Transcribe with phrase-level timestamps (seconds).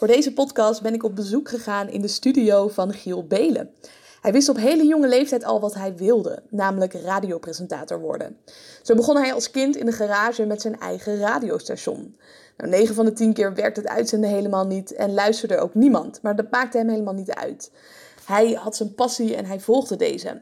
[0.00, 3.70] Voor deze podcast ben ik op bezoek gegaan in de studio van Giel Belen.
[4.20, 8.36] Hij wist op hele jonge leeftijd al wat hij wilde, namelijk radiopresentator worden.
[8.82, 12.16] Zo begon hij als kind in de garage met zijn eigen radiostation.
[12.56, 16.22] Nou, 9 van de 10 keer werkte het uitzenden helemaal niet en luisterde ook niemand,
[16.22, 17.70] maar dat maakte hem helemaal niet uit.
[18.24, 20.40] Hij had zijn passie en hij volgde deze.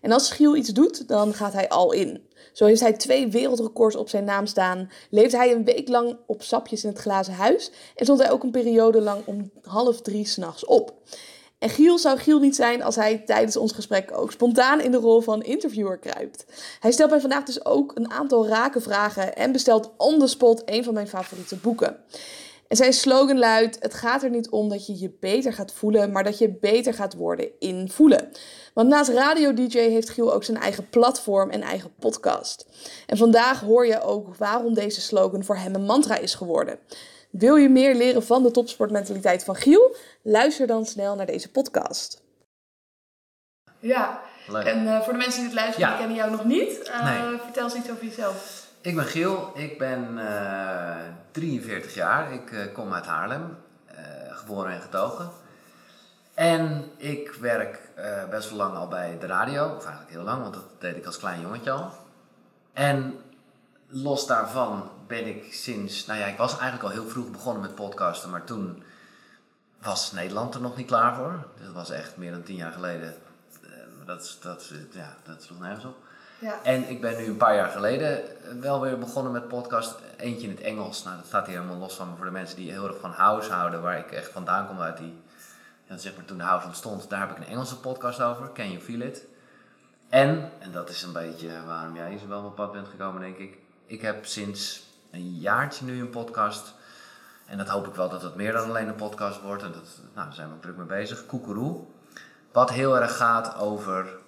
[0.00, 2.28] En als Giel iets doet, dan gaat hij al in.
[2.52, 6.42] Zo heeft hij twee wereldrecords op zijn naam staan, leefde hij een week lang op
[6.42, 10.26] sapjes in het glazen huis en stond hij ook een periode lang om half drie
[10.26, 10.94] s'nachts op.
[11.58, 14.96] En Giel zou Giel niet zijn als hij tijdens ons gesprek ook spontaan in de
[14.96, 16.44] rol van interviewer kruipt.
[16.80, 20.62] Hij stelt mij vandaag dus ook een aantal rake vragen en bestelt on the spot
[20.64, 21.96] een van mijn favoriete boeken.
[22.70, 26.12] En zijn slogan luidt: Het gaat er niet om dat je je beter gaat voelen,
[26.12, 28.30] maar dat je beter gaat worden in voelen.
[28.74, 32.66] Want naast radio-DJ heeft Giel ook zijn eigen platform en eigen podcast.
[33.06, 36.78] En vandaag hoor je ook waarom deze slogan voor hem een mantra is geworden.
[37.30, 39.96] Wil je meer leren van de topsportmentaliteit van Giel?
[40.22, 42.22] Luister dan snel naar deze podcast.
[43.78, 44.20] Ja,
[44.52, 46.88] en uh, voor de mensen die het luisteren, die kennen jou nog niet.
[46.88, 47.38] Uh, nee.
[47.38, 48.59] Vertel eens iets over jezelf.
[48.82, 50.96] Ik ben Giel, ik ben uh,
[51.30, 53.56] 43 jaar, ik kom uit Haarlem,
[54.30, 55.30] geboren en getogen.
[56.34, 57.80] En ik werk
[58.30, 61.06] best wel lang al bij de radio, of eigenlijk heel lang, want dat deed ik
[61.06, 61.92] als klein jongetje al.
[62.72, 63.20] En
[63.86, 67.74] los daarvan ben ik sinds, nou ja, ik was eigenlijk al heel vroeg begonnen met
[67.74, 68.82] podcasten, maar toen
[69.82, 71.46] was Nederland er nog niet klaar voor.
[71.64, 73.14] Dat was echt meer dan tien jaar geleden.
[73.62, 75.96] Eh, dat, dat, ja, dat sloeg nergens op.
[76.62, 78.22] En ik ben nu een paar jaar geleden
[78.60, 79.94] wel weer begonnen met podcast.
[80.16, 81.02] Eentje in het Engels.
[81.04, 83.52] Nou, dat staat hier helemaal los van voor de mensen die heel erg van house
[83.52, 85.22] houden, waar ik echt vandaan kom uit die,
[85.84, 87.10] ja, zeg maar toen de house ontstond.
[87.10, 89.24] Daar heb ik een Engelse podcast over, Can You Feel It?
[90.08, 93.36] En, en dat is een beetje waarom jij zo wel op pad bent gekomen, denk
[93.36, 93.58] ik.
[93.86, 96.74] Ik heb sinds een jaartje nu een podcast.
[97.46, 99.62] En dat hoop ik wel dat het meer dan alleen een podcast wordt.
[99.62, 101.26] En dat, nou, daar zijn we druk mee bezig.
[101.26, 101.80] Koekeroe.
[102.52, 104.18] Wat heel erg gaat over.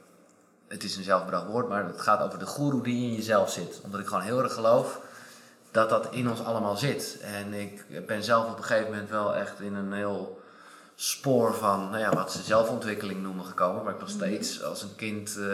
[0.73, 3.81] Het is een zelfbedacht woord, maar het gaat over de goeroe die in jezelf zit.
[3.85, 5.01] Omdat ik gewoon heel erg geloof
[5.71, 7.19] dat dat in ons allemaal zit.
[7.21, 10.41] En ik ben zelf op een gegeven moment wel echt in een heel
[10.95, 13.85] spoor van nou ja, wat ze zelfontwikkeling noemen gekomen.
[13.85, 14.19] Waar ik nog mhm.
[14.19, 15.45] steeds als een kind uh,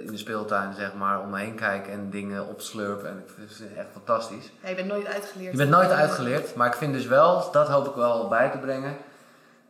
[0.00, 3.04] in de speeltuin zeg maar om me heen kijk en dingen opslurp.
[3.04, 4.50] En ik vind het echt fantastisch.
[4.62, 5.50] Ja, je bent nooit uitgeleerd.
[5.50, 6.54] Je bent nooit uitgeleerd.
[6.54, 8.96] Maar ik vind dus wel, dat hoop ik wel bij te brengen,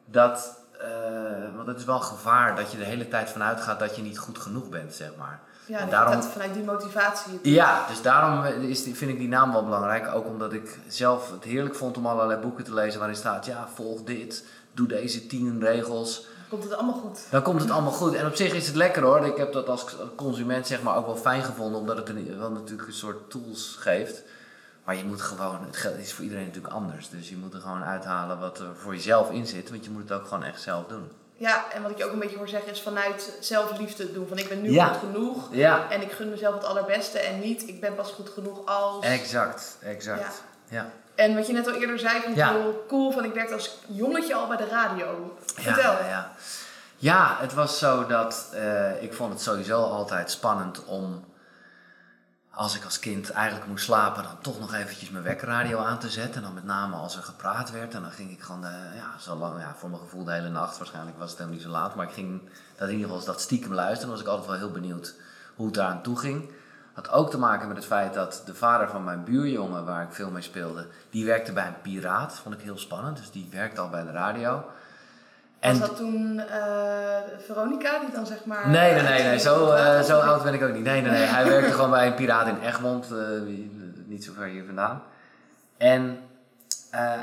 [0.05, 0.61] dat...
[0.83, 3.97] Uh, want het is wel een gevaar dat je de hele tijd vanuit gaat dat
[3.97, 5.41] je niet goed genoeg bent, zeg maar.
[5.67, 7.39] Ja, en daarom, vanuit die motivatie.
[7.43, 10.15] Ja, dus daarom is, vind ik die naam wel belangrijk.
[10.15, 13.69] Ook omdat ik zelf het heerlijk vond om allerlei boeken te lezen waarin staat: ja,
[13.75, 16.27] volg dit, doe deze tien regels.
[16.49, 17.27] Komt het allemaal goed?
[17.31, 18.15] Dan komt het allemaal goed.
[18.15, 19.27] En op zich is het lekker hoor.
[19.27, 22.51] Ik heb dat als consument zeg maar ook wel fijn gevonden, omdat het een, wel
[22.51, 24.23] natuurlijk een soort tools geeft.
[24.85, 27.09] Maar je moet gewoon, het geld is voor iedereen natuurlijk anders.
[27.09, 30.03] Dus je moet er gewoon uithalen wat er voor jezelf in zit, want je moet
[30.03, 31.11] het ook gewoon echt zelf doen.
[31.37, 34.29] Ja, en wat ik je ook een beetje hoor zeggen is vanuit zelfliefde doen.
[34.29, 35.91] Van ik ben nu goed genoeg ja.
[35.91, 39.05] en ik gun mezelf het allerbeste en niet ik ben pas goed genoeg als...
[39.05, 40.43] Exact, exact.
[40.69, 40.91] ja.
[41.15, 43.13] En wat je net al eerder zei, vond ik heel cool.
[43.13, 45.37] Van ik werkte als jongetje al bij de radio.
[45.55, 45.93] Vertel.
[45.93, 46.33] Ja, ja.
[46.97, 51.25] ja het was zo dat uh, ik vond het sowieso altijd spannend om
[52.55, 56.11] als ik als kind eigenlijk moest slapen, dan toch nog eventjes mijn wekkerradio aan te
[56.11, 56.35] zetten.
[56.35, 57.95] En dan met name als er gepraat werd.
[57.95, 60.49] En dan ging ik gewoon, de, ja, zo lang, ja, voor mijn gevoel de hele
[60.49, 60.79] nacht.
[60.79, 61.95] Waarschijnlijk was het helemaal niet zo laat.
[61.95, 62.43] Maar ik ging
[62.77, 64.01] dat in ieder geval dat stiekem luisteren.
[64.01, 65.15] Dan was ik altijd wel heel benieuwd
[65.57, 66.51] hoe het eraan toe ging.
[66.93, 70.13] Had ook te maken met het feit dat de vader van mijn buurjongen, waar ik
[70.13, 72.35] veel mee speelde, die werkte bij een piraat.
[72.35, 73.17] Vond ik heel spannend.
[73.17, 74.65] Dus die werkte al bij de radio.
[75.63, 78.69] En was dat toen uh, Veronica, die dan zeg maar...
[78.69, 79.39] Nee, nee, nee, nee.
[79.39, 80.85] Zo, uh, zo oud ben ik ook niet.
[80.85, 81.27] Nee, nee, nee.
[81.27, 83.19] Hij werkte gewoon bij een piraat in Egmond, uh,
[84.07, 85.03] niet zo ver hier vandaan.
[85.77, 86.19] En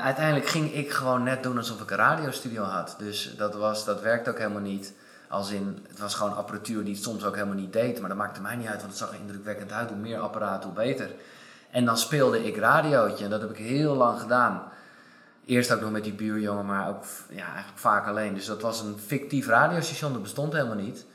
[0.02, 2.94] uiteindelijk ging ik gewoon net doen alsof ik een radiostudio had.
[2.98, 4.92] Dus dat, was, dat werkte ook helemaal niet.
[5.28, 8.00] Als in, het was gewoon apparatuur die het soms ook helemaal niet deed.
[8.00, 9.88] Maar dat maakte mij niet uit, want het zag er indrukwekkend uit.
[9.88, 11.10] Hoe meer apparaat, hoe beter.
[11.70, 13.24] En dan speelde ik radiootje.
[13.24, 14.62] En dat heb ik heel lang gedaan.
[15.50, 18.34] Eerst ook nog met die buurjongen, maar ook ja, eigenlijk vaak alleen.
[18.34, 21.06] Dus dat was een fictief radiostation, dat bestond helemaal niet.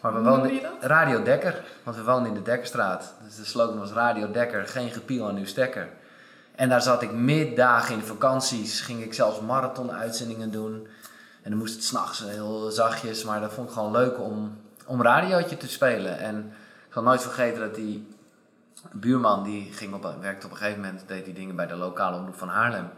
[0.00, 3.14] Maar we woonden Radio Dekker, want we woonden in de Dekkerstraat.
[3.24, 5.88] Dus de slogan was Radio Dekker, geen gepiel aan uw stekker.
[6.54, 10.86] En daar zat ik middagen in vakanties, ging ik zelfs marathon-uitzendingen doen.
[11.42, 14.56] En dan moest het s'nachts heel zachtjes, maar dat vond ik gewoon leuk om,
[14.86, 16.18] om radiootje te spelen.
[16.18, 16.52] En
[16.86, 18.08] ik zal nooit vergeten dat die
[18.92, 22.16] buurman, die ging op, werkte op een gegeven moment, deed die dingen bij de lokale
[22.16, 22.90] omroep van Haarlem.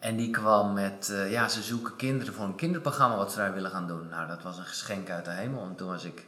[0.00, 3.52] En die kwam met, uh, ja, ze zoeken kinderen voor een kinderprogramma wat ze daar
[3.54, 4.08] willen gaan doen.
[4.08, 5.62] Nou, dat was een geschenk uit de hemel.
[5.62, 6.26] En toen was ik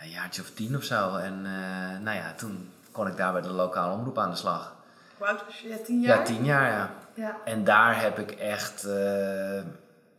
[0.00, 1.16] een jaartje of tien of zo.
[1.16, 4.74] En uh, nou ja, toen kon ik daar bij de lokale omroep aan de slag.
[5.18, 5.68] Hoe oud was je?
[5.68, 6.18] Ja, tien jaar?
[6.18, 6.90] Ja, tien jaar, ja.
[7.14, 7.36] Ja.
[7.44, 8.92] En daar heb ik echt, eh,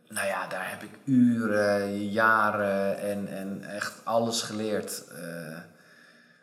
[0.08, 5.04] nou ja, daar heb ik uren, jaren en, en echt alles geleerd.
[5.08, 5.58] eh.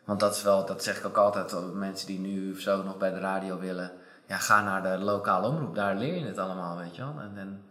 [0.03, 2.83] want dat is wel, dat zeg ik ook altijd aan mensen die nu of zo
[2.83, 3.91] nog bij de radio willen.
[4.25, 7.15] Ja, ga naar de lokale omroep, daar leer je het allemaal, weet je wel.
[7.19, 7.63] En, en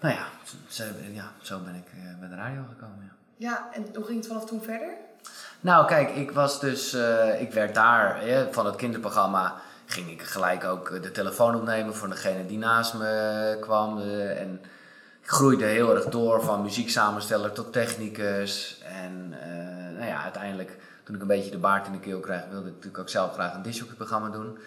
[0.00, 0.26] nou ja,
[0.68, 3.16] zo, ja, zo ben ik eh, bij de radio gekomen, ja.
[3.36, 4.94] Ja, en hoe ging het vanaf toen verder?
[5.60, 9.54] Nou, kijk, ik was dus, eh, ik werd daar hè, van het kinderprogramma.
[9.86, 13.98] Ging ik gelijk ook eh, de telefoon opnemen voor degene die naast me kwam.
[13.98, 14.60] eh, en
[15.22, 18.82] ik groeide heel erg door van muzieksamensteller tot technicus.
[18.84, 22.42] En eh, nou ja, uiteindelijk, toen ik een beetje de baard in de keel kreeg,
[22.50, 24.58] wilde ik natuurlijk ook zelf graag een disjockeyprogramma doen.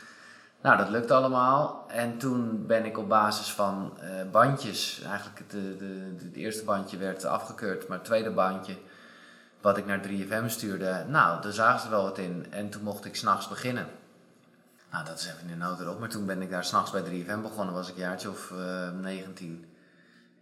[0.62, 1.86] Nou, dat lukte allemaal.
[1.88, 5.50] En toen ben ik op basis van eh, bandjes, eigenlijk het,
[5.80, 8.76] de, het eerste bandje werd afgekeurd, maar het tweede bandje,
[9.62, 12.46] wat ik naar 3FM stuurde, nou, daar zagen ze wel wat in.
[12.50, 13.88] En toen mocht ik s'nachts beginnen.
[14.92, 16.00] Nou, dat is even in de nood.
[16.00, 18.90] Maar toen ben ik daar s'nachts bij 3FM begonnen, was ik een jaartje of eh
[19.02, 19.66] 19.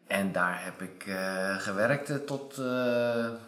[0.08, 2.58] En daar heb ik eh, gewerkt tot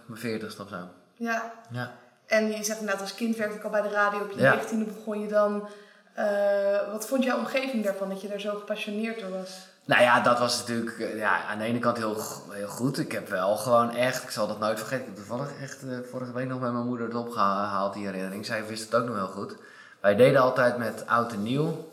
[0.06, 0.76] mijn 40 of zo.
[1.16, 1.92] Ja, Ja.
[2.28, 4.20] en je zegt inderdaad, als kind werkte ik al bij de radio.
[4.20, 4.60] Op je Ja.
[4.60, 5.68] 19e begon je dan.
[6.14, 9.68] Eh, wat vond jouw omgeving daarvan, dat je daar zo gepassioneerd door was?
[9.86, 12.18] Nou ja, dat was natuurlijk eh, ja, aan de ene kant heel,
[12.50, 13.00] heel goed.
[13.00, 15.02] Ik heb wel gewoon echt, ik zal dat nooit vergeten.
[15.02, 18.46] Ik heb toevallig echt eh, vorige week nog met mijn moeder het opgehaald, die herinnering.
[18.46, 19.56] Zij wist het ook nog heel goed.
[20.00, 21.90] Wij deden altijd met oud en nieuw.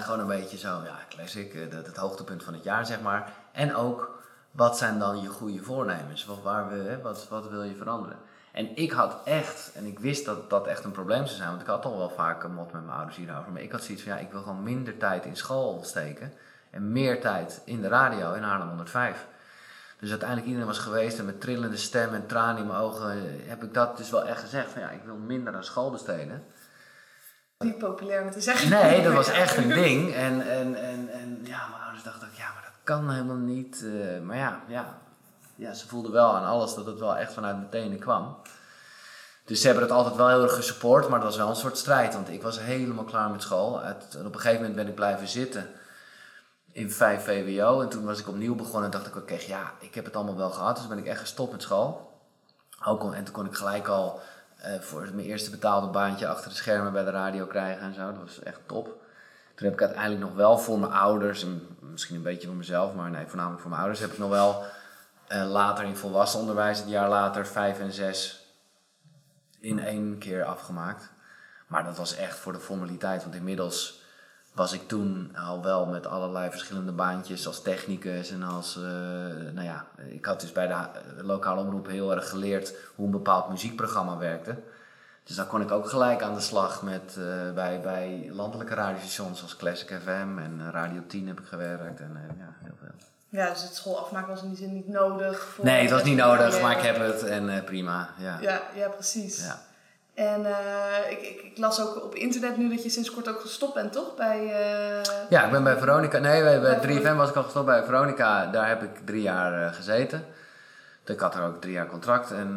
[0.00, 3.32] gewoon een beetje zo, ja, classic, het, het hoogtepunt van het jaar, zeg maar.
[3.52, 4.20] En ook,
[4.50, 6.24] wat zijn dan je goede voornemens?
[6.24, 8.16] Wat, waar we, wat, wat wil je veranderen?
[8.52, 11.60] En ik had echt, en ik wist dat dat echt een probleem zou zijn, want
[11.60, 13.52] ik had al wel vaak een mot met mijn ouders hierover.
[13.52, 16.32] Maar ik had zoiets van, ja, ik wil gewoon minder tijd in school steken.
[16.70, 19.26] En meer tijd in de radio in Haarlem 105.
[19.98, 23.48] Dus uiteindelijk iedereen was geweest en met trillende stem en tranen in mijn ogen eh,
[23.48, 26.44] heb ik dat dus wel echt gezegd van ja, ik wil minder aan school besteden.
[27.58, 28.70] Niet populair om te zeggen.
[28.70, 30.12] Nee, dat was echt een ding.
[30.14, 33.84] En, en, en, en ja, mijn ouders dachten ook, ja, maar dat kan helemaal niet.
[33.84, 34.98] eh, maar ja, ja,
[35.62, 38.36] ja, ze voelden wel aan alles dat het wel echt vanuit mijn tenen kwam.
[39.44, 41.78] Dus ze hebben het altijd wel heel erg gesupport, maar dat was wel een soort
[41.78, 42.14] strijd.
[42.14, 43.74] Want ik was helemaal klaar met school.
[43.74, 45.70] Op een gegeven moment ben ik blijven zitten
[46.72, 47.80] in 5 VWO.
[47.80, 50.36] En toen was ik opnieuw begonnen en dacht ik, oké, ja, ik heb het allemaal
[50.36, 50.76] wel gehad.
[50.76, 52.10] Dus ben ik echt gestopt met school.
[52.84, 54.20] Ook en toen kon ik gelijk al
[54.56, 58.06] eh, voor mijn eerste betaalde baantje achter de schermen bij de radio krijgen en zo.
[58.06, 58.86] Dat was echt top.
[59.54, 62.94] Toen heb ik uiteindelijk nog wel voor mijn ouders, en misschien een beetje voor mezelf,
[62.94, 64.64] maar nee, voornamelijk voor mijn ouders, heb ik nog wel
[65.32, 68.46] eh, later in volwassen onderwijs, een jaar later, vijf en zes
[69.60, 71.10] in één keer afgemaakt.
[71.66, 74.00] Maar dat was echt voor de formaliteit, want inmiddels
[74.54, 78.82] was ik toen al wel met allerlei verschillende baantjes als technicus en als, eh,
[79.52, 83.12] nou ja, ik had dus bij de ha- lokale omroep heel erg geleerd hoe een
[83.12, 84.56] bepaald muziekprogramma werkte.
[85.24, 89.42] Dus dan kon ik ook gelijk aan de slag met, eh, bij, bij landelijke radiostations
[89.42, 93.11] als Classic FM en eh, Radio 10 heb ik gewerkt en eh, ja, heel veel.
[93.32, 95.40] Ja, dus het school afmaken was in die zin niet nodig.
[95.40, 98.38] Voor Nee, het was niet nodig, maar ik heb het en eh, prima, ja.
[98.40, 99.44] Ja, ja precies.
[99.46, 99.60] Ja.
[100.14, 103.40] En eh, ik, ik, ik las ook op internet nu dat je sinds kort ook
[103.40, 104.16] gestopt bent, toch?
[104.16, 106.18] Bij, eh, Ja, ik ben bij Veronica.
[106.18, 107.66] Nee, bij, bij Bij 3FM was ik al gestopt.
[107.66, 110.24] Bij Veronica, daar heb ik drie jaar gezeten.
[111.04, 112.30] Ik had er ook drie jaar contract.
[112.30, 112.54] En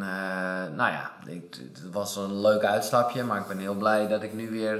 [0.74, 3.24] nou ja, ik, het was een leuk uitstapje.
[3.24, 4.78] Maar ik ben heel blij dat ik nu weer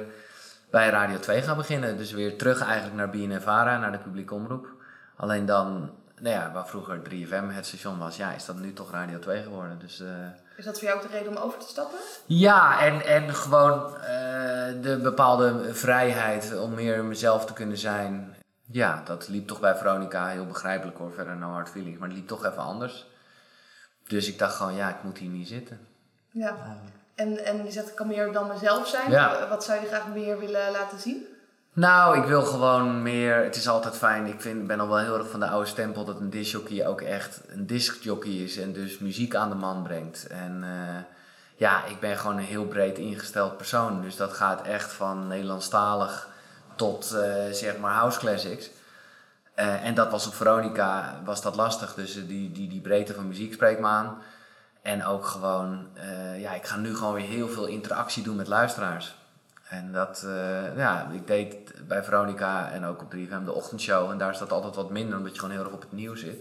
[0.70, 1.96] bij Radio 2 ga beginnen.
[1.96, 4.75] Dus weer terug eigenlijk naar BNNVARA, naar de publieke omroep.
[5.16, 8.90] Alleen dan, nou ja, waar vroeger 3FM het station was, ja, is dat nu toch
[8.90, 9.78] Radio 2 geworden.
[9.78, 10.00] Dus...
[10.00, 10.08] eh,
[10.56, 11.99] is dat voor jou ook de reden om over te stappen?
[12.26, 18.35] ja, en, en gewoon eh, de bepaalde vrijheid om meer mezelf te kunnen zijn.
[18.70, 22.16] Ja, dat liep toch bij Veronica heel begrijpelijk hoor, verder no hard feelings, maar het
[22.16, 23.06] liep toch even anders.
[24.08, 25.87] Dus ik dacht gewoon, ja, ik moet hier niet zitten.
[26.30, 26.56] Ja.
[27.14, 29.11] En, en je zegt, ik kan meer dan mezelf zijn.
[29.11, 29.49] Ja.
[29.49, 31.26] Wat zou je graag meer willen laten zien?
[31.76, 33.45] Nou, ik wil gewoon meer.
[33.45, 34.26] Het is altijd fijn.
[34.26, 37.00] Ik vind, ben al wel heel erg van de oude stempel dat een discjockey ook
[37.00, 40.26] echt een discjockey is en dus muziek aan de man brengt.
[40.26, 41.02] En eh,
[41.56, 44.02] ja, ik ben gewoon een heel breed ingesteld persoon.
[44.02, 46.28] Dus dat gaat echt van Nederlandstalig
[46.75, 48.71] tot eh, zeg maar house classics.
[49.54, 51.95] Eh, en dat was op Veronica was dat lastig.
[51.95, 54.18] Dus die, die, die breedte van muziek spreekt me aan.
[54.83, 55.87] En ook gewoon,
[56.38, 59.14] ja, ik ga nu gewoon weer heel veel interactie doen met luisteraars.
[59.68, 64.11] En dat, eh, ja, ik deed bij Veronica en ook op 3FM de ochtendshow.
[64.11, 66.20] En daar is dat altijd wat minder, omdat je gewoon heel erg op het nieuws
[66.20, 66.38] zit.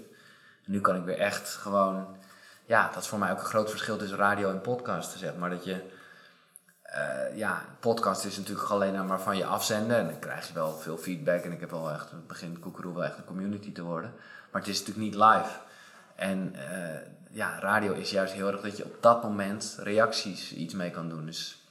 [0.66, 2.18] Nu kan ik weer echt gewoon,
[2.66, 5.50] ja, dat is voor mij ook een groot verschil tussen radio en podcast, zeg maar.
[5.50, 5.82] Dat je,
[6.82, 9.98] eh, ja, podcast is natuurlijk alleen maar van je afzenden.
[9.98, 11.44] En dan krijg je wel veel feedback.
[11.44, 14.14] En ik heb wel echt, het begint Koekeroe wel echt een community te worden.
[14.52, 15.60] Maar het is natuurlijk niet live.
[16.16, 20.74] En eh, ja, radio is juist heel erg dat je op dat moment reacties iets
[20.74, 21.26] mee kan doen.
[21.26, 21.65] Dus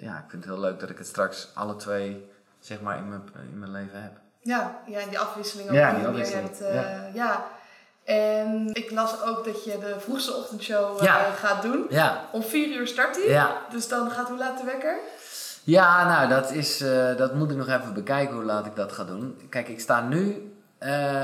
[0.00, 3.08] ja, ik vind het heel leuk dat ik het straks alle twee zeg maar in
[3.08, 4.12] mijn, in mijn leven heb.
[4.40, 6.60] Ja, ja, en die afwisseling ook Ja, die afwisseling, hebt.
[6.60, 7.44] eh, ja.
[8.04, 11.30] En ik las ook dat je de vroegste ochtendshow eh, Ja.
[11.30, 11.86] gaat doen.
[11.88, 13.28] Ja, Om vier uur start die.
[13.30, 13.56] ja.
[13.70, 14.96] Dus dan gaat hoe laat de wekker?
[15.64, 18.92] Ja, nou, dat, is, eh, dat moet ik nog even bekijken hoe laat ik dat
[18.92, 19.40] ga doen.
[19.50, 20.52] Kijk, ik sta nu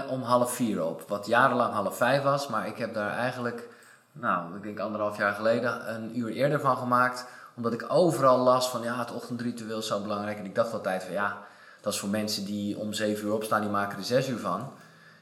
[0.08, 2.48] om half vier op, wat jarenlang half vijf was.
[2.48, 3.68] Maar ik heb daar eigenlijk,
[4.12, 7.26] nou, ik denk anderhalf jaar geleden, een uur eerder van gemaakt.
[7.56, 10.38] Omdat ik overal las van, ja, het ochtendritueel is zo belangrijk.
[10.38, 11.38] En ik dacht altijd van, ja,
[11.80, 14.72] dat is voor mensen die om zeven uur opstaan, die maken er zes uur van.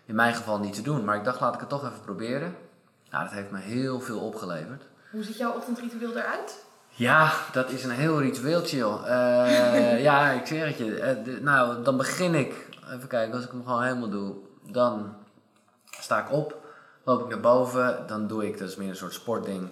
[0.07, 1.05] In mijn geval niet te doen.
[1.05, 2.55] Maar ik dacht, laat ik het toch even proberen.
[3.11, 4.83] Nou, dat heeft me heel veel opgeleverd.
[5.11, 6.65] Hoe ziet jouw ochtendritueel eruit?
[6.89, 9.03] Ja, dat is een heel ritueeltje, joh.
[9.09, 11.01] Eh, ja, ik zeg het je.
[11.01, 12.69] Eh, de- nou, dan begin ik.
[12.93, 14.35] Even kijken, als ik hem gewoon helemaal doe.
[14.71, 15.15] Dan
[16.01, 16.57] sta ik op,
[17.05, 18.05] loop ik naar boven.
[18.07, 19.69] Dan doe ik, dat is meer een soort sportding.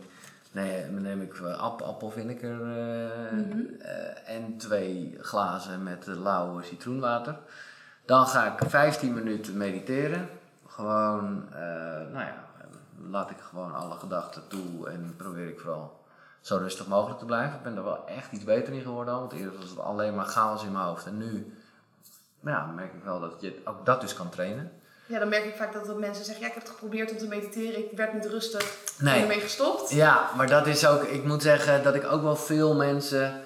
[0.52, 2.60] Nee, dan neem ik eh, app, appel vind ik er.
[2.62, 3.58] eh, Mhm.
[3.78, 7.36] eh, en twee glazen met eh, lauw citroenwater.
[8.04, 10.28] Dan ga ik 15 minuten mediteren.
[10.66, 11.44] Gewoon,
[12.12, 12.34] nou ja,
[13.10, 16.04] laat ik gewoon alle gedachten toe en probeer ik vooral
[16.40, 17.56] zo rustig mogelijk te blijven.
[17.56, 20.24] Ik ben er wel echt iets beter in geworden want eerder was het alleen maar
[20.26, 21.06] chaos in mijn hoofd.
[21.06, 21.54] En nu
[22.40, 24.72] ja, merk ik wel dat je ook dat dus kan trainen.
[25.10, 27.16] Ja, dan merk ik vaak dat, dat mensen zeggen, ja, ik heb het geprobeerd om
[27.18, 29.20] te mediteren, ik werd niet rustig, ik ben Nee.
[29.22, 29.90] ermee gestopt.
[29.90, 33.40] Ja, maar dat is ook, ik moet zeggen dat ik ook wel veel mensen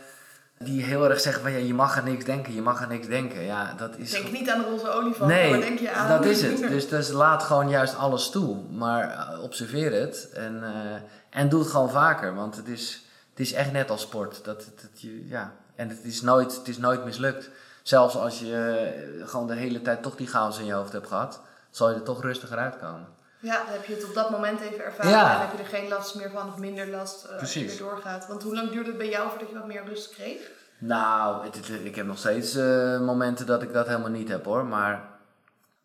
[0.59, 3.07] die heel erg zeggen van ja, je mag aan niks denken, je mag aan niks
[3.07, 3.43] denken.
[3.43, 6.09] Ja, dat is Denk niet aan de roze olifant, Nee, maar denk je aan...
[6.09, 6.59] dat is het.
[6.75, 8.57] Dus, dus laat gewoon juist alles toe.
[8.71, 12.35] Maar eh, observeer het en, eh, en doe het gewoon vaker.
[12.35, 14.45] Want het is, het is echt net als sport.
[14.45, 15.53] Dat, het- je, ja.
[15.77, 17.51] En het is, nooit, het is nooit mislukt.
[17.83, 18.85] Zelfs als je
[19.21, 21.41] eh, gewoon de hele tijd toch die chaos in je hoofd hebt gehad,
[21.77, 23.07] zal je er toch rustiger uitkomen.
[23.39, 25.35] Ja, dan heb je het op dat moment even ervaren Ja.
[25.35, 27.79] en heb je er geen last meer van of minder last eh, als je weer
[27.79, 28.27] doorgaat.
[28.27, 30.51] Want hoe lang duurde het bij jou voordat je wat meer rust kreeg?
[30.79, 34.45] Nou, het, het- ik heb nog steeds eh, momenten dat ik dat helemaal niet heb
[34.45, 34.65] hoor.
[34.65, 35.09] Maar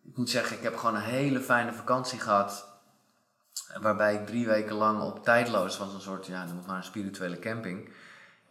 [0.10, 2.68] ik moet zeggen, ik heb gewoon een hele fijne vakantie gehad.
[3.82, 5.94] Waarbij ik drie weken lang op tijdloos was.
[5.94, 7.94] Een soort, ja, noem maar een spirituele camping.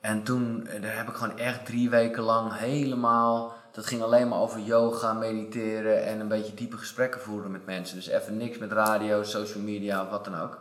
[0.01, 3.57] En toen, eh, daar heb ik gewoon echt drie weken lang helemaal...
[3.79, 7.97] Dat ging alleen maar over yoga, mediteren en een beetje diepe gesprekken voeren met mensen.
[7.97, 10.59] Dus even niks met radio, social media of wat dan ook.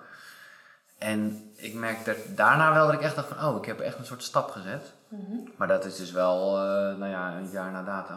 [0.98, 4.06] En ik merkte daarna wel dat ik echt dacht van, oh, ik heb echt een
[4.06, 4.94] soort stap gezet.
[5.56, 8.14] Maar dat is dus wel, eh, nou ja, een jaar na dato.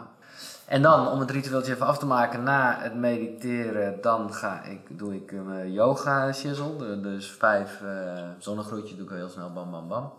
[0.65, 4.99] En dan, om het ritueeltje even af te maken, na het mediteren, dan ga ik,
[4.99, 7.01] doe ik een yoga shizzle.
[7.01, 10.13] Dus vijf uh, zonnegroetje doe ik heel snel, bam, bam, bam.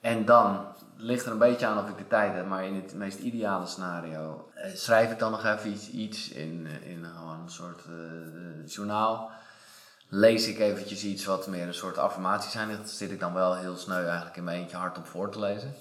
[0.00, 2.94] En dan ligt er een beetje aan of ik de tijd heb, maar in het
[2.94, 7.40] meest ideale scenario eh, schrijf ik dan nog even iets, iets in, eh, in gewoon
[7.40, 9.30] een soort eh, journaal.
[10.08, 12.76] Lees ik eventjes iets wat meer een soort affirmaties zijn.
[12.76, 15.74] Dat zit ik dan wel heel sneu eigenlijk in mijn eentje hardop voor te lezen.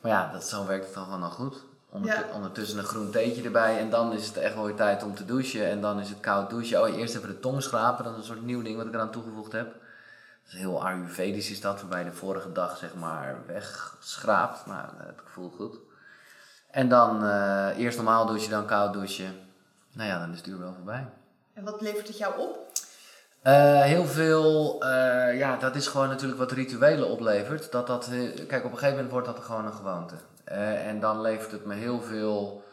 [0.00, 1.62] Maar ja, dat, zo werkt het dan gewoon al goed.
[2.02, 2.24] Ja.
[2.32, 5.24] Ondertussen een groen theetje erbij en dan is het echt wel weer tijd om te
[5.24, 5.68] douchen.
[5.68, 6.82] En dan is het koud douchen.
[6.82, 8.04] Oh, eerst even de tong schrapen.
[8.04, 9.74] Dat is een soort nieuw ding wat ik eraan toegevoegd heb.
[10.44, 14.66] Heel Ayurvedisch is dat, waarbij je de vorige dag zeg maar wegschraapt.
[14.66, 15.76] Nou, dat voelt goed.
[16.74, 19.34] En dan eh, eerst normaal douchen, dan koud douchen.
[19.92, 21.06] Nou ja, dan is het uur wel voorbij.
[21.52, 22.72] En wat levert het jou op?
[23.42, 27.72] Eh, heel veel, eh, ja, dat is gewoon natuurlijk wat rituelen oplevert.
[27.72, 28.08] Dat dat,
[28.48, 30.14] kijk, op een gegeven moment wordt dat gewoon een gewoonte.
[30.84, 32.64] En dan levert het me heel veel,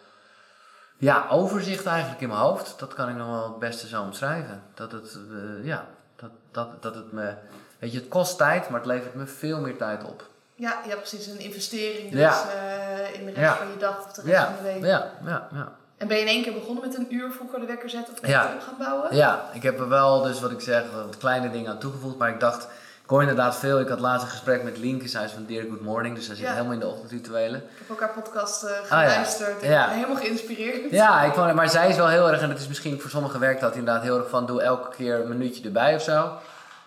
[0.97, 2.79] ja, overzicht eigenlijk in mijn hoofd.
[2.79, 4.63] Dat kan ik nog wel het beste zo omschrijven.
[4.73, 5.17] Dat het,
[5.63, 5.85] ja,
[6.15, 7.33] dat, dat, dat het me,
[7.81, 10.29] weet je, het kost tijd, maar het levert me veel meer tijd op.
[10.55, 11.27] Ja, ja precies.
[11.27, 12.43] Een investering dus Ja.
[12.53, 13.55] eh, in de rest Ja.
[13.55, 14.89] van je dag of de rest Ja, van je week.
[14.89, 15.71] ja, ja, ja.
[15.97, 18.27] En ben je in één keer begonnen met een uur vroeger de wekker zetten of
[18.27, 18.41] Ja.
[18.41, 19.15] gaan bouwen?
[19.15, 22.17] Ja, ik heb er wel, dus wat ik zeg, wat kleine dingen aan toegevoegd.
[22.17, 22.63] Maar ik dacht,
[23.03, 23.79] ik hoor inderdaad veel.
[23.79, 26.15] Ik had laatst een gesprek met Linke, zij is van Dear Good Morning.
[26.15, 27.59] Dus zij zit helemaal in de ochtendrituelen.
[27.61, 30.91] Ik heb ook haar podcast eh, Ah, geluisterd en ik ben helemaal geïnspireerd.
[30.91, 33.39] Ja, ik vond, maar zij is wel heel erg, en het is misschien voor sommigen
[33.39, 36.31] werkt dat inderdaad heel erg van, doe elke keer een minuutje erbij of zo.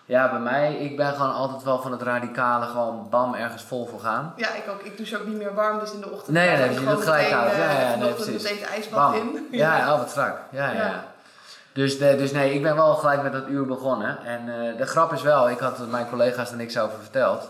[0.07, 3.85] Ja, bij mij, ik ben gewoon altijd wel van het radicale, gewoon bam, ergens vol
[3.85, 4.33] voor gaan.
[4.35, 4.81] Ja, ik ook.
[4.81, 6.37] Ik douche ook niet meer warm, dus in de ochtend.
[6.37, 7.51] Nee, nee, dus je doet gelijk koud.
[7.51, 8.43] eh, Ja, ja, nee, precies.
[8.43, 9.21] meteen het ijsbad Bam.
[9.35, 9.47] in.
[9.51, 10.37] Ja, oh, wat strak.
[10.49, 10.73] Ja, ja.
[10.73, 10.85] Ja.
[10.85, 11.03] ja.
[11.73, 14.17] Dus, de, dus nee, ik ben wel gelijk met dat uur begonnen.
[14.25, 17.49] En eh, de grap is wel, ik had mijn collega's er niks over verteld.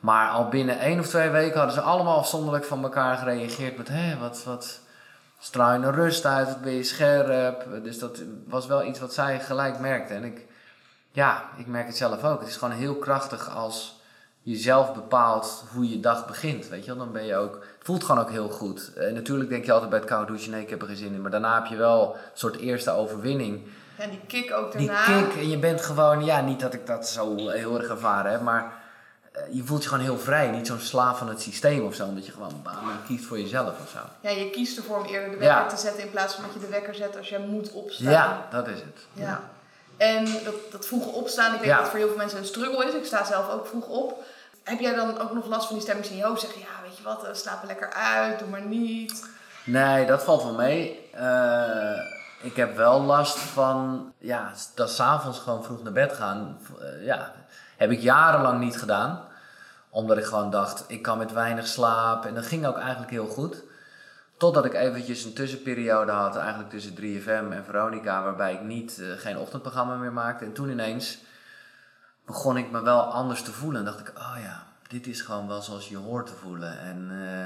[0.00, 3.88] Maar al binnen één of twee weken hadden ze allemaal afzonderlijk van elkaar gereageerd met...
[3.88, 4.78] Hé, wat, wat
[5.38, 7.64] straal je een rust uit, wat ben je scherp.
[7.82, 10.14] Dus dat was wel iets wat zij gelijk merkte.
[10.14, 10.46] En ik,
[11.10, 12.40] ja, ik merk het zelf ook.
[12.40, 13.98] Het is gewoon heel krachtig als
[14.42, 16.68] je zelf bepaalt hoe je dag begint.
[16.68, 17.54] Weet je wel, dan ben je ook...
[17.54, 18.92] Het voelt gewoon ook heel goed.
[18.94, 21.14] En natuurlijk denk je altijd bij het koud douchen, nee, ik heb er geen zin
[21.14, 21.20] in.
[21.22, 23.62] Maar daarna heb je wel een soort eerste overwinning.
[23.96, 25.22] En die kick ook Die daarna.
[25.22, 28.40] kick, en je bent gewoon, ja, niet dat ik dat zo heel erg ervaren heb,
[28.40, 28.72] maar
[29.32, 30.50] eh, je voelt je gewoon heel vrij.
[30.50, 32.04] Niet zo'n slaaf van het systeem of zo.
[32.06, 32.74] Omdat je gewoon bam,
[33.06, 33.98] kiest voor jezelf of zo.
[34.20, 35.66] Ja, je kiest ervoor om eerder de wekker Ja.
[35.66, 38.10] te zetten in plaats van dat je de wekker zet als jij moet opstaan.
[38.12, 39.06] Ja, dat is het.
[39.12, 39.40] Ja.
[40.00, 41.78] En dat, dat vroege opstaan, ik weet Ja.
[41.78, 42.94] dat voor heel veel mensen een struggle is.
[42.94, 44.22] Ik sta zelf ook vroeg op.
[44.64, 46.40] Heb jij dan ook nog last van die stemmingen in je hoofd?
[46.40, 49.24] Zeg je, ja, weet je wat, eh, slaap er lekker uit, doe maar niet.
[49.64, 51.08] Nee, dat valt wel mee.
[51.12, 51.98] Eh,
[52.42, 56.58] ik heb wel last van, ja, dat s'avonds gewoon vroeg naar bed gaan.
[56.80, 57.32] Eh, ja,
[57.76, 59.20] heb ik jarenlang niet gedaan.
[59.90, 62.24] Omdat ik gewoon dacht, ik kan met weinig slaap.
[62.24, 63.62] En dat ging ook eigenlijk heel goed.
[64.40, 69.06] Totdat ik eventjes een tussenperiode had, eigenlijk tussen 3FM en Veronica, waarbij ik niet, eh,
[69.16, 70.44] geen ochtendprogramma meer maakte.
[70.44, 71.18] En toen ineens
[72.26, 73.80] begon ik me wel anders te voelen.
[73.80, 76.78] En dacht ik, oh ja, dit is gewoon wel zoals je hoort te voelen.
[76.78, 77.42] En eh,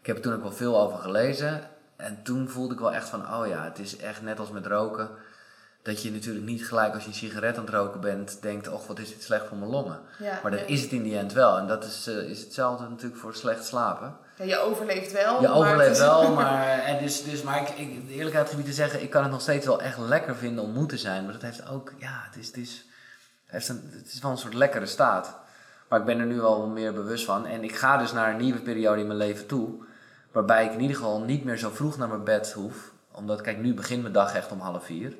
[0.00, 1.60] ik heb er toen ook wel veel over gelezen.
[1.96, 4.66] En toen voelde ik wel echt van, oh ja, het is echt net als met
[4.66, 5.08] roken.
[5.82, 8.86] Dat je natuurlijk niet gelijk als je een sigaret aan het roken bent, denkt, oh
[8.86, 10.00] wat is dit slecht voor mijn longen.
[10.18, 11.58] Ja, Maar dat is het in die end wel.
[11.58, 14.16] En dat is, eh, is hetzelfde natuurlijk voor slecht slapen.
[14.46, 15.40] Je overleeft wel.
[15.40, 18.48] Je maar overleeft het is- wel, maar, en dus, dus, maar ik, ik, de eerlijkheid
[18.50, 20.98] gebied te zeggen, ik kan het nog steeds wel echt lekker vinden om moe te
[20.98, 21.24] zijn.
[21.24, 22.84] Maar dat heeft ook, ja, het is, het is,
[23.44, 25.38] het heeft een, het is wel een soort lekkere staat.
[25.88, 27.46] Maar ik ben er nu al meer bewust van.
[27.46, 29.84] En ik ga dus naar een nieuwe periode in mijn leven toe.
[30.32, 32.90] Waarbij ik in ieder geval niet meer zo vroeg naar mijn bed hoef.
[33.12, 35.12] Omdat, kijk, nu begint mijn dag echt om half vier.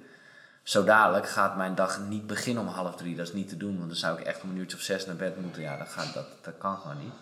[0.63, 3.17] Zo dadelijk gaat mijn dag niet beginnen om half drie.
[3.17, 5.07] Dat is niet te doen, want dan zou ik echt om een uurtje of zes
[5.07, 5.63] naar bed moeten.
[5.63, 7.13] Ja, dat, gaat, dat, dat kan gewoon niet.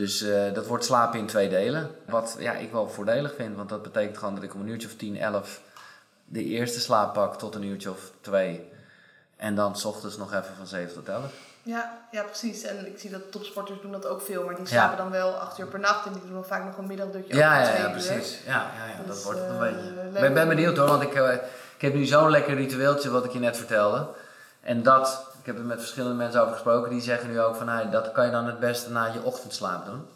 [0.00, 1.90] Dus eh, dat wordt slapen in twee delen.
[2.04, 4.88] Wat ja, ik wel voordelig vind, want dat betekent gewoon dat ik om een uurtje
[4.88, 5.60] of tien, elf
[6.24, 8.68] de eerste slaap pak tot een uurtje of twee.
[9.36, 11.32] En dan s ochtends nog even van zeven tot elf.
[11.62, 12.62] Ja, ja, precies.
[12.62, 14.44] En ik zie dat topsporters doen dat ook veel.
[14.44, 14.70] Maar die Ja.
[14.70, 16.06] slapen dan wel acht uur per nacht.
[16.06, 18.38] En die doen dan vaak nog een middagdutje Ja, ja, ja, precies.
[18.46, 20.02] Ja, ja, ja dat Dus, wordt het een eh, beetje.
[20.06, 21.32] Ik ben, ben benieuwd hoor, want ik, eh,
[21.76, 24.06] ik heb nu zo'n lekker ritueeltje wat ik je net vertelde.
[24.60, 27.90] En dat, heb er met verschillende mensen over gesproken, die zeggen nu ook van, hey,
[27.90, 30.06] dat kan je dan het beste na je ochtendslaap doen.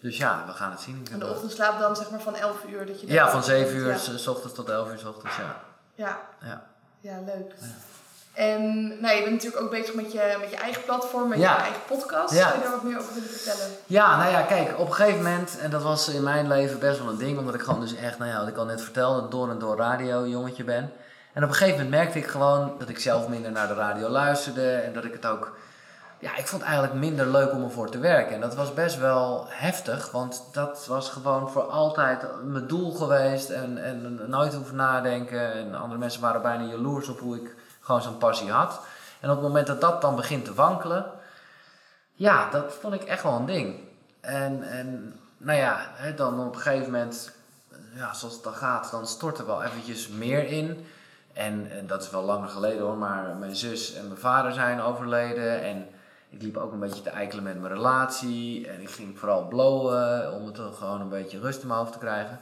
[0.00, 1.06] Dus ja, we gaan het zien.
[1.12, 3.64] En de ochtendslaap dan zeg maar van 11 uur dat je Ja, van ook 7
[3.64, 3.76] bent.
[3.76, 4.18] uur Ja.
[4.18, 5.56] s ochtends tot 11 uur s ochtends, ja.
[5.94, 6.62] Ja, ja.
[7.00, 7.52] ja, leuk.
[8.34, 11.46] En nou, je bent natuurlijk ook bezig met je, met je eigen platform, met je
[11.46, 12.34] eigen podcast.
[12.34, 13.70] Zou je daar wat meer over willen vertellen?
[13.86, 16.98] Ja, nou ja, kijk, op een gegeven moment, en dat was in mijn leven best
[16.98, 19.28] wel een ding, omdat ik gewoon dus echt, nou ja, wat ik al net vertelde,
[19.28, 20.92] door en door radio jongetje ben.
[21.36, 24.08] En op een gegeven moment merkte ik gewoon dat ik zelf minder naar de radio
[24.08, 25.56] luisterde en dat ik het ook,
[26.18, 28.34] ja, ik vond het eigenlijk minder leuk om ervoor te werken.
[28.34, 33.50] En dat was best wel heftig, want dat was gewoon voor altijd mijn doel geweest
[33.50, 35.52] en, en nooit hoeven nadenken.
[35.52, 38.80] En andere mensen waren bijna jaloers op hoe ik gewoon zo'n passie had.
[39.20, 41.06] En op het moment dat dat dan begint te wankelen,
[42.12, 43.80] ja, dat vond ik echt wel een ding.
[44.20, 47.32] En, en nou ja, dan op een gegeven moment,
[47.94, 50.86] ja, zoals het dan gaat, dan stort er wel eventjes meer in.
[51.36, 54.80] En, en dat is wel langer geleden hoor, maar mijn zus en mijn vader zijn
[54.80, 55.62] overleden.
[55.62, 55.86] En
[56.28, 58.68] ik liep ook een beetje te eikelen met mijn relatie.
[58.68, 61.98] En ik ging vooral blowen om het gewoon een beetje rust in mijn hoofd te
[61.98, 62.40] krijgen.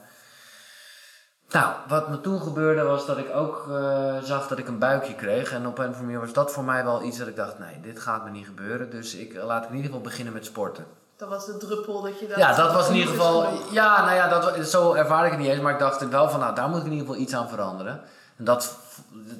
[1.50, 5.14] Nou, wat me toen gebeurde was dat ik ook eh, zag dat ik een buikje
[5.14, 5.52] kreeg.
[5.52, 7.58] En op een of andere manier was dat voor mij wel iets dat ik dacht,
[7.58, 8.90] nee, dit gaat me niet gebeuren.
[8.90, 10.86] Dus ik eh, laat ik in ieder geval beginnen met sporten.
[11.16, 12.40] Dat was de druppel dat je dacht...
[12.40, 13.46] Ja, dat was in genoeg ieder geval.
[13.70, 15.60] Ja, nou ja, dat, zo ervaar ik het niet eens.
[15.60, 18.00] Maar ik dacht wel van, nou, daar moet ik in ieder geval iets aan veranderen.
[18.36, 18.76] En dat,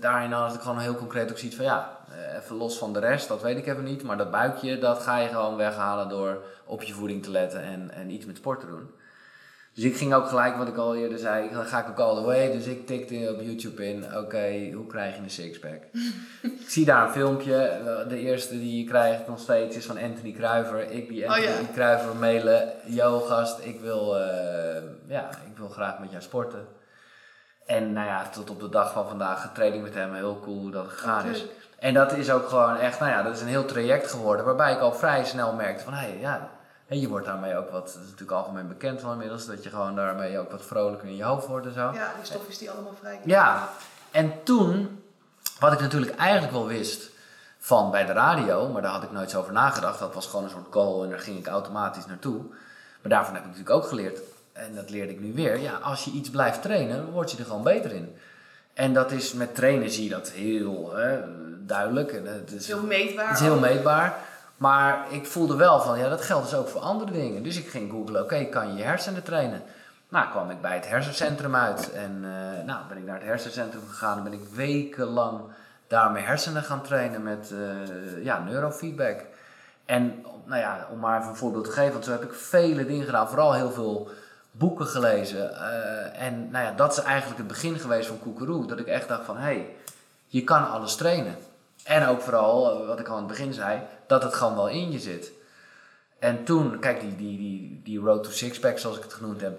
[0.01, 2.99] daarin had ik gewoon heel concreet ook zoiets van, ja, eh, even los van de
[3.01, 4.03] rest, dat weet ik even niet.
[4.03, 7.91] Maar dat buikje, dat ga je gewoon weghalen door op je voeding te letten en,
[7.91, 8.91] en iets met sport te doen.
[9.75, 12.15] Dus ik ging ook gelijk, wat ik al eerder zei, dan ga ik ook all
[12.15, 12.53] the way.
[12.53, 15.83] Dus ik tikte op YouTube in, oké, hoe krijg je een sixpack?
[16.43, 17.57] ik zie daar een filmpje.
[17.57, 20.91] eh, De eerste die je krijgt nog steeds is van Anthony Kruiver.
[20.91, 21.73] Ik die Oh, Anthony ja.
[21.73, 22.73] Kruiver mailen.
[22.85, 26.67] Yo gast, ik wil, eh, ja, ik wil graag met jou sporten.
[27.67, 30.15] En nou ja, tot op de dag van vandaag getraining met hem.
[30.15, 31.45] Heel cool hoe dat gegaan is.
[31.79, 34.45] En dat is ook gewoon echt, nou ja, dat is een heel traject geworden.
[34.45, 36.49] Waarbij ik al vrij snel merkte van, hé, hey, ja,
[36.87, 39.71] hè, je wordt daarmee ook wat, dat is natuurlijk algemeen bekend van inmiddels, dat je
[39.71, 41.93] gewoon daarmee ook wat vrolijker in je hoofd wordt en zo.
[41.93, 43.69] Ja, die stofjes die allemaal vrij Ja,
[44.11, 45.03] en toen,
[45.61, 47.11] wat ik natuurlijk eigenlijk wel wist
[47.59, 49.99] van bij de radio, maar daar had ik nooit zo over nagedacht.
[49.99, 52.43] Dat was gewoon een soort goal en daar ging ik automatisch naartoe.
[53.03, 54.21] Maar daarvan heb ik natuurlijk ook geleerd,
[54.55, 55.59] en dat leerde ik nu weer.
[55.59, 58.17] Ja, als je iets blijft trainen, word je er gewoon beter in.
[58.75, 61.19] En dat is met trainen zie je dat heel hè,
[61.67, 62.13] duidelijk.
[62.13, 63.29] En het is heel meetbaar.
[63.29, 64.17] het is heel meetbaar.
[64.57, 67.43] Maar ik voelde wel van, ja, dat geldt dus ook voor andere dingen.
[67.43, 69.63] Dus ik ging googlen, oké, kan je je hersenen trainen?
[70.09, 71.93] Nou, kwam ik bij het hersencentrum uit.
[71.93, 74.17] En eh, nou, ben ik naar het hersencentrum gegaan.
[74.17, 75.41] En ben ik wekenlang
[75.87, 79.21] daar mijn hersenen gaan trainen met eh, ja, neurofeedback.
[79.85, 82.87] En nou ja, om maar even een voorbeeld te geven, want zo heb ik vele
[82.87, 83.29] dingen gedaan.
[83.29, 84.11] Vooral heel veel
[84.57, 85.57] boeken gelezen.
[85.57, 88.67] Eh, en nou ja, dat is eigenlijk het begin geweest van Koekeroe.
[88.67, 89.77] Dat ik echt dacht van, hé, hey,
[90.27, 91.37] je kan alles trainen.
[91.85, 94.69] En ook vooral, eh, wat ik al aan het begin zei, dat het gewoon wel
[94.69, 95.33] in je zit.
[96.19, 99.59] En toen, kijk, die, die, die, die road to sixpack, zoals ik het genoemd heb,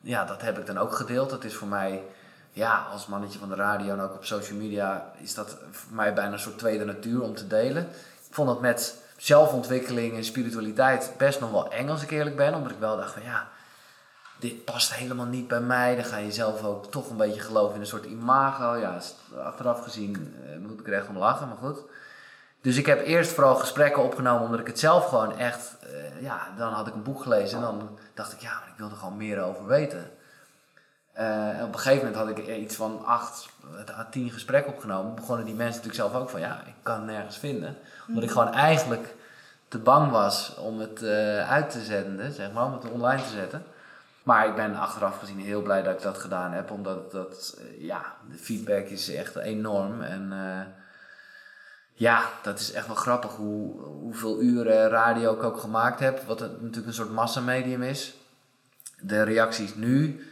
[0.00, 1.30] ja, dat heb ik dan ook gedeeld.
[1.30, 2.02] Dat is voor mij,
[2.50, 6.14] ja, als mannetje van de radio en ook op social media, is dat voor mij
[6.14, 7.82] bijna een soort tweede natuur om te delen.
[8.28, 12.54] Ik vond het met zelfontwikkeling en spiritualiteit best nog wel eng, als ik eerlijk ben.
[12.54, 13.48] Omdat ik wel dacht van, ja,
[14.42, 15.94] dit past helemaal niet bij mij.
[15.94, 18.74] Dan ga je zelf ook toch een beetje geloven in een soort imago.
[18.76, 18.98] Ja,
[19.44, 21.78] achteraf gezien eh, moet ik er echt om lachen, maar goed.
[22.60, 26.48] Dus ik heb eerst vooral gesprekken opgenomen omdat ik het zelf gewoon echt, eh, ja,
[26.56, 28.96] dan had ik een boek gelezen en dan dacht ik, ja, maar ik wil er
[28.96, 30.10] gewoon meer over weten.
[31.18, 33.48] Uh, en op een gegeven moment had ik iets van acht
[34.10, 35.14] tien gesprekken opgenomen.
[35.14, 37.76] Begonnen die mensen natuurlijk zelf ook van, ja, ik kan het nergens vinden.
[38.08, 39.14] Omdat ik gewoon eigenlijk
[39.68, 43.28] te bang was om het uh, uit te zenden, zeg maar, om het online te
[43.28, 43.64] zetten.
[44.22, 48.16] Maar ik ben achteraf gezien heel blij dat ik dat gedaan heb, omdat dat, ja,
[48.30, 50.02] de feedback is echt enorm.
[50.02, 50.32] En
[51.92, 56.22] ja, dat is echt wel grappig hoe, hoeveel uren radio ik ook gemaakt heb.
[56.26, 58.14] Wat het natuurlijk een soort massamedium is.
[59.00, 60.26] De reacties nu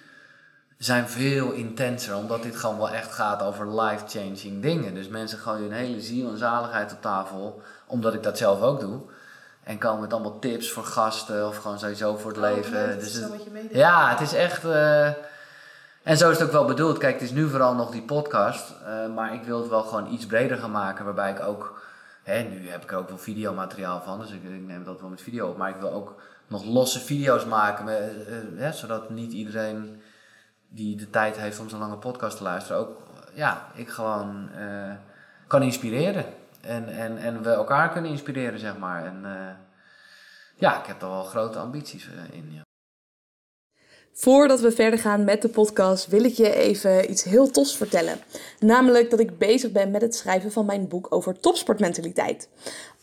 [0.79, 4.95] zijn veel intenser, omdat dit gewoon wel echt gaat over life-changing dingen.
[4.95, 8.81] Dus mensen gooien hun hele ziel en zaligheid op tafel, omdat ik dat zelf ook
[8.81, 9.01] doe.
[9.71, 12.73] En komen met allemaal tips voor gasten of gewoon sowieso voor het Oh, leven.
[12.73, 13.33] leuk, dus het-
[13.73, 14.65] ja, het is echt.
[14.65, 15.07] eh,
[16.03, 16.99] en zo is het ook wel bedoeld.
[16.99, 18.73] Kijk, het is nu vooral nog die podcast.
[18.87, 21.05] eh, maar ik wil het wel gewoon iets breder gaan maken.
[21.05, 21.83] Waarbij ik ook.
[22.23, 24.19] Hè, nu heb ik er ook wel videomateriaal van.
[24.21, 25.57] Dus ik, ik neem dat wel met video op.
[25.57, 26.15] Maar ik wil ook
[26.47, 27.85] nog losse video's maken.
[27.85, 30.03] Met, eh, hè, zodat niet iedereen
[30.69, 32.81] die de tijd heeft om zo'n lange podcast te luisteren.
[32.81, 32.97] Ook.
[33.35, 34.49] Ja, ik gewoon
[35.47, 36.25] kan inspireren.
[36.61, 39.05] En, en, en we elkaar kunnen inspireren, zeg maar.
[39.05, 39.55] En eh,
[40.57, 42.53] ja, ik heb er wel grote ambities eh, in.
[42.53, 42.63] Ja.
[44.13, 48.19] Voordat we verder gaan met de podcast wil ik je even iets heel tofs vertellen.
[48.59, 52.49] Namelijk dat ik bezig ben met het schrijven van mijn boek over topsportmentaliteit.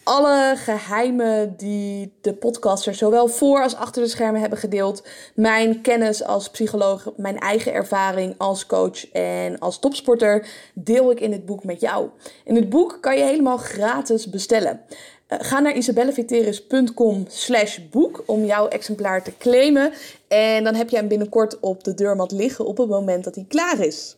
[0.08, 5.08] Alle geheimen die de podcasters zowel voor als achter de schermen hebben gedeeld.
[5.36, 11.32] Mijn kennis als psycholoog, mijn eigen ervaring als coach en als topsporter deel ik in
[11.32, 12.10] het boek met jou.
[12.44, 14.82] In het boek kan je helemaal gratis bestellen.
[15.28, 19.94] Eh, ga naar isabelleviteris.com slash boek om jouw exemplaar te claimen.
[20.28, 23.46] En dan heb je hem binnenkort op de deurmat liggen op het moment dat hij
[23.48, 24.18] klaar is.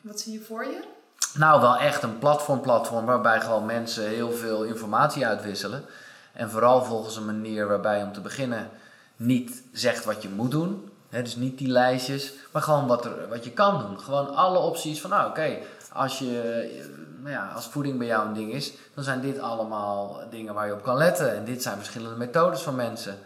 [0.00, 0.96] Wat zie je voor je?
[1.34, 5.84] Nou, wel echt een platform-platform waarbij gewoon mensen heel veel informatie uitwisselen.
[6.32, 8.70] En vooral volgens een manier waarbij om te beginnen
[9.16, 10.90] niet zegt wat je moet doen.
[11.08, 14.00] Hè, dus niet die lijstjes, maar gewoon wat, er, wat je kan doen.
[14.00, 15.58] Gewoon alle opties van, nou oké,
[15.92, 16.82] als, je,
[17.18, 20.66] nou ja, als voeding bij jou een ding is, dan zijn dit allemaal dingen waar
[20.66, 21.36] je op kan letten.
[21.36, 23.18] En dit zijn verschillende methodes van mensen.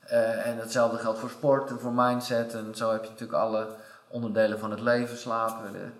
[0.00, 2.54] Eh, en hetzelfde geldt voor sport en voor mindset.
[2.54, 3.66] En zo heb je natuurlijk alle
[4.08, 5.92] onderdelen van het leven, slapen.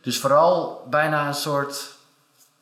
[0.00, 1.88] Dus vooral bijna een soort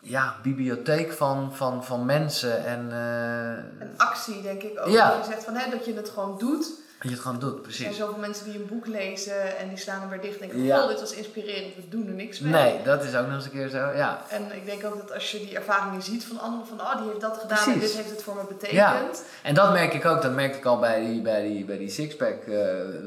[0.01, 2.65] ja, bibliotheek van, van, van mensen.
[2.65, 4.89] En eh, Een actie, denk ik ook.
[4.89, 5.09] Ja.
[5.17, 6.67] Dat je zegt van, hè, dat je het gewoon doet.
[6.99, 7.97] dat je het gewoon doet, Er zijn precies.
[8.05, 10.83] zoveel mensen die een boek lezen en die slaan er weer dicht en denken, Ja.
[10.83, 12.53] oh, dit was inspirerend, we doen er niks mee.
[12.53, 13.79] Nee, dat is ook nog eens een keer zo.
[13.95, 16.97] Ja, En ik denk ook dat als je die ervaringen ziet van anderen, van oh,
[16.97, 17.81] die heeft dat gedaan en Precies.
[17.81, 18.73] dit heeft het voor me betekend.
[18.77, 19.03] Ja.
[19.43, 20.23] en dat merk ik ook.
[20.23, 22.55] Dat merkte ik al bij die, bij die, bij die sixpack eh,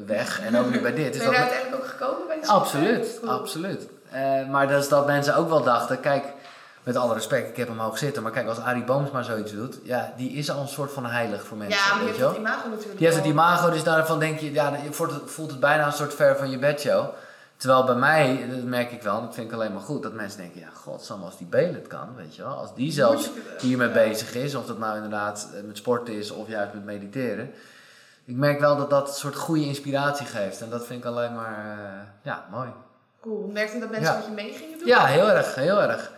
[0.05, 0.41] weg.
[0.41, 1.11] En ook nu bij dit.
[1.17, 3.87] Ben je daar uiteindelijk ook gekomen bij de Absoluut, absoluut.
[4.11, 6.25] Eh, maar dat is dat mensen ook wel dachten, kijk,
[6.83, 9.79] met alle respect, ik heb hem hoog zitten, maar kijk, als Arie Boomsma zoiets doet,
[9.83, 12.35] ja, die is al een soort van heilig voor mensen, Ja, maar die heeft wel.
[12.35, 15.85] imago natuurlijk Die heeft het imago, dus daarvan denk je, ja, voelt het, het bijna
[15.85, 17.05] een soort ver van je bedshow.
[17.57, 20.13] Terwijl bij mij, dat merk ik wel, en dat vind ik alleen maar goed, dat
[20.13, 22.51] mensen denken, ja, godsam, als die Belen het kan, weet je wel.
[22.51, 23.93] Als die zelfs hiermee ja.
[23.93, 27.51] bezig is, of dat nou inderdaad eh, met sport is of juist met mediteren.
[28.25, 30.61] Ik merk wel dat dat een soort goede inspiratie geeft.
[30.61, 32.69] En dat vind ik alleen maar, eh, ja, mooi.
[33.21, 33.49] Cool.
[33.53, 34.87] Merkte je dat mensen met je mee gingen doen?
[34.87, 36.11] Ja, heel erg, heel erg.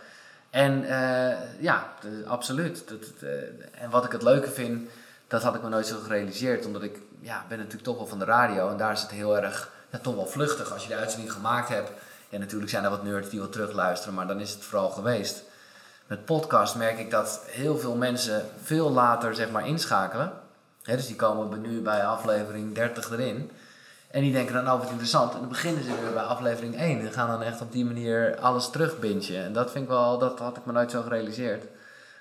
[0.50, 1.92] En eh, ja,
[2.26, 2.88] absoluut.
[2.88, 4.90] Dat, eh, en wat ik het leuke vind,
[5.26, 6.66] dat had ik me nooit zo gerealiseerd.
[6.66, 8.70] Omdat ik ja, ben natuurlijk toch wel van de radio.
[8.70, 10.72] En daar is het heel erg, ja, toch wel vluchtig.
[10.72, 11.90] Als je de uitzending gemaakt hebt.
[12.28, 14.14] Ja, natuurlijk zijn er wat nerds die wel terugluisteren.
[14.14, 15.42] Maar dan is het vooral geweest.
[16.06, 20.32] Met podcast merk ik dat heel veel mensen veel later zeg maar inschakelen.
[20.82, 23.50] Dus die komen nu bij aflevering 30 erin.
[24.14, 25.32] En die denken dan, nou wat interessant.
[25.32, 27.00] En dan beginnen ze weer bij aflevering 1.
[27.00, 29.44] En gaan dan echt op die manier alles terugbingen.
[29.44, 31.64] En dat vind ik wel, dat had ik me nooit zo gerealiseerd.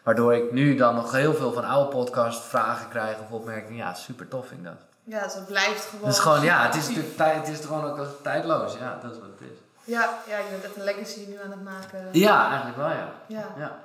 [0.03, 3.77] Waardoor ik nu dan nog heel veel van oude podcast vragen krijg of opmerkingen.
[3.77, 4.77] Ja, super tof vind ik dat.
[5.03, 6.06] Ja, dus het blijft gewoon...
[6.06, 8.77] Het is gewoon, ja, het is, het is gewoon ook tijdloos.
[8.79, 9.58] Ja, dat is wat het is.
[9.84, 12.08] Ja, ja, je bent echt een legacy nu aan het maken.
[12.12, 13.12] Ja, eigenlijk wel ja.
[13.27, 13.45] Ja.
[13.58, 13.79] ja.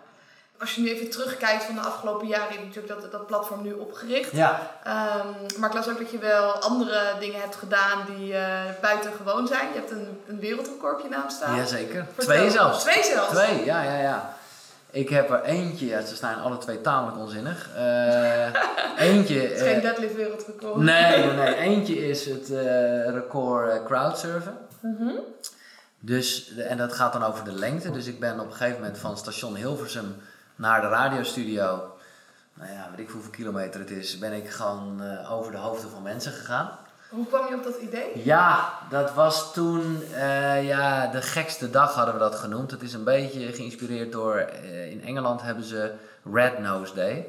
[0.59, 3.63] Als je nu even terugkijkt van de afgelopen jaren, heb je natuurlijk dat, dat platform
[3.63, 4.33] nu opgericht.
[4.33, 8.63] Ja, Ehm, maar ik las ook dat je wel andere dingen hebt gedaan die uh,
[8.81, 9.69] buitengewoon zijn.
[9.73, 11.57] Je hebt een, een wereldrecord op je naam staan.
[11.57, 12.07] jazeker.
[12.15, 12.35] Vertel.
[12.37, 12.83] Twee zelfs.
[12.83, 13.31] Twee zelfs?
[13.31, 14.37] Twee, ja, ja, ja.
[14.91, 17.71] Ik heb er eentje, ja, ze staan alle twee tamelijk onzinnig.
[17.77, 18.45] Eh,
[19.09, 19.41] eentje.
[19.41, 20.77] Het is geen eh, deadlift wereldrecord.
[20.77, 21.55] nee, nee, nee.
[21.69, 22.49] Eentje is het
[23.15, 24.59] record crowdsurfen.
[24.81, 25.11] Mhm.
[26.01, 27.91] Dus, en dat gaat dan over de lengte.
[27.91, 30.17] Dus ik ben op een gegeven moment van station Hilversum
[30.59, 31.93] naar de radiostudio.
[32.55, 35.91] Nou ja, weet ik hoeveel kilometer het is, ben ik gewoon eh, over de hoofden
[35.91, 36.71] van mensen gegaan.
[37.09, 38.25] Hoe kwam je op dat idee?
[38.25, 42.71] Ja, dat was toen, eh, ja, de gekste dag hadden we dat genoemd.
[42.71, 45.95] Het is een beetje geïnspireerd door, eh, in Engeland hebben ze
[46.33, 47.27] Red Nose Day.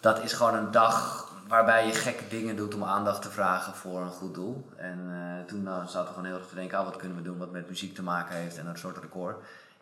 [0.00, 4.00] Dat is gewoon een dag waarbij je gekke dingen doet om aandacht te vragen voor
[4.00, 4.66] een goed doel.
[4.76, 5.12] En
[5.46, 7.50] toen uh, zaten we gewoon heel erg te denken, ah, wat kunnen we doen wat
[7.50, 9.36] met muziek te maken heeft en een soort record.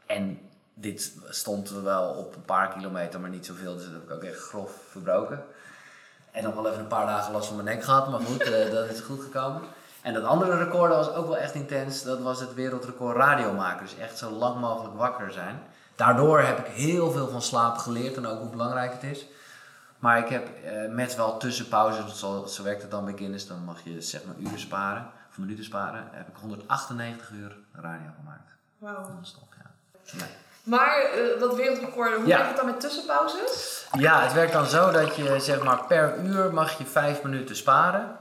[0.07, 0.39] En
[0.83, 4.23] dit stond wel op een paar kilometer, maar niet zoveel, dus dat heb ik ook
[4.23, 5.45] echt grof verbroken.
[6.31, 8.71] En nog wel even een paar dagen last van mijn nek gehad, maar goed, eh,
[8.71, 9.63] dat is goed gekomen.
[10.03, 12.03] En dat andere record dat was ook wel echt intens.
[12.03, 13.87] Dat was het wereldrecord radio maken.
[13.87, 15.63] Dus echt zo lang mogelijk wakker zijn.
[15.97, 19.27] Daardoor heb ik heel veel van slaap geleerd en ook hoe belangrijk het is.
[19.99, 23.65] Maar ik heb eh, met wel tussenpauzes, zo, zo werkt het dan bij Guinness, dan
[23.65, 26.09] mag je zeg maar uren sparen, of minuten sparen.
[26.11, 28.53] Heb ik 198 uur radio gemaakt.
[28.79, 29.09] Wauw.
[29.09, 29.71] Non-stop, ja.
[30.19, 30.29] Nee.
[30.63, 32.37] Maar eh, dat wereldrecord, hoe Ja.
[32.37, 33.87] werkt het dan met tussenpauzes?
[33.99, 37.57] Ja, het werkt dan zo dat je zeg maar per uur mag je vijf minuten
[37.57, 38.17] sparen.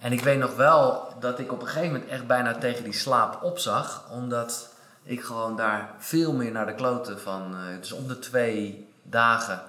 [0.00, 2.92] En ik weet nog wel dat ik op een gegeven moment echt bijna tegen die
[2.92, 4.04] slaap opzag.
[4.10, 4.68] Omdat
[5.02, 7.54] ik gewoon daar veel meer naar de kloten van...
[7.56, 9.62] eh, dus om de twee dagen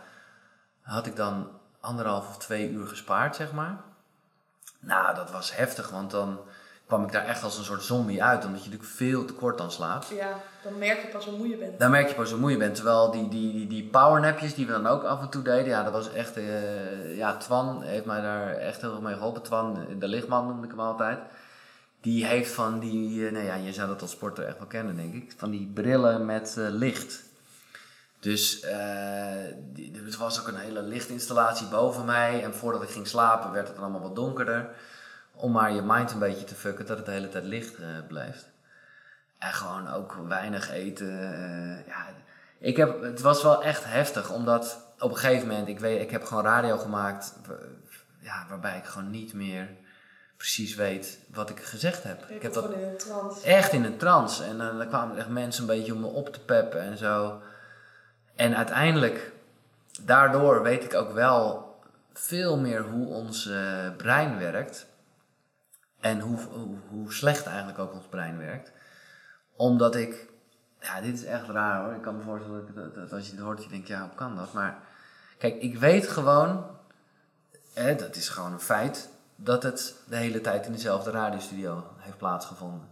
[0.81, 3.75] had ik dan anderhalf of twee uur gespaard, zeg maar.
[4.79, 6.39] Nou, dat was heftig, want dan
[6.93, 8.45] kwam ik daar echt als een soort zombie uit.
[8.45, 10.08] Omdat je natuurlijk veel te kort dan slaapt.
[10.08, 11.79] Ja, dan merk je pas hoe moe je bent.
[11.79, 12.75] Dan merk je pas hoe moe je bent.
[12.75, 15.84] Terwijl die, die, die, die powernapjes die we dan ook af en toe deden, ja,
[15.84, 16.38] dat was echt.
[16.38, 19.41] eh, ja, Twan heeft mij daar echt heel erg mee geholpen.
[19.41, 21.19] Twan, de lichtman noemde ik hem altijd.
[22.01, 24.95] Die heeft van die, eh, nou ja, je zou dat als sporter echt wel kennen,
[24.95, 25.34] denk ik.
[25.38, 27.23] Van die brillen met eh, licht.
[28.19, 28.75] Dus eh,
[29.73, 32.43] die, er was ook een hele lichtinstallatie boven mij.
[32.43, 34.69] En voordat ik ging slapen werd het dan allemaal wat donkerder.
[35.36, 37.88] Om maar je mind een beetje te fucken dat het de hele tijd licht eh,
[38.08, 38.52] blijft.
[39.38, 41.34] En gewoon ook weinig eten.
[41.34, 42.06] eh, ja,
[42.60, 46.12] ik heb, het was wel echt heftig, omdat op een gegeven moment, ik, weet, ik
[46.12, 47.34] heb gewoon radio gemaakt
[48.19, 49.69] ja, waarbij ik gewoon niet meer
[50.38, 52.26] precies weet wat ik gezegd heb.
[52.30, 53.46] Ik heb dat gewoon in een trance.
[53.46, 54.43] echt in een trance.
[54.43, 57.41] En eh, dan kwamen echt mensen een beetje om me op te peppen en zo.
[58.36, 59.32] En uiteindelijk,
[60.02, 61.76] daardoor weet ik ook wel
[62.13, 63.50] veel meer hoe ons
[63.98, 64.86] brein werkt.
[66.03, 68.71] En hoe, hoe, hoe slecht eigenlijk ook ons brein werkt.
[69.55, 70.27] Omdat ik,
[70.79, 71.93] ja, dit is echt raar hoor.
[71.93, 74.15] Ik kan me voorstellen dat, dat, dat als je het hoort, je denkt, ja, hoe
[74.15, 74.53] kan dat?
[74.53, 74.79] Maar
[75.37, 76.65] kijk, ik weet gewoon,
[77.73, 82.17] hè, dat is gewoon een feit, dat het de hele tijd in dezelfde radiostudio heeft
[82.17, 82.87] plaatsgevonden.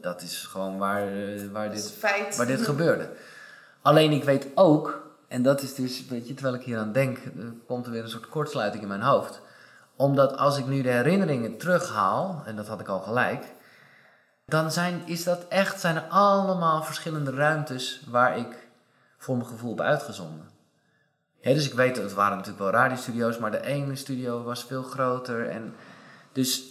[0.00, 2.36] Dat is gewoon waar, eh, waar dit feit.
[2.36, 3.10] waar dit gebeurde.
[3.82, 7.18] Alleen ik weet ook, en dat is dus, weet je, terwijl ik hier aan denk,
[7.24, 9.40] er komt er weer een soort kortsluiting in mijn hoofd.
[9.96, 13.44] Omdat als ik nu de herinneringen terughaal, en dat had ik al gelijk,
[14.46, 18.68] dan zijn, is dat echt, zijn er allemaal verschillende ruimtes waar ik
[19.18, 20.48] voor mijn gevoel heb uitgezonden.
[21.40, 24.82] Ja, dus ik weet, het waren natuurlijk wel radiostudio's, maar de ene studio was veel
[24.82, 25.48] groter.
[25.48, 25.74] En
[26.32, 26.62] dus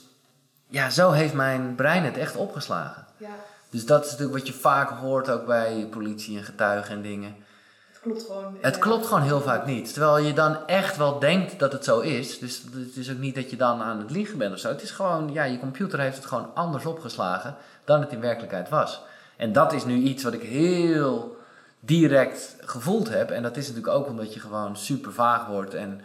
[0.67, 3.05] ja, zo heeft mijn brein het echt opgeslagen.
[3.17, 3.35] Ja,
[3.69, 7.35] Dus dat is natuurlijk wat je vaak hoort ook bij politie en getuigen en dingen.
[8.13, 8.57] Het klopt gewoon.
[8.61, 8.81] Het Ja.
[8.81, 9.93] klopt gewoon heel vaak niet.
[9.93, 12.39] Terwijl je dan echt wel denkt dat het zo is.
[12.39, 14.67] Dus het is ook niet dat je dan aan het liegen bent of zo.
[14.69, 18.69] Het is gewoon, ja, je computer heeft het gewoon anders opgeslagen dan het in werkelijkheid
[18.69, 19.01] was.
[19.37, 21.37] En dat is nu iets wat ik heel
[21.79, 23.31] direct gevoeld heb.
[23.31, 26.01] En dat is natuurlijk ook omdat je gewoon super vaag wordt en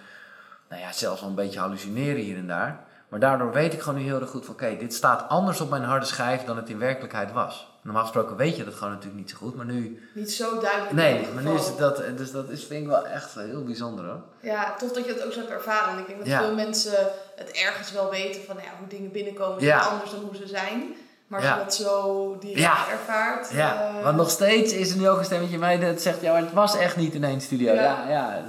[0.68, 2.80] nou ja, zelfs wel een beetje hallucineren hier en daar.
[3.08, 5.70] Maar daardoor weet ik gewoon nu heel erg goed van oké, dit staat anders op
[5.70, 7.69] mijn harde schijf dan het in werkelijkheid was.
[7.82, 10.92] Normaal gesproken weet je dat gewoon natuurlijk niet zo goed, maar nu Niet zo duidelijk.
[10.92, 14.04] Nee, maar nu is het dat, dus dat is, vind ik wel echt heel bijzonder
[14.04, 14.20] hoor.
[14.40, 15.92] Ja, tof dat je het ook zo hebt ervaren.
[15.92, 16.38] En ik denk dat Ja.
[16.38, 16.92] veel mensen
[17.36, 19.78] het ergens wel weten van ja, hoe dingen binnenkomen is Ja.
[19.80, 20.94] anders dan hoe ze zijn.
[21.26, 23.50] Maar als je dat zo direct ervaart.
[23.52, 26.32] Ja, eh, want nog steeds is er nu ook een stemmetje mij dat zegt, ja,
[26.32, 27.72] maar het was echt niet in één studio.
[27.74, 28.08] Ja.
[28.08, 28.42] Ja,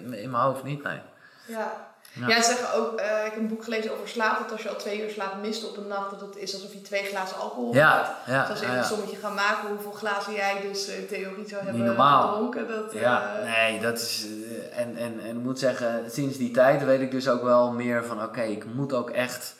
[0.00, 0.98] in mijn hoofd niet, nee.
[1.46, 1.87] Ja.
[2.12, 2.28] Ja.
[2.28, 2.42] Ja.
[2.42, 4.76] ze zeggen ook, eh, ik heb een boek gelezen over slaap, dat als je al
[4.76, 7.74] twee uur slaap mist op een nacht, dat het is alsof je twee glazen alcohol
[7.74, 7.76] hebt.
[7.86, 11.06] Ja, ja, Dus als je een sommetje gaan maken hoeveel glazen jij dus eh, in
[11.06, 12.28] theorie zou hebben normaal.
[12.28, 12.68] gedronken.
[12.68, 14.26] Dat, Ja, eh, nee, dat is.
[14.26, 17.72] eh, En, en, en ik moet zeggen, sinds die tijd weet ik dus ook wel
[17.72, 19.54] meer van: oké, ik moet ook echt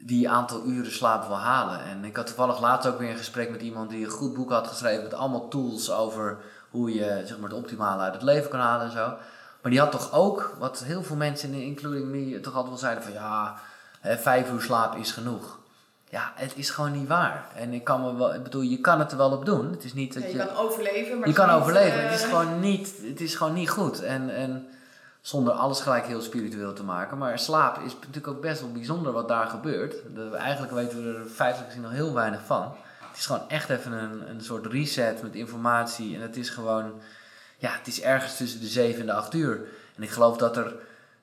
[0.00, 1.80] die aantal uren slaap wel halen.
[1.84, 4.50] En ik had toevallig laatst ook weer een gesprek met iemand die een goed boek
[4.50, 6.38] had geschreven met allemaal tools over
[6.70, 9.14] hoe je zeg maar, het optimale uit het leven kan halen en zo.
[9.62, 13.02] Maar die had toch ook, wat heel veel mensen, including me, toch altijd wel zeiden
[13.04, 13.54] van ja,
[14.00, 15.58] hè, vijf uur slaap is genoeg.
[16.10, 17.44] Ja, het is gewoon niet waar.
[17.54, 19.70] En ik kan me wel, ik bedoel, je kan het er wel op doen.
[19.70, 21.98] Het is niet dat Ja, je, je kan overleven, maar je het kan overleven.
[22.04, 24.02] eh, Het is gewoon niet, het is gewoon niet goed.
[24.02, 24.66] En, en
[25.20, 27.18] zonder alles gelijk heel spiritueel te maken.
[27.18, 29.94] Maar slaap is natuurlijk ook best wel bijzonder wat daar gebeurt.
[30.14, 32.62] De- eigenlijk weten we er feitelijk gezien nog heel weinig van.
[33.08, 36.14] Het is gewoon echt even een, een soort reset met informatie.
[36.16, 36.92] En het is gewoon,
[37.58, 39.60] ja, het is ergens tussen de 7 en de 8 uur.
[39.96, 40.74] En ik geloof dat er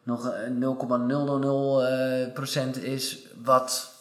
[0.04, 3.92] nog een 0,000% eh, procent is wat,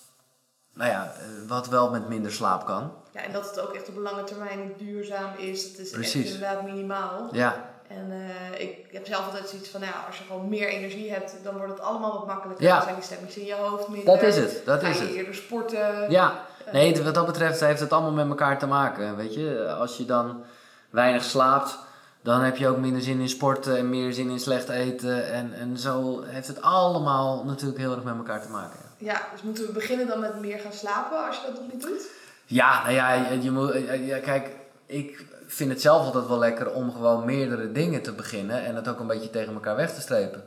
[0.75, 2.92] nou ja, eh, wat wel met minder slaap kan.
[3.11, 5.64] Ja, en dat het ook echt op lange termijn duurzaam is.
[5.64, 6.25] Het is Precies.
[6.25, 7.29] echt inderdaad minimaal.
[7.33, 10.68] Ja, En eh, ik heb zelf altijd zoiets van, nou ja, als je gewoon meer
[10.68, 12.64] energie hebt, dan wordt het allemaal wat makkelijker.
[12.66, 12.75] Ja.
[12.75, 14.14] Dan zijn die stemmings in je hoofd minder.
[14.14, 14.62] dat is het.
[14.64, 15.14] Dat Ga is je het.
[15.14, 16.11] eerder sporten.
[16.11, 19.16] Ja, nee, wat dat betreft heeft het allemaal met elkaar te maken.
[19.16, 20.44] Weet je, als je dan
[20.90, 21.79] weinig slaapt,
[22.25, 25.33] dan heb je ook minder zin in sporten en meer zin in slecht eten.
[25.33, 28.79] En, en zo heeft het allemaal natuurlijk heel erg met elkaar te maken.
[28.99, 31.83] Ja, dus moeten we beginnen dan met meer gaan slapen als je dat nog niet
[31.83, 32.07] doet?
[32.47, 33.75] Ja, nou ja, je, je moet,
[34.07, 34.51] ja, kijk,
[34.87, 38.89] ik vind het zelf altijd wel lekker om gewoon meerdere dingen te beginnen en het
[38.89, 40.45] ook een beetje tegen elkaar weg te strepen.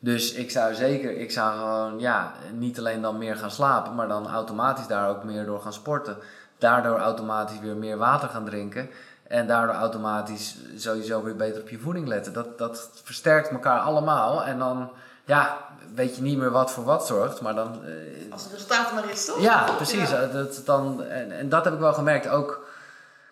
[0.00, 4.08] Dus ik zou zeker, ik zou gewoon, ja, niet alleen dan meer gaan slapen, maar
[4.08, 6.16] dan automatisch daar ook meer door gaan sporten.
[6.58, 8.88] Daardoor automatisch weer meer water gaan drinken.
[9.28, 12.32] En daardoor automatisch sowieso weer beter op je voeding letten.
[12.32, 14.44] Dat, dat versterkt elkaar allemaal.
[14.44, 14.90] En dan,
[15.24, 15.56] ja,
[15.94, 17.40] weet je niet meer wat voor wat zorgt.
[17.40, 19.40] Maar dan, eh, Als het resultaat maar is, toch?
[19.40, 20.10] ja, precies.
[20.10, 20.26] Ja.
[20.26, 22.28] Dat, dan, en, en dat heb ik wel gemerkt.
[22.28, 22.66] Ook,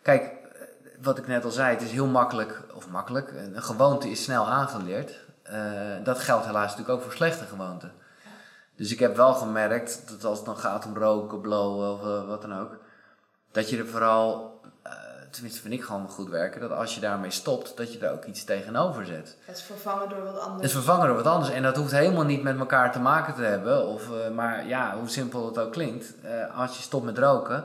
[0.03, 0.31] kijk,
[1.03, 4.47] wat ik net al zei, het is heel makkelijk, of makkelijk, een gewoonte is snel
[4.47, 5.25] aangeleerd.
[5.43, 5.61] Eh,
[6.05, 7.93] dat geldt helaas natuurlijk ook voor slechte gewoonten.
[8.77, 12.27] Dus ik heb wel gemerkt dat als het dan gaat om roken, blowen of eh,
[12.29, 12.77] wat dan ook,
[13.53, 14.56] dat je er vooral,
[15.37, 18.25] tenminste vind ik gewoon goed werken, dat als je daarmee stopt, dat je er ook
[18.25, 19.37] iets tegenover zet.
[19.44, 20.62] Het is vervangen door wat Het anders.
[20.66, 21.51] is vervangen door wat anders.
[21.51, 23.87] En dat hoeft helemaal niet met elkaar te maken te hebben.
[23.87, 26.14] Of, eh, maar ja, hoe simpel het ook klinkt.
[26.22, 27.64] eh, als je stopt met roken.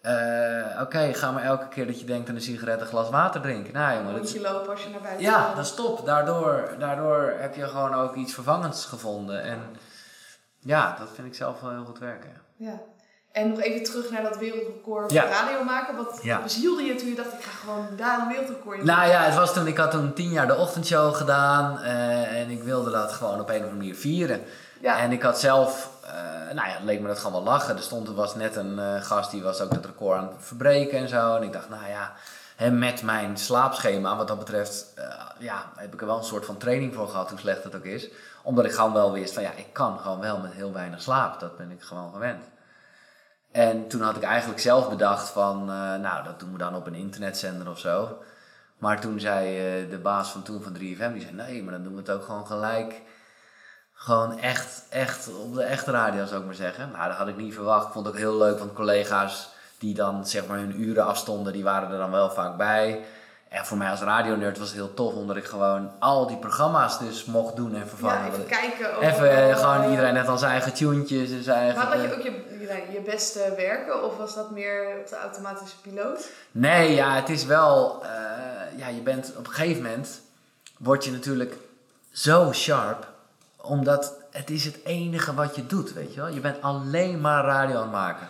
[0.00, 3.40] eh, Oké, ga maar elke keer dat je denkt aan een sigaret een glas water
[3.40, 3.72] drinken.
[3.72, 6.06] Nou jongen, rondje lopen als je naar buiten ja, dan stop.
[6.06, 9.42] Daardoor, daardoor heb je gewoon ook iets vervangends gevonden.
[9.42, 9.58] En
[10.58, 12.30] ja, dat vind ik zelf wel heel goed werken.
[12.56, 12.80] ja.
[13.32, 15.22] En nog even terug naar dat wereldrecord Ja.
[15.22, 15.96] van radio maken.
[15.96, 16.42] Wat Ja.
[16.42, 19.34] bezielde je toen je dacht, ik ga gewoon daar een wereldrecord in Nou ja, het
[19.34, 21.78] was toen, ik had toen tien jaar de ochtendshow gedaan.
[21.80, 24.40] eh, en ik wilde dat gewoon op een of andere manier vieren.
[24.80, 24.98] Ja.
[24.98, 27.76] En ik had zelf, eh, nou ja, leek me dat gewoon wel lachen.
[27.76, 30.34] Er stond, er was net een eh, gast die was ook het record aan het
[30.38, 31.36] verbreken en zo.
[31.36, 32.12] En ik dacht, nou ja,
[32.56, 34.86] hè, met mijn slaapschema, wat dat betreft,
[35.38, 37.84] ja, heb ik er wel een soort van training voor gehad, hoe slecht het ook
[37.84, 38.08] is.
[38.42, 41.40] Omdat ik gewoon wel wist van, ja, ik kan gewoon wel met heel weinig slaap.
[41.40, 42.42] Dat ben ik gewoon gewend.
[43.58, 46.86] En toen had ik eigenlijk zelf bedacht van, eh, nou, dat doen we dan op
[46.86, 48.18] een internetzender of zo.
[48.78, 51.82] Maar toen zei eh, de baas van toen van 3FM, die zei, nee, maar dan
[51.82, 53.02] doen we het ook gewoon gelijk
[53.98, 56.90] gewoon echt, echt op de echte radio, zou ik maar zeggen.
[56.90, 57.86] Nou, dat had ik niet verwacht.
[57.86, 61.52] Ik vond het ook heel leuk, want collega's die dan zeg maar hun uren afstonden,
[61.52, 63.04] die waren er dan wel vaak bij.
[63.48, 66.98] En voor mij als radionerd was het heel tof, omdat ik gewoon al die programma's
[66.98, 68.24] dus mocht doen en vervangen.
[68.24, 68.96] Ja, even kijken.
[68.96, 71.76] of Even eh, gewoon iedereen net al zijn eigen tuentjes en zijn eigen...
[71.76, 72.30] Maar had je ook je,
[72.60, 76.28] je, je beste werken of was dat meer op de automatische piloot?
[76.50, 78.02] Nee, ja, het is wel.
[78.02, 80.20] eh, ja, je bent op een gegeven moment.
[80.76, 81.54] word je natuurlijk
[82.12, 83.06] zo sharp.
[83.56, 86.28] Omdat het is het enige wat je doet, weet je wel.
[86.28, 88.28] Je bent alleen maar radio aan het maken.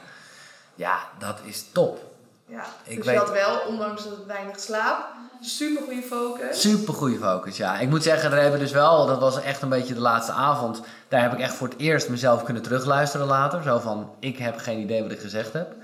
[0.75, 2.08] Ja, dat is top.
[2.49, 5.05] Ja, Ik dus weet- je had wel, ondanks dat het weinig slaap,
[5.41, 6.61] super goede focus.
[6.61, 7.79] Super goede focus, ja.
[7.79, 10.33] Ik moet zeggen, daar hebben we dus wel, dat was echt een beetje de laatste
[10.33, 10.81] avond.
[11.09, 13.63] Daar heb ik echt voor het eerst mezelf kunnen terugluisteren later.
[13.63, 15.75] Zo van, ik heb geen idee wat ik gezegd heb.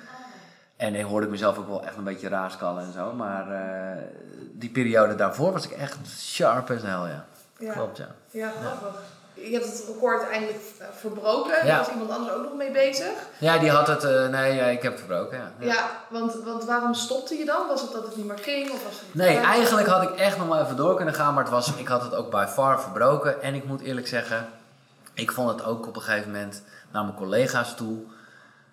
[0.77, 3.13] En dan hoorde ik mezelf ook wel echt een beetje raaskallen en zo.
[3.13, 4.03] Maar eh,
[4.53, 7.25] die periode daarvoor was ik echt sharp as hell, ja.
[7.59, 8.07] Ja, Klopt, ja.
[8.31, 9.01] ja grappig.
[9.35, 11.57] Je hebt het record uiteindelijk eh, verbroken.
[11.57, 11.65] Ja.
[11.65, 13.11] Daar was iemand anders ook nog mee bezig.
[13.39, 15.51] Ja, die had het, eh, nee, ja, ik heb het verbroken, ja.
[15.67, 17.67] Ja, want, want waarom stopte je dan?
[17.69, 18.71] Was het dat het niet meer ging?
[18.71, 21.43] Of was het Nee, eigenlijk had ik echt nog wel even door kunnen gaan, maar
[21.45, 23.43] het was, ik had het ook by far verbroken.
[23.43, 24.49] En ik moet eerlijk zeggen,
[25.15, 27.99] ik vond het ook op een gegeven moment naar mijn collega's toe.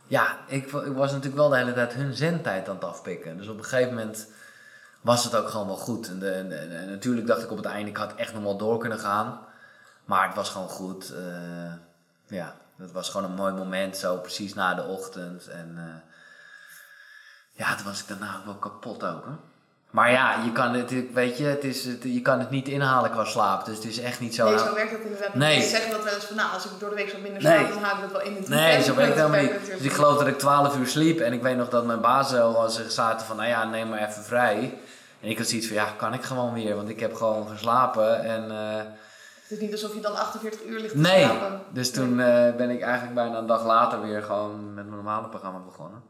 [0.08, 3.38] Ja, ik, ik was natuurlijk wel de hele tijd hun zendtijd aan het afpikken.
[3.38, 4.28] Dus op een gegeven moment
[5.02, 6.08] was het ook gewoon wel goed.
[6.08, 8.44] En, de, en, en- en natuurlijk dacht ik op het einde, ik had echt nog
[8.44, 9.40] wel door kunnen gaan.
[10.06, 11.10] Maar het was gewoon goed.
[11.16, 11.74] eh,
[12.28, 15.48] ja, het was gewoon een mooi moment, zo precies na de ochtend.
[15.48, 16.12] En eh,
[17.52, 19.32] ja, toen was ik daarna ook wel kapot ook, hè.
[19.90, 23.12] Maar ja, je kan het, weet je, het is, het, je kan het niet inhalen
[23.12, 23.66] qua slaap.
[23.66, 24.50] Dus het is echt niet zo...
[24.50, 25.36] Nee, zo werkt dat inderdaad niet.
[25.38, 25.54] Nee.
[25.58, 27.58] Mensen zeggen dat wel eens van, nou, als ik door de week wat minder Nee.
[27.58, 28.86] slaap, dan haal ik dat wel in het Nee, weekend.
[28.86, 29.66] zo werkt het Dat helemaal niet.
[29.72, 32.34] Dus ik geloof dat ik 12 uur sliep en ik weet nog dat mijn baas
[32.34, 34.78] al zich zaten van, nou ja, neem maar even vrij.
[35.22, 38.24] En ik had zoiets van, ja, kan ik gewoon weer, want ik heb gewoon geslapen
[38.24, 38.52] en...
[38.52, 38.86] eh,
[39.52, 41.62] Het is niet alsof je dan 48 uur ligt te nee, slapen.
[41.70, 45.28] dus toen eh, ben ik eigenlijk bijna een dag later weer gewoon met mijn normale
[45.28, 46.02] programma begonnen.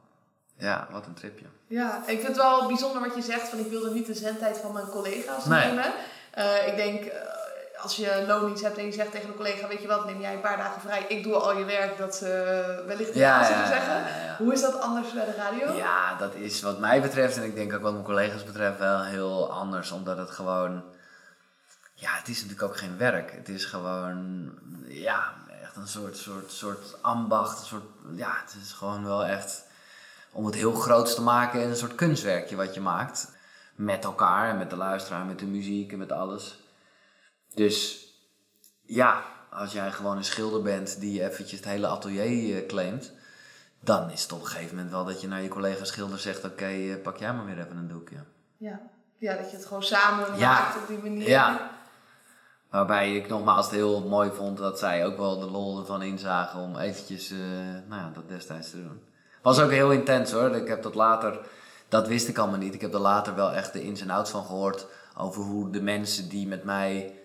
[0.57, 1.45] Ja, wat een tripje.
[1.67, 4.57] Ja, ik vind het wel bijzonder wat je zegt, van ik wilde niet de zendtijd
[4.57, 5.65] van mijn collega's Nee.
[5.67, 5.83] nemen.
[6.31, 7.19] Eh, ik denk, eh,
[7.83, 10.33] als je loondienst hebt en je zegt tegen een collega, weet je wat, neem jij
[10.33, 12.25] een paar dagen vrij, ik doe al je werk, dat ze
[12.87, 13.93] wellicht ja, Ja, zullen ja, zeggen.
[13.95, 14.35] ja.
[14.37, 15.73] Hoe is dat anders bij de radio?
[15.77, 19.03] Ja, dat is wat mij betreft en ik denk ook wat mijn collega's betreft wel
[19.03, 19.91] heel anders.
[19.91, 20.83] Omdat het gewoon...
[22.01, 23.31] Ja, het is natuurlijk ook geen werk.
[23.31, 24.51] Het is gewoon...
[24.87, 27.59] Ja, echt een soort, soort, soort ambacht.
[27.59, 27.83] Een soort,
[28.15, 29.63] ja, het is gewoon wel echt...
[30.31, 33.31] Om het heel groots te maken, een soort kunstwerkje wat je maakt.
[33.75, 36.59] Met elkaar en met de luisteraar, met de muziek en met alles.
[37.53, 38.05] Dus
[38.81, 43.11] ja, als jij gewoon een schilder bent die eventjes het hele atelier eh, claimt,
[43.79, 46.43] dan is het op een gegeven moment wel dat je naar je collega schilder zegt:
[46.43, 48.23] Oké, eh, pak jij maar weer even een doekje.
[48.57, 48.79] Ja.
[49.17, 50.51] Ja, dat je het gewoon samen Ja.
[50.51, 51.27] maakt op die manier.
[51.27, 51.79] Ja.
[52.71, 56.59] Waarbij ik nogmaals het heel mooi vond dat zij ook wel de lol ervan inzagen
[56.59, 57.37] om eventjes eh,
[57.87, 59.01] nou ja, dat destijds te doen.
[59.41, 60.55] Was ook heel intens hoor.
[60.55, 61.39] Ik heb dat later,
[61.87, 62.73] dat wist ik allemaal niet.
[62.73, 64.85] Ik heb er later wel echt de ins en outs van gehoord
[65.17, 67.19] over hoe de mensen die met mij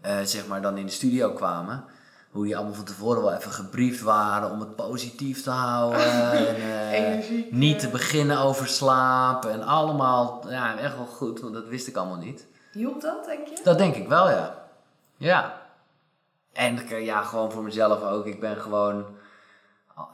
[0.00, 1.84] eh, zeg maar dan in de studio kwamen.
[2.30, 6.12] Hoe die allemaal van tevoren wel even gebriefd waren om het positief te houden.
[6.32, 9.50] en, eh, Energiek, niet te beginnen over slapen.
[9.50, 12.46] En allemaal, ja, echt wel goed, want dat wist ik allemaal niet.
[12.72, 13.60] Hielp dat, denk je?
[13.64, 14.64] Dat denk ik wel, ja.
[15.16, 15.62] Ja.
[16.52, 18.26] En eh, ja, gewoon voor mezelf ook.
[18.26, 19.06] Ik ben gewoon...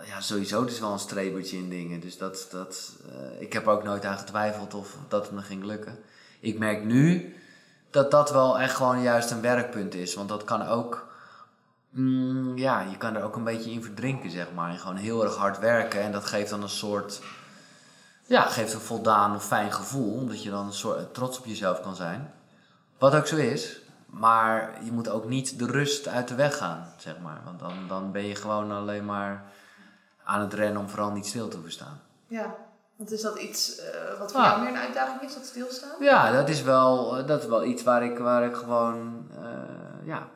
[0.05, 2.01] Ja, sowieso, het is wel een strebertje in dingen.
[2.01, 2.49] Dus dat...
[2.51, 5.99] dat eh, ik heb er ook nooit aan getwijfeld of dat het me ging lukken.
[6.41, 7.37] Ik merk nu
[7.91, 10.15] dat dat wel echt gewoon juist een werkpunt is.
[10.15, 11.07] Want dat kan ook...
[11.91, 14.71] mm, ja, je kan er ook een beetje in verdrinken, zeg maar.
[14.71, 16.01] En gewoon heel erg hard werken.
[16.01, 17.23] En dat geeft dan een soort...
[18.27, 20.15] Ja, geeft een voldaan of fijn gevoel.
[20.15, 22.33] Omdat je dan een soort trots op jezelf kan zijn.
[22.99, 23.82] Wat ook zo is.
[24.13, 27.41] Maar je moet ook niet de rust uit de weg gaan, zeg maar.
[27.45, 29.45] Want dan, dan ben je gewoon alleen maar
[30.25, 32.01] aan het rennen om vooral niet stil te hoeven staan.
[32.27, 32.55] Ja.
[32.97, 34.47] Want is dat iets eh, wat voor Ah.
[34.47, 35.91] jou meer een uitdaging is, dat stilstaan?
[36.01, 40.07] Ja, dat is wel, eh, dat is wel iets waar ik, waar ik gewoon eh,
[40.07, 40.29] ja,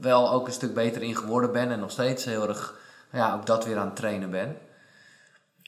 [0.00, 1.70] wel ook een stuk beter in geworden ben.
[1.70, 2.74] En nog steeds heel erg
[3.12, 4.56] ja, ook dat weer aan het trainen ben.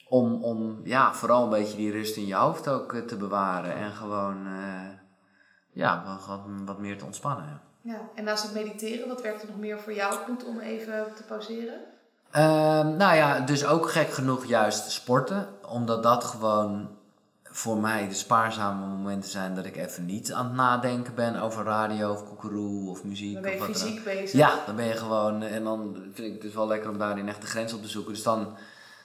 [0.07, 3.75] Om, om ja, vooral een beetje die rust in je hoofd ook te bewaren.
[3.75, 4.47] En gewoon
[5.71, 7.45] ja, wel wat, wat meer te ontspannen.
[7.45, 7.59] Ja.
[7.81, 8.01] Ja.
[8.15, 11.23] En naast het mediteren, wat werkt er nog meer voor jou goed om even te
[11.23, 11.79] pauzeren?
[12.31, 15.47] Ehm, nou ja, dus ook gek genoeg juist sporten.
[15.67, 16.89] Omdat dat gewoon
[17.43, 21.63] voor mij de spaarzame momenten zijn dat ik even niet aan het nadenken ben over
[21.63, 23.33] radio of koekeroe of muziek.
[23.33, 23.89] Dan ben je of wat dan ook.
[23.89, 24.31] fysiek bezig.
[24.31, 27.27] Ja, dan ben je gewoon, en dan vind ik het dus wel lekker om daarin
[27.27, 28.13] echt de grens op te zoeken.
[28.13, 28.57] Dus dan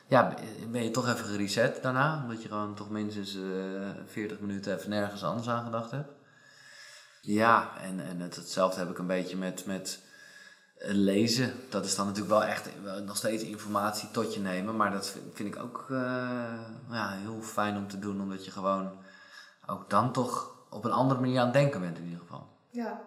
[0.07, 0.35] ja,
[0.71, 3.43] ben je toch even gereset daarna, omdat je gewoon toch minstens eh
[4.07, 6.16] 40 minuten even nergens anders aan gedacht hebt.
[7.27, 10.01] Ja, en, en het, hetzelfde heb ik een beetje met, met
[10.79, 11.53] eh, lezen.
[11.71, 15.09] Dat is dan natuurlijk wel echt wel nog steeds informatie tot je nemen, maar dat
[15.09, 15.97] vind, vind ik ook eh,
[16.91, 18.91] ja, heel fijn om te doen, omdat je gewoon
[19.67, 22.47] ook dan toch op een andere manier aan het denken bent in ieder geval.
[22.71, 23.01] Ja.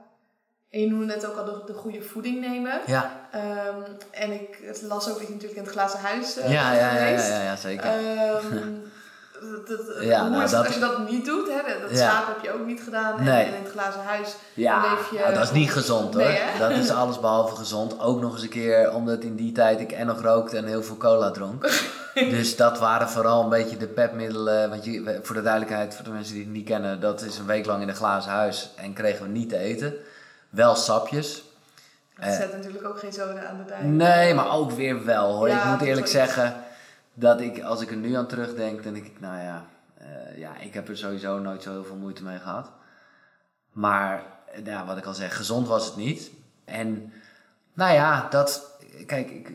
[0.70, 2.82] En je noemde net ook al de, de goede voeding nemen.
[2.86, 6.74] Ja, Ehm, en ik las ook dat je natuurlijk in het glazen huis eh, ja,
[6.74, 7.86] ja, ja, ja, zeker.
[7.86, 8.55] Ehm,
[9.41, 11.47] dat- dat- Ja, hoe nou, is het dat- als je dat niet doet?
[11.47, 11.79] Hè?
[11.81, 11.95] Dat Ja.
[12.09, 13.17] slapen heb je ook niet gedaan.
[13.17, 13.45] En- Nee.
[13.45, 15.17] En in het glazen huis Ja, leef je...
[15.19, 16.23] nou, dat is niet gezond hoor.
[16.23, 17.99] Nee, dat is alles behalve gezond.
[17.99, 20.83] Ook nog eens een keer omdat in die tijd ik en nog rookte en heel
[20.83, 21.69] veel cola dronk.
[22.13, 24.69] dus dat waren vooral een beetje de pepmiddelen.
[24.69, 27.45] Want je, voor de duidelijkheid, voor de mensen die het niet kennen, dat is een
[27.45, 29.93] week lang in een glazen huis en kregen we niet te eten.
[30.49, 31.43] Wel sapjes.
[32.19, 33.83] Het zet natuurlijk ook geen zoden aan de dijk.
[33.83, 35.47] Nee, maar ook weer wel hoor.
[35.49, 36.55] Ja, ik moet eerlijk zeggen
[37.14, 39.66] dat ik, als ik er nu aan terugdenk, dan denk ik, nou ja,
[39.97, 42.72] eh, ja, ik heb er sowieso nooit zo heel veel moeite mee gehad.
[43.72, 46.32] Maar, eh, ja, wat ik al zeg, gezond was het niet.
[46.66, 47.14] En,
[47.74, 49.51] nou ja, dat, kijk, ik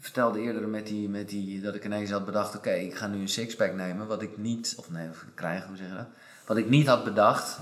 [0.00, 3.20] vertelde eerder met die, met die, dat ik ineens had bedacht, oké, ik ga nu
[3.20, 6.06] een sixpack nemen, wat ik niet, of nee, of krijgen, hoe zeg je dat?
[6.46, 7.58] Wat ik niet had bedacht,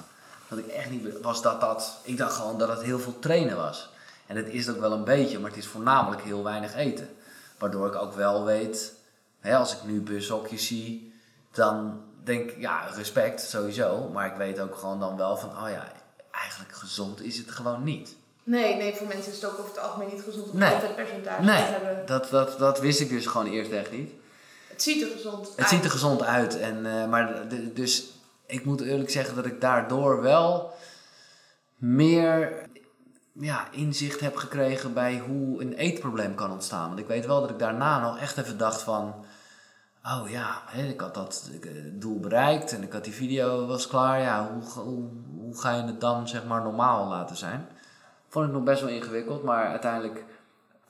[0.49, 3.57] wat ik echt niet, was dat dat, ik dacht gewoon dat het heel veel trainen
[3.57, 3.90] was.
[4.26, 7.09] En het is ook wel een beetje, maar het is voornamelijk heel weinig eten.
[7.59, 8.93] Waardoor ik ook wel weet,
[9.43, 11.12] hè, als ik nu bushokjes zie,
[11.53, 14.09] dan denk ik, ja, respect sowieso.
[14.12, 15.93] Maar ik weet ook gewoon dan wel van, oh ja,
[16.30, 18.16] eigenlijk gezond is het gewoon niet.
[18.45, 20.74] Nee, nee, voor mensen is het ook over het algemeen niet gezond om Nee.
[20.74, 22.07] een vetpercentage Nee, te hebben.
[22.07, 24.11] dat, dat, dat wist ik dus gewoon eerst echt niet.
[24.68, 25.68] Het ziet er gezond Het uit.
[25.68, 26.59] ziet er gezond uit.
[26.61, 28.05] En, eh, maar de- dus
[28.47, 30.72] ik moet eerlijk zeggen dat ik daardoor wel
[31.76, 32.53] meer
[33.32, 36.88] ja, inzicht heb gekregen bij hoe een eetprobleem kan ontstaan.
[36.88, 39.24] Want ik weet wel dat ik daarna nog echt even dacht van...
[40.05, 44.20] oh ja, ik had dat eh, doel bereikt en ik had die video was klaar.
[44.20, 47.66] Ja, hoe, hoe, ga je het dan zeg maar normaal laten zijn?
[48.28, 50.24] Vond ik nog best wel ingewikkeld, maar uiteindelijk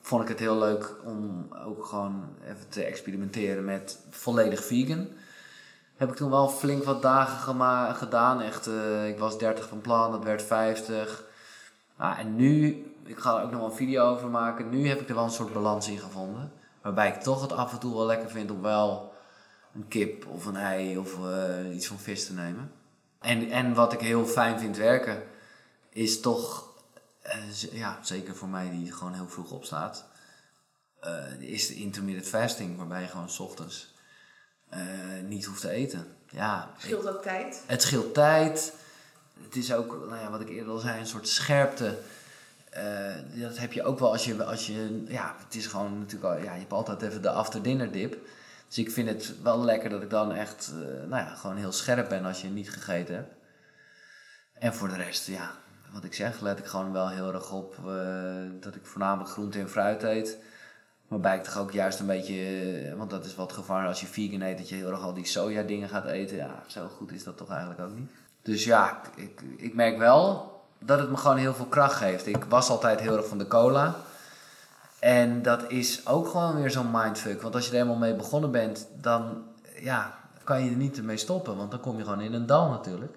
[0.01, 5.07] vond ik het heel leuk om ook gewoon even te experimenteren met volledig vegan.
[5.95, 7.55] Heb ik toen wel flink wat dagen
[7.95, 8.41] gedaan.
[8.41, 11.23] Echt, eh, ik was 30 van plan, dat werd 50.
[11.97, 14.69] Ah, en nu, ik ga er ook nog wel een video over maken.
[14.69, 16.51] Nu heb ik er wel een soort balans in gevonden.
[16.83, 19.13] Waarbij ik toch het af en toe wel lekker vind om wel
[19.73, 22.71] een kip of een ei of eh, iets van vis te nemen.
[23.19, 25.23] En, en wat ik heel fijn vind werken,
[25.89, 26.67] is toch,
[27.21, 30.05] eh, ja, zeker voor mij die gewoon heel vroeg opstaat,
[30.99, 33.91] eh, is de intermittent fasting, waarbij je gewoon 's ochtends
[35.27, 36.17] niet hoeft te eten.
[36.29, 37.63] Ja, Scheelt ook tijd.
[37.67, 38.73] het scheelt tijd.
[39.43, 41.99] Het is ook, nou ja, wat ik eerder al zei, een soort scherpte.
[42.73, 46.33] Eh, dat heb je ook wel als je, als je, ja, het is gewoon natuurlijk,
[46.33, 48.17] al, ja, je hebt altijd even de after dinner dip.
[48.67, 51.71] Dus ik vind het wel lekker dat ik dan echt, eh, nou ja, gewoon heel
[51.71, 53.33] scherp ben als je niet gegeten hebt.
[54.53, 55.51] En voor de rest, ja,
[55.91, 59.59] wat ik zeg, let ik gewoon wel heel erg op eh, dat ik voornamelijk groente
[59.59, 60.37] en fruit eet.
[61.07, 64.41] Waarbij ik toch ook juist een beetje, want dat is wat gevaar als je vegan
[64.41, 66.37] eet, dat je heel erg al die soja dingen gaat eten.
[66.37, 68.11] Ja, zo goed is dat toch eigenlijk ook niet.
[68.41, 70.52] Dus ja, ik, ik merk wel
[70.85, 72.27] dat het me gewoon heel veel kracht geeft.
[72.27, 73.95] Ik was altijd heel erg van de cola.
[74.99, 77.41] En dat is ook gewoon weer zo'n mindfuck.
[77.41, 79.43] Want als je er helemaal mee begonnen bent, dan
[79.79, 81.57] ja, kan je er niet mee stoppen.
[81.57, 83.15] Want dan kom je gewoon in een dal natuurlijk.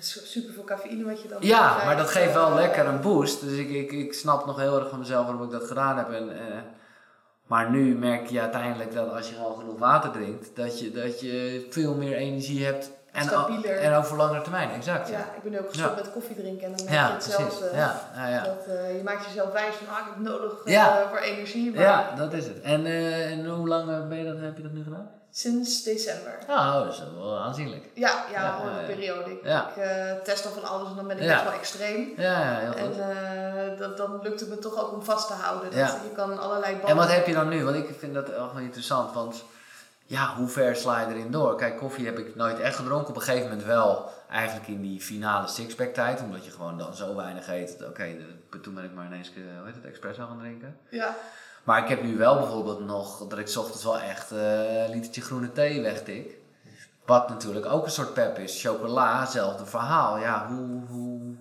[0.00, 3.40] Super veel cafeïne wat je dan Ja, maar dat geeft wel lekker een boost.
[3.40, 6.10] Dus ik, ik, ik snap nog heel erg van mezelf waarom ik dat gedaan heb.
[6.10, 6.58] En, eh,
[7.46, 11.20] maar nu merk je uiteindelijk dat als je gewoon genoeg water drinkt, dat je, dat
[11.20, 12.90] je veel meer energie hebt.
[13.12, 13.78] En, Stabieler.
[13.78, 15.08] en over langere termijn, exact.
[15.08, 17.70] Ja, Ja, ik ben nu ook gestopt met koffie drinken en dan merk je hetzelfde.
[17.74, 18.42] Ja, ja, ja.
[18.42, 21.74] Dat, eh, je maakt jezelf wijs van, ah, ik heb nodig eh, voor energie.
[21.74, 22.60] Maar ja, dat is het.
[22.60, 25.10] En, eh, en hoe lang eh, ben je dat, heb je dat nu gedaan?
[25.30, 26.38] Sinds december.
[26.46, 27.84] Nou, dat is wel aanzienlijk.
[27.94, 29.30] Ja, ja, Ja, een ja, periode.
[29.30, 29.68] Ik, Ja.
[29.68, 32.12] ik eh, test al van alles en dan ben ik best wel extreem.
[32.16, 32.98] Ja, ja heel goed.
[32.98, 35.70] En eh, dat, dan lukt het me toch ook om vast te houden.
[35.70, 35.88] Dat.
[35.88, 36.96] Je kan allerlei En ballen...
[36.96, 37.64] wat heb je dan nu?
[37.64, 39.14] Want ik vind dat wel interessant.
[39.14, 39.44] Want
[40.08, 41.56] ja, hoe ver sla je erin door?
[41.56, 43.08] Kijk, koffie heb ik nooit echt gedronken.
[43.08, 44.10] Op een gegeven moment wel.
[44.30, 46.20] Eigenlijk in die finale sixpack tijd.
[46.20, 47.84] Omdat je gewoon dan zo weinig eet.
[47.88, 48.16] Oké,
[48.62, 50.78] toen ben ik maar ineens, eh, hoe heet het, espresso gaan drinken.
[50.90, 51.16] Ja,
[51.64, 54.90] Maar ik heb nu wel bijvoorbeeld nog dat ik 's ochtends wel echt eh, een
[54.90, 56.36] litertje groene thee wegtik.
[57.06, 58.62] Wat natuurlijk ook een soort pep is.
[58.62, 60.18] Chocola, hetzelfde verhaal.
[60.18, 61.36] Ja, hoe, hoe...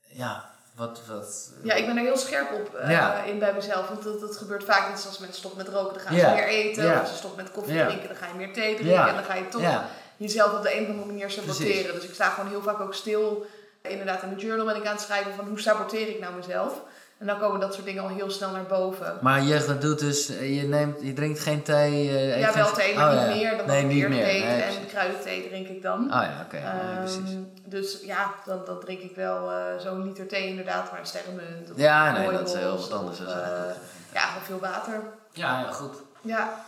[0.00, 1.02] Ja, wat...
[1.06, 3.22] wat ja, ik ben er heel scherp op eh, Ja.
[3.22, 3.88] in bij mezelf.
[3.88, 6.46] Want dat, dat gebeurt vaak net als mensen stoppen met roken, dan gaan ze meer
[6.48, 6.84] eten.
[6.84, 7.00] Ja.
[7.00, 9.08] Of ze stoppen met koffie drinken, dan ga je meer thee drinken.
[9.08, 9.84] En dan ga je toch
[10.16, 11.72] jezelf op de een of andere manier saboteren.
[11.72, 11.92] Precies.
[11.92, 13.46] Dus ik sta gewoon heel vaak ook stil.
[13.82, 16.80] Inderdaad, in mijn journal ben ik aan het schrijven van hoe saboteer ik nou mezelf.
[17.22, 19.18] En dan komen dat soort dingen al heel snel naar boven.
[19.20, 22.08] maar je doet dus, eh, je, neemt, je drinkt geen thee?
[22.08, 23.48] eh, eet Ja, wel thee, maar Oh, niet ja.
[23.50, 24.24] meer dan nee, wat ik niet meer.
[24.24, 26.04] Nee, en kruidenthee drink ik dan.
[26.04, 27.30] Oh ja, oké, nee, precies.
[27.30, 31.06] Ehm, dus ja, dan, dan drink ik wel eh, zo'n liter thee inderdaad, maar een
[31.06, 31.70] sterrenmunt.
[31.70, 33.20] Of Ja, nee, dat is heel wat anders.
[33.20, 33.34] of, eh,
[34.12, 35.00] ja, gewoon veel water.
[35.32, 35.96] Ja, ja, goed.
[36.20, 36.64] Ja.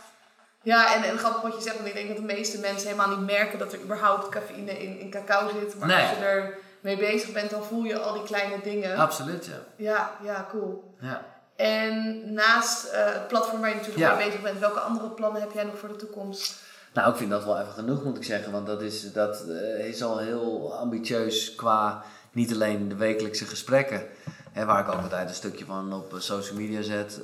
[0.61, 3.17] Ja, en, en grappig wat je zegt, want ik denk dat de meeste mensen helemaal
[3.17, 5.75] niet merken dat er überhaupt cafeïne in, in cacao zit.
[5.79, 6.01] Maar Nee.
[6.01, 8.95] als je er mee bezig bent, dan voel je al die kleine dingen.
[8.97, 9.59] Absoluut, ja.
[9.75, 10.95] Ja, ja, cool.
[10.99, 11.25] ja.
[11.55, 14.15] En naast eh, het platform waar je natuurlijk Ja.
[14.15, 16.63] mee bezig bent, welke andere plannen heb jij nog voor de toekomst?
[16.93, 18.51] Nou, ik vind dat wel even genoeg, moet ik zeggen.
[18.51, 24.03] Want dat is, dat, eh, is al heel ambitieus qua niet alleen de wekelijkse gesprekken.
[24.51, 27.19] Hè, waar ik ook altijd een stukje van op eh, social media zet.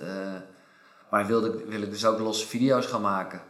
[1.10, 3.42] maar wil ik, wil ik dus ook losse video's gaan maken.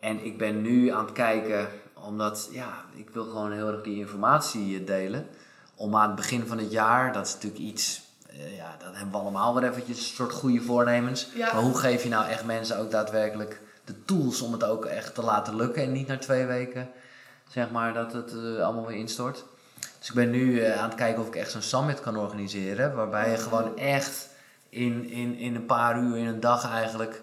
[0.00, 3.98] En ik ben nu aan het kijken, omdat ja, ik wil gewoon heel erg die
[3.98, 5.26] informatie eh, delen.
[5.74, 9.12] Om aan het begin van het jaar, dat is natuurlijk iets, eh, ja, dat hebben
[9.12, 11.28] we allemaal weer eventjes een soort goede voornemens.
[11.34, 11.52] Ja.
[11.52, 15.14] Maar hoe geef je nou echt mensen ook daadwerkelijk de tools om het ook echt
[15.14, 16.88] te laten lukken en niet na twee weken,
[17.48, 19.44] zeg maar, dat het eh, allemaal weer instort.
[19.98, 23.30] Dus ik ben nu aan het kijken of ik echt zo'n summit kan organiseren, waarbij
[23.30, 24.28] je gewoon echt
[24.68, 27.20] in, in, in een paar uur, in een dag eigenlijk,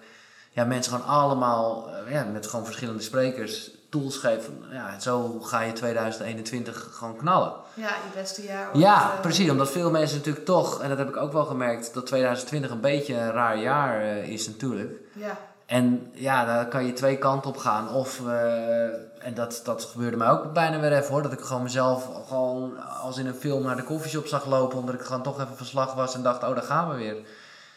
[0.50, 4.42] ja, mensen gewoon allemaal, ja, met gewoon verschillende sprekers, tools geven.
[4.42, 7.52] van, Ja, zo ga je 2021 gewoon knallen.
[7.74, 8.78] Ja, je beste jaar.
[8.78, 9.50] Ja, ooit, eh, precies.
[9.50, 12.80] Omdat veel mensen natuurlijk toch, en dat heb ik ook wel gemerkt, dat 2020 een
[12.80, 15.00] beetje een raar jaar eh, is natuurlijk.
[15.12, 17.94] Ja, En ja, daar kan je twee kanten op gaan.
[17.94, 18.84] Of, eh,
[19.26, 22.86] en dat, dat gebeurde mij ook bijna weer even hoor, dat ik gewoon mezelf gewoon
[22.86, 25.66] als in een film naar de koffieshop zag lopen, omdat ik gewoon toch even van
[25.66, 27.16] slag was en dacht, oh daar gaan we weer.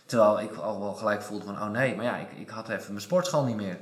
[0.06, 2.88] Terwijl ik al wel gelijk voelde van, oh nee, maar ja, ik, ik had even
[2.88, 3.78] mijn sportschool niet meer.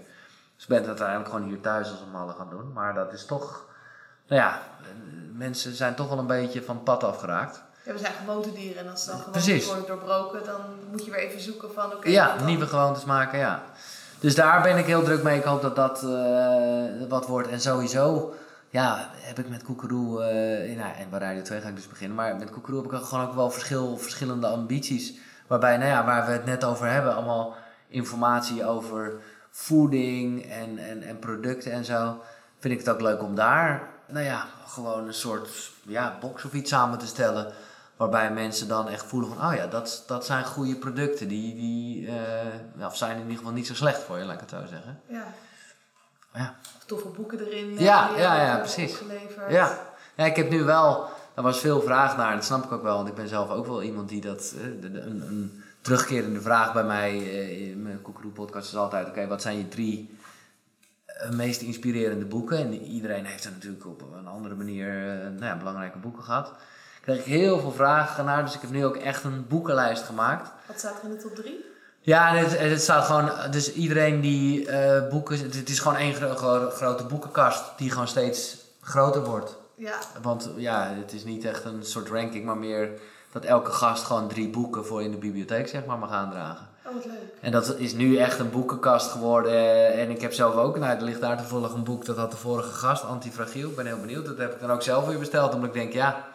[0.64, 2.74] Dus ik ben het uiteindelijk gewoon hier thuis als een malle gaan doen.
[2.74, 3.66] Maar dat is toch,
[4.28, 4.88] nou ja, eh,
[5.34, 7.62] mensen zijn toch wel een beetje van pad afgeraakt.
[7.86, 10.62] Ja, we zijn gewoontedieren en als dan gewoon wordt doorbroken, dan
[10.92, 12.10] moet je weer even zoeken van oké.
[12.10, 12.46] Ja, dan?
[12.46, 13.64] nieuwe gewoontes maken, ja.
[14.20, 15.38] Dus daar ben ik heel druk mee.
[15.38, 17.48] Ik hoop dat dat eh, wat wordt.
[17.48, 18.34] En sowieso
[18.70, 22.18] ja, heb ik met Koekeroe, uh, nou, en bij Radio 2 ga ik dus beginnen,
[22.18, 25.14] maar met Koekeroe heb ik gewoon ook wel verschil, verschillende ambities.
[25.48, 27.56] Waarbij, nou ja, waar we het net over hebben, allemaal
[27.88, 29.14] informatie over
[29.56, 32.22] voeding en, en, en producten en zo.
[32.60, 36.54] Vind ik het ook leuk om daar, nou ja, gewoon een soort ja, box of
[36.54, 37.54] iets samen te stellen.
[37.98, 41.28] Waarbij mensen dan echt voelen van, oh ja, dat, dat zijn goede producten.
[41.28, 42.08] Die, die
[42.78, 44.66] uh, of zijn in ieder geval niet zo slecht voor je, laat ik het zo
[44.70, 45.02] zeggen.
[45.08, 45.26] Ja.
[46.34, 46.56] Ja.
[46.78, 47.80] Of toffe boeken erin.
[47.80, 49.00] Ja, ja, ja, precies.
[49.50, 49.78] Ja.
[50.16, 52.96] ja, ik heb nu wel, er was veel vraag naar, dat snap ik ook wel,
[52.96, 57.18] want ik ben zelf ook wel iemand die dat, een, een terugkerende vraag bij mij
[57.72, 60.18] in mijn Koekeroe podcast is altijd, oké, wat zijn je drie
[61.32, 62.58] meest inspirerende boeken?
[62.58, 64.88] En iedereen heeft er natuurlijk op een andere manier
[65.22, 66.48] nou ja, belangrijke boeken gehad.
[66.48, 70.52] Ik kreeg heel veel vragen naar, dus ik heb nu ook echt een boekenlijst gemaakt.
[70.68, 71.66] Wat staat er in de top drie?
[72.00, 76.70] Ja, het, het staat gewoon, dus iedereen die uh, boeken, het is gewoon één gro
[76.70, 79.58] grote boekenkast die gewoon steeds groter wordt.
[79.76, 79.96] Ja.
[80.22, 82.90] Want ja, het is niet echt een soort ranking, maar meer
[83.34, 86.68] dat elke gast gewoon drie boeken voor in de bibliotheek zeg maar mag aandragen.
[86.86, 87.34] Oh, wat leuk.
[87.42, 89.94] En dat is nu echt een boekenkast geworden.
[89.94, 92.38] En ik heb zelf ook, nou, er ligt daar toevallig een boek, dat had de
[92.38, 93.70] vorige gast, Antifragiel.
[93.70, 94.26] Ik ben heel benieuwd.
[94.26, 96.26] Dat heb ik dan ook zelf weer besteld, omdat ik denk, ja,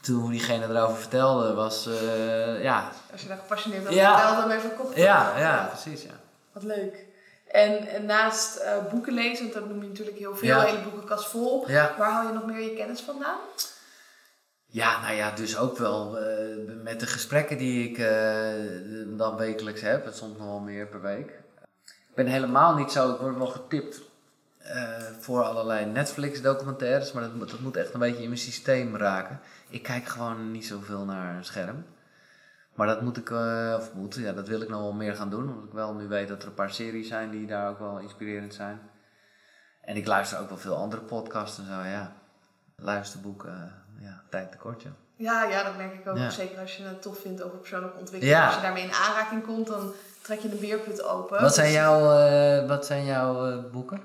[0.00, 2.90] toen diegene erover vertelde, was uh, ja.
[3.12, 4.18] Als je daar gepassioneerd over ja.
[4.18, 4.96] vertelde, dan even kop.
[4.96, 6.02] Ja, ja, precies.
[6.02, 6.14] Ja.
[6.52, 7.06] Wat leuk.
[7.50, 10.60] En, en naast uh, boeken lezen, want dat noem je natuurlijk heel veel, ja.
[10.60, 11.64] hele boekenkast vol.
[11.66, 11.94] Ja.
[11.98, 13.38] Waar haal je nog meer je kennis vandaan?
[14.72, 17.96] Ja, nou ja, dus ook wel uh, met de gesprekken die ik
[19.18, 20.04] dan wekelijks heb.
[20.04, 21.28] Het soms nog wel meer per week.
[21.86, 24.02] Ik ben helemaal niet zo, ik word wel getipt
[25.18, 29.40] voor allerlei Netflix documentaires, maar dat, dat moet echt een beetje in mijn systeem raken.
[29.68, 31.84] Ik kijk gewoon niet zoveel naar een scherm.
[32.74, 33.30] Maar dat moet ik,
[33.76, 35.48] of moet, ja, dat wil ik nog wel meer gaan doen.
[35.48, 37.98] Omdat ik wel nu weet dat er een paar series zijn die daar ook wel
[37.98, 38.80] inspirerend zijn.
[39.80, 42.12] En ik luister ook wel veel andere podcasts en zo, ja.
[42.76, 43.79] Luisterboeken,
[44.30, 44.90] tijd tekort, ja.
[45.16, 46.16] Ja, ja, dat merk ik ook.
[46.16, 46.30] Ja.
[46.30, 48.38] Zeker als je het tof vindt over persoonlijke ontwikkeling.
[48.38, 48.46] Ja.
[48.46, 51.40] Als je daarmee in aanraking komt, dan trek je een beerput open.
[51.40, 54.02] Wat zijn jouw, uh, wat zijn jouw uh, boeken?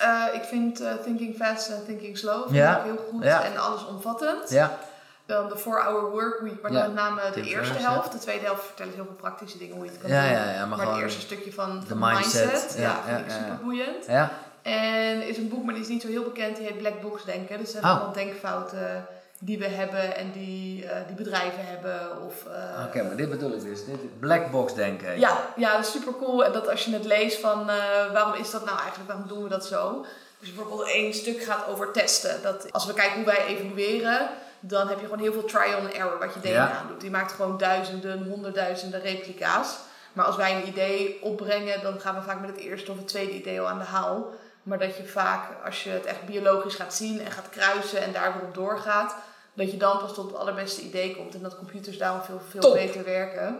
[0.00, 2.78] Uh, ik vind Thinking Fast en Thinking Slow vind ja.
[2.78, 4.50] ik heel goed en allesomvattend.
[4.50, 4.78] Ja.
[5.26, 6.82] Dan de 4-hour workweek, maar ja.
[6.82, 8.12] met name de eerste helft.
[8.12, 10.32] De tweede helft vertelt heel veel praktische dingen hoe je het kan ja, doen.
[10.32, 13.58] Ja, ja, maar, maar het eerste stukje van de mindset, mindset ja, vind ik super
[13.62, 14.06] boeiend.
[14.06, 14.30] Ja.
[14.62, 17.24] En is een boek, maar die is niet zo heel bekend, die heet Black Box
[17.24, 17.58] Denken.
[17.58, 17.90] Dus zijn oh.
[17.90, 19.06] allemaal denkfouten
[19.44, 22.22] die we hebben en die, uh, die bedrijven hebben.
[22.26, 23.84] Of, uh, Oké, maar dit bedoel ik dus.
[23.84, 25.18] Dit black box denken.
[25.18, 26.44] Ja, ja, dat is super cool.
[26.44, 29.42] En dat als je het leest van uh, waarom is dat nou eigenlijk, waarom doen
[29.42, 30.04] we dat zo?
[30.38, 32.42] Dus bijvoorbeeld één stuk gaat over testen.
[32.42, 34.28] Dat als we kijken hoe wij evalueren,
[34.60, 36.84] dan heb je gewoon heel veel trial and error wat je DNA ja.
[36.88, 37.00] doet.
[37.00, 39.76] Die maakt gewoon duizenden, honderdduizenden replica's.
[40.12, 43.08] Maar als wij een idee opbrengen, dan gaan we vaak met het eerste of het
[43.08, 44.34] tweede idee al aan de haal.
[44.62, 48.12] Maar dat je vaak, als je het echt biologisch gaat zien en gaat kruisen en
[48.12, 49.14] daar weer op doorgaat,
[49.54, 51.34] dat je dan pas tot het allerbeste idee komt.
[51.34, 53.58] En dat computers daarom veel, veel beter werken.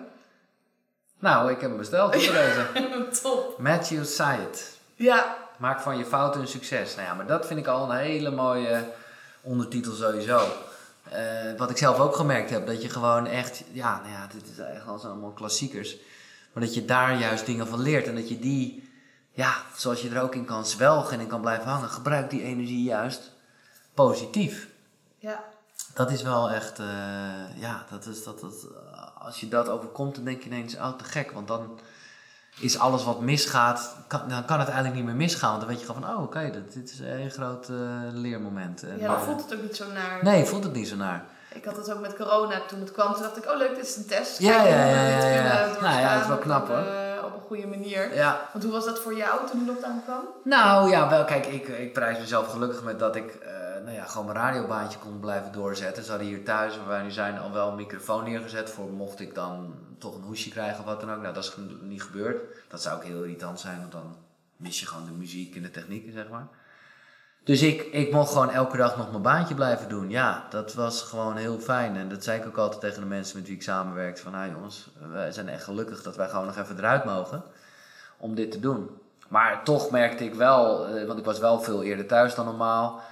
[1.18, 3.08] Nou, ik heb hem besteld voor deze.
[3.22, 3.58] Top.
[3.58, 4.78] Matthew Syed.
[4.94, 5.36] Ja.
[5.58, 6.94] Maak van je fouten een succes.
[6.94, 8.84] Nou ja, maar dat vind ik al een hele mooie
[9.40, 10.46] ondertitel sowieso.
[11.12, 14.48] Uh, wat ik zelf ook gemerkt heb, dat je gewoon echt, ja, nou ja, dit
[14.50, 15.96] is echt als allemaal klassiekers.
[16.52, 18.90] Maar dat je daar juist dingen van leert en dat je die,
[19.30, 22.42] ja, zoals je er ook in kan zwelgen en in kan blijven hangen, gebruik die
[22.42, 23.32] energie juist
[23.94, 24.68] positief.
[25.18, 25.44] Ja.
[25.94, 26.86] Dat is wel echt, uh,
[27.60, 28.66] ja, dat is, dat, dat,
[29.18, 31.80] als je dat overkomt, dan denk je ineens, oh te gek, want dan
[32.60, 35.48] is alles wat misgaat, kan, dan kan het eigenlijk niet meer misgaan.
[35.48, 37.78] Want dan weet je gewoon van, oh oké, okay, dit is een groot uh,
[38.12, 38.82] leermoment.
[38.82, 40.18] En, ja, dan voelt het ook niet zo naar.
[40.22, 41.24] Nee, voelt het niet zo naar.
[41.54, 43.12] Ik had het ook met corona toen het kwam.
[43.12, 44.38] Toen dacht ik, oh leuk, dit is een test.
[44.38, 45.06] Ja, ja, ja.
[45.08, 45.66] ja, ja.
[45.80, 46.78] Nou ja, dat is wel knap hoor.
[46.78, 48.14] Uh, op een goede manier.
[48.14, 48.48] Ja.
[48.52, 50.20] Want hoe was dat voor jou toen de lockdown kwam?
[50.44, 54.04] Nou ja, wel kijk, ik, ik prijs mezelf gelukkig met dat ik uh, nou ja,
[54.04, 56.02] gewoon mijn radiobaantje kon blijven doorzetten.
[56.02, 59.20] Ze hadden hier thuis, waar wij nu zijn, al wel een microfoon neergezet voor mocht
[59.20, 61.22] ik dan toch een hoesje krijgen of wat dan ook.
[61.22, 62.40] Nou, dat is niet gebeurd.
[62.68, 64.16] Dat zou ook heel irritant zijn, want dan
[64.56, 66.46] mis je gewoon de muziek en de technieken, zeg maar.
[67.44, 70.10] Dus ik, ik mocht gewoon elke dag nog mijn baantje blijven doen.
[70.10, 71.96] Ja, dat was gewoon heel fijn.
[71.96, 74.22] En dat zei ik ook altijd tegen de mensen met wie ik samenwerkte.
[74.22, 77.42] Van, nou jongens, wij zijn echt gelukkig dat wij gewoon nog even eruit mogen
[78.16, 78.90] om dit te doen.
[79.28, 83.02] Maar toch merkte ik wel, eh, want ik was wel veel eerder thuis dan normaal.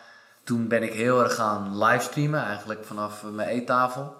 [0.45, 4.17] Toen ben ik heel erg gaan livestreamen, eigenlijk vanaf mijn eettafel.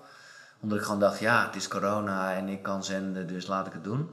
[0.61, 3.73] Omdat ik gewoon dacht, ja, het is corona en ik kan zenden, dus laat ik
[3.73, 4.11] het doen.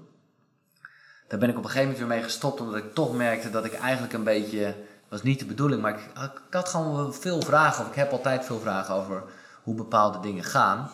[1.28, 3.66] Daar ben ik op een gegeven moment weer mee gestopt, omdat ik toch merkte dat
[3.66, 4.76] ik eigenlijk een beetje
[5.08, 8.60] was niet de bedoeling, maar ik, had gewoon veel vragen, of ik heb altijd veel
[8.60, 9.24] vragen over
[9.64, 10.92] hoe bepaalde dingen gaan.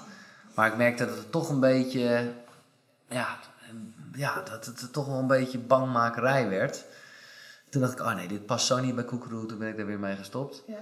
[0.55, 2.32] Maar ik merkte dat het toch een beetje,
[3.07, 3.38] ja,
[4.14, 6.86] ja, dat het toch wel een beetje bangmakerij werd.
[7.70, 9.45] Toen dacht ik, oh nee, dit past zo niet bij Koekeroe.
[9.45, 10.64] Toen ben ik er weer mee gestopt.
[10.68, 10.78] Ja.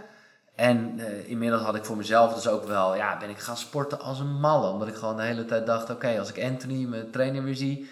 [0.55, 3.99] En uh, inmiddels had ik voor mezelf dus ook wel, ja, ben ik gaan sporten
[3.99, 4.71] als een malle.
[4.71, 7.89] Omdat ik gewoon de hele tijd dacht, oké, als ik Anthony, mijn trainer, weer zie,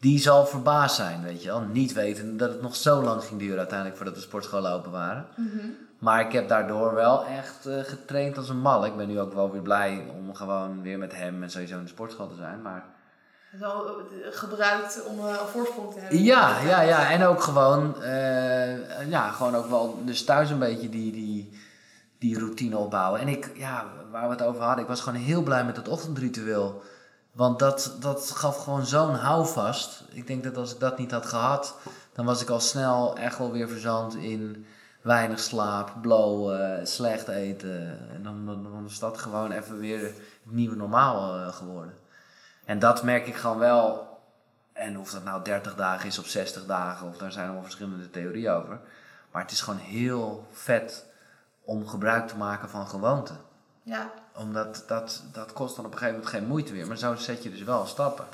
[0.00, 1.60] die zal verbaasd zijn, weet je wel.
[1.60, 5.26] Niet weten dat het nog zo lang ging duren uiteindelijk voordat de sportscholen open waren.
[5.36, 5.66] Mhm.
[5.98, 8.86] Maar ik heb daardoor wel echt uh, getraind als een mal.
[8.86, 11.82] Ik ben nu ook wel weer blij om gewoon weer met hem en sowieso in
[11.82, 12.62] de sportschool te zijn.
[12.62, 12.84] Maar...
[13.58, 13.96] Wel
[14.30, 16.22] gebruikt om een voorsprong te hebben.
[16.22, 17.10] Ja, ja, ja.
[17.10, 21.33] En ook gewoon, uh, ja, gewoon ook wel dus thuis een beetje die, die,
[22.24, 23.20] die routine opbouwen.
[23.20, 25.88] En ik, ja, waar we het over hadden, ik was gewoon heel blij met het
[25.88, 26.82] ochtendritueel.
[27.32, 30.04] Want dat, dat gaf gewoon zo'n houvast.
[30.10, 31.76] Ik denk dat als ik dat niet had gehad,
[32.12, 34.66] dan was ik al snel echt wel weer verzand in
[35.02, 37.98] weinig slaap, blowen, slecht eten.
[38.14, 41.94] En dan, dan, is dat gewoon even weer het nieuwe normaal uh, geworden.
[42.64, 44.12] En dat merk ik gewoon wel.
[44.72, 48.10] En of dat nou 30 dagen is of 60 dagen, of daar zijn allemaal verschillende
[48.10, 48.80] theorieën over.
[49.30, 51.12] Maar het is gewoon heel vet
[51.64, 53.38] om gebruik te maken van gewoonten.
[53.82, 54.10] Ja.
[54.36, 56.86] Omdat dat, dat kost dan op een gegeven moment geen moeite meer.
[56.86, 58.26] Maar zo zet je dus wel stappen.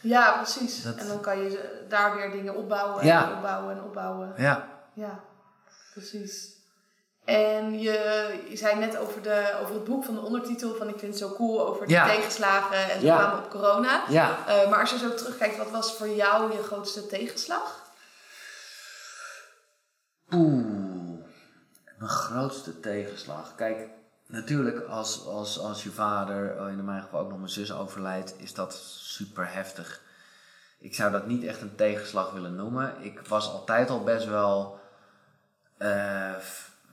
[0.00, 0.82] Ja, precies.
[0.82, 0.96] Dat...
[0.96, 3.32] En dan kan je daar weer dingen opbouwen en ja.
[3.32, 4.32] opbouwen en opbouwen.
[4.36, 4.68] Ja.
[4.92, 5.20] Ja,
[5.92, 6.58] precies.
[7.24, 10.98] En je, je zei net over, de, over het boek van de ondertitel van ik
[10.98, 12.06] vind het zo cool over de Ja.
[12.06, 13.36] tegenslagen en zo Ja.
[13.38, 14.02] op corona.
[14.08, 14.38] Ja.
[14.46, 17.78] Eh, maar als je zo terugkijkt, wat was voor jou je grootste tegenslag?
[20.32, 20.59] Oeh,
[22.00, 23.54] mijn grootste tegenslag.
[23.54, 23.88] Kijk,
[24.26, 28.34] natuurlijk als, als, als je vader, oh, in mijn geval ook nog mijn zus overlijdt,
[28.36, 30.00] is dat super heftig.
[30.78, 32.94] Ik zou dat niet echt een tegenslag willen noemen.
[33.00, 34.80] Ik was altijd al best wel,
[35.76, 35.88] eh,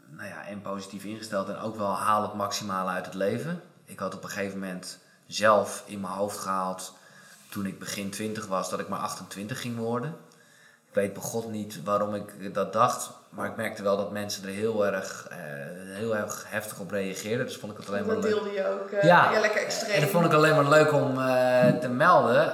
[0.07, 3.61] nou ja, en positief ingesteld en ook wel haal het maximale uit het leven.
[3.85, 6.93] Ik had op een gegeven moment zelf in mijn hoofd gehaald,
[7.49, 10.15] toen ik begin 20 was, dat ik maar 28 ging worden.
[10.89, 14.49] Ik weet begot niet waarom ik dat dacht, maar ik merkte wel dat mensen er
[14.53, 15.37] heel erg, eh,
[15.97, 17.45] heel erg heftig op reageerden.
[17.45, 18.33] Dus vond ik het alleen maar Dat leuk.
[18.33, 19.31] deelde je ook eh, Ja.
[19.31, 19.93] ja, lekker extreem.
[19.93, 22.51] En dat vond ik alleen maar leuk om eh, te melden,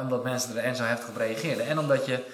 [0.00, 1.66] omdat mensen er en zo heftig op reageerden.
[1.66, 2.24] En omdat je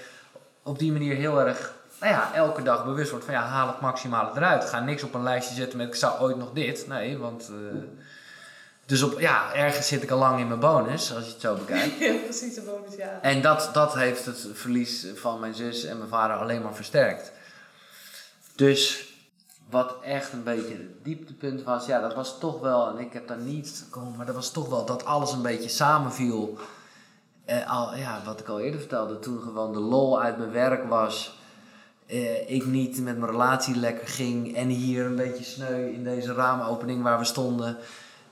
[0.63, 3.81] op die manier heel erg, nou ja, elke dag bewust wordt van ja, haal het
[3.81, 4.65] maximale eruit.
[4.65, 6.87] Ga niks op een lijstje zetten met ik zou ooit nog dit.
[6.89, 7.51] Nee, want.
[8.91, 11.55] Dus op, ja, ergens zit ik al lang in mijn bonus, als je het zo
[11.55, 11.99] bekijkt.
[12.05, 13.19] Ja, precies, de bonus, ja.
[13.23, 17.33] En dat, dat heeft het verlies van mijn zus en mijn vader alleen maar versterkt.
[18.55, 19.09] Dus
[19.71, 23.29] wat echt een beetje het dieptepunt was, ja, dat was toch wel, en ik heb
[23.29, 26.59] daar niet gekomen, maar dat was toch wel dat alles een beetje samenviel.
[27.45, 30.89] Eh, al, ja, wat ik al eerder vertelde, toen gewoon de lol uit mijn werk
[30.89, 31.39] was.
[32.07, 36.33] eh, ik niet met mijn relatie lekker ging en hier een beetje sneu in deze
[36.35, 37.77] raamopening waar we stonden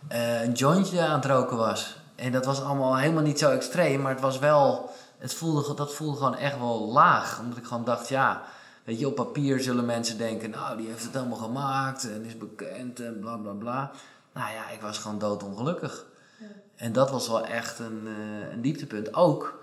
[0.08, 1.96] eh, een jointje aan het roken was.
[2.14, 5.94] En dat was allemaal helemaal niet zo extreem, maar het was wel, het voelde, dat
[5.94, 7.40] voelde gewoon echt wel laag.
[7.40, 8.42] Omdat ik gewoon dacht, ja,
[8.84, 12.38] weet je, op papier zullen mensen denken, nou, die heeft het helemaal gemaakt en is
[12.38, 13.90] bekend en bla bla bla.
[14.32, 16.04] Nou ja, ik was gewoon doodongelukkig.
[16.38, 16.46] Ja.
[16.76, 19.14] En dat was wel echt een, eh, een dieptepunt.
[19.14, 19.62] Ook,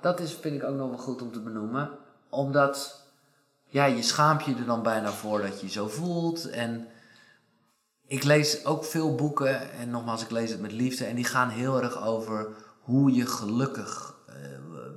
[0.00, 1.90] dat is, vind ik ook nog wel goed om te benoemen,
[2.28, 3.02] omdat
[3.68, 6.50] ja, je schaamt je er dan bijna voor dat je je zo voelt.
[6.50, 6.88] En
[8.12, 11.48] ik lees ook veel boeken, en nogmaals, ik lees het met liefde, en die gaan
[11.48, 12.48] heel erg over
[12.80, 14.34] hoe je gelukkig eh,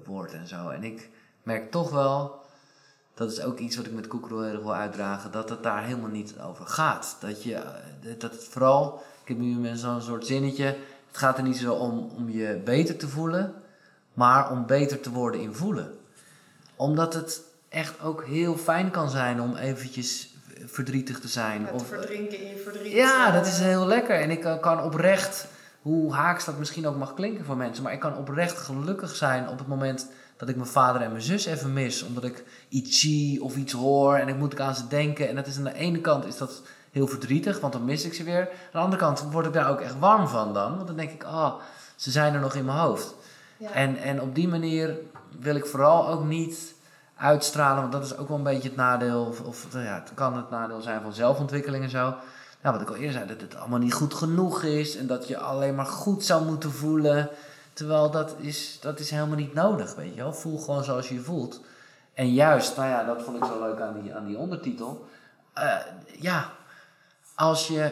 [0.06, 0.70] wordt en zo.
[0.70, 1.10] En ik
[1.44, 2.42] merk toch wel,
[3.14, 5.84] dat is ook iets wat ik met Koekeroe heel erg wil uitdragen, dat het daar
[5.84, 7.18] helemaal niet over gaat.
[7.20, 10.66] Dat, je, eh, dat het vooral, ik heb nu zo'n soort zinnetje,
[11.08, 13.54] het gaat er niet zo om om je beter te voelen,
[14.14, 15.98] maar om beter te worden in voelen.
[16.76, 20.35] Omdat het echt ook heel fijn kan zijn om eventjes
[20.66, 21.66] verdrietig te zijn.
[21.66, 22.92] Te of, verdrinken in je verdriet.
[22.92, 24.20] ja, eh, dat is heel lekker.
[24.22, 25.48] En ik kan- kan oprecht,
[25.82, 29.50] hoe haaks dat misschien ook mag klinken voor mensen, maar ik kan oprecht gelukkig zijn
[29.50, 32.04] op het moment dat ik mijn vader en mijn zus even mis.
[32.04, 35.30] Omdat ik iets zie of iets hoor en ik moet ik aan ze denken.
[35.30, 38.14] En dat is aan de ene kant is dat heel verdrietig, want dan mis ik
[38.14, 38.40] ze weer.
[38.40, 40.76] Aan de andere kant word ik daar ook echt warm van dan.
[40.76, 41.54] Want dan denk ik, ah,
[41.96, 43.16] ze zijn er nog in mijn hoofd.
[43.58, 43.72] Ja.
[43.72, 44.98] En, en op die manier
[45.40, 46.74] wil ik vooral ook niet
[47.18, 50.38] uitstralen, want dat is ook wel een beetje het nadeel, of, nou ja, het kan
[50.38, 52.16] het nadeel zijn van zelfontwikkeling en zo.
[52.62, 55.28] Nou, wat ik al eerder zei, dat het allemaal niet goed genoeg is en dat
[55.28, 57.30] je alleen maar goed zou moeten voelen.
[57.74, 60.34] Terwijl dat is, dat is helemaal niet nodig, weet je wel.
[60.34, 61.62] Voel gewoon zoals je je voelt.
[62.14, 65.06] En juist, nou ja, dat vond ik zo leuk aan die, aan die ondertitel.
[65.54, 65.78] Eh,
[66.20, 66.52] ja,
[67.36, 67.92] als je,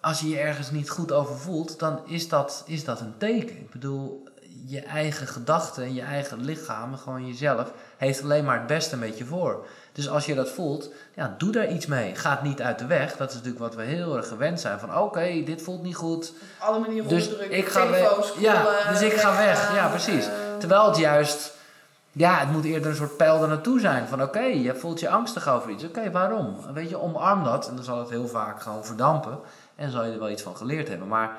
[0.00, 3.56] als je je ergens niet goed over voelt, dan is dat, is dat een teken.
[3.56, 4.28] Ik bedoel,
[4.66, 9.18] je eigen gedachten en je eigen lichaam, gewoon jezelf, heeft alleen maar het beste met
[9.18, 9.66] je voor.
[9.92, 12.14] Dus als je dat voelt, ja, doe daar iets mee.
[12.14, 13.16] Ga het niet uit de weg.
[13.16, 14.78] Dat is natuurlijk wat we heel erg gewend zijn.
[14.78, 16.28] Van oké, dit voelt niet goed.
[16.60, 17.58] Op alle manieren Dus onderdrukken.
[17.58, 18.34] ik ga weg.
[18.38, 19.74] Ja, dus ik ga weg.
[19.74, 20.26] Ja, precies.
[20.26, 21.54] eh, Terwijl het juist,
[22.12, 24.08] ja, het moet eerder een soort pijl er naartoe zijn.
[24.08, 25.84] Van oké, je voelt je angstig over iets.
[25.84, 26.56] Oké, waarom?
[26.74, 27.68] Weet je, omarm dat.
[27.68, 29.38] En dan zal het heel vaak gewoon verdampen.
[29.74, 31.08] En zal je er wel iets van geleerd hebben.
[31.08, 31.30] Maar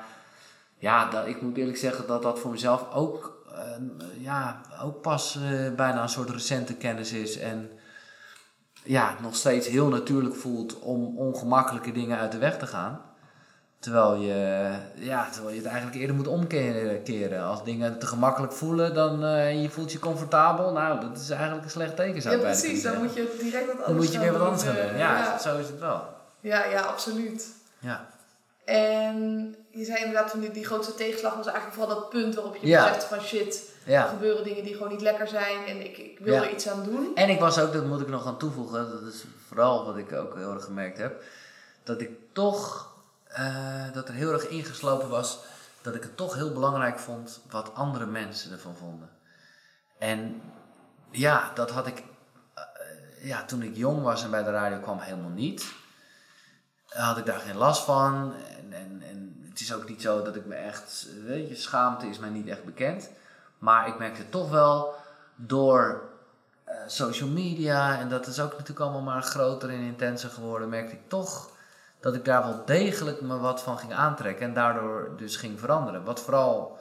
[0.78, 3.38] ja, dat, ik moet eerlijk zeggen dat dat voor mezelf ook,
[4.18, 7.38] ja, ook pas eh, bijna een soort recente kennis is.
[7.38, 7.70] En
[8.82, 13.00] ja, nog steeds heel natuurlijk voelt om ongemakkelijke dingen uit de weg te gaan.
[13.78, 17.42] Terwijl je, ja, terwijl je het eigenlijk eerder moet omkeren.
[17.42, 20.72] Als dingen te gemakkelijk voelen dan uh, je voelt je comfortabel.
[20.72, 22.22] Nou, dat is eigenlijk een slecht teken.
[22.22, 22.82] Zou ja, precies.
[22.82, 24.98] Dan moet je direct wat anders Dan moet je weer wat anders gaan doen.
[24.98, 26.02] Ja, ja, zo is het wel.
[26.40, 27.46] Ja, ja, absoluut.
[27.78, 28.06] Ja.
[28.64, 32.56] En je zei inderdaad van die, die grootste tegenslag was eigenlijk vooral dat punt waarop
[32.56, 32.84] je ja.
[32.84, 36.34] beseft van shit, er gebeuren dingen die gewoon niet lekker zijn en ik, ik wil
[36.34, 37.14] er iets aan doen.
[37.14, 40.12] En ik was ook, dat moet ik nog aan toevoegen, dat is vooral wat ik
[40.12, 41.22] ook heel erg gemerkt heb,
[41.82, 42.92] dat ik toch,
[43.38, 45.38] uh, dat er heel erg ingeslopen was,
[45.82, 49.10] dat ik het toch heel belangrijk vond wat andere mensen ervan vonden.
[49.98, 50.42] En
[51.10, 52.02] ja, dat had ik,
[52.56, 55.64] uh, ja, toen ik jong was en bij de radio kwam helemaal niet
[56.90, 58.34] had ik daar geen last van.
[58.58, 59.29] En, en, en
[59.60, 62.48] het is ook niet zo dat ik me echt, weet je, schaamte is mij niet
[62.48, 63.10] echt bekend.
[63.58, 64.94] Maar ik merkte toch wel
[65.36, 66.02] door
[66.68, 70.94] uh, social media, en dat is ook natuurlijk allemaal maar groter en intenser geworden, merkte
[70.94, 71.50] ik toch
[72.00, 76.04] dat ik daar wel degelijk me wat van ging aantrekken en daardoor dus ging veranderen.
[76.04, 76.78] Wat vooral,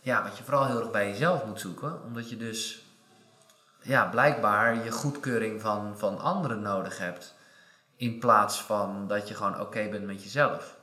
[0.00, 2.86] ja, wat je vooral heel erg bij jezelf moet zoeken, omdat je dus,
[3.80, 7.34] ja, blijkbaar je goedkeuring van, van anderen nodig hebt.
[7.96, 10.82] In plaats van dat je gewoon oké bent met jezelf.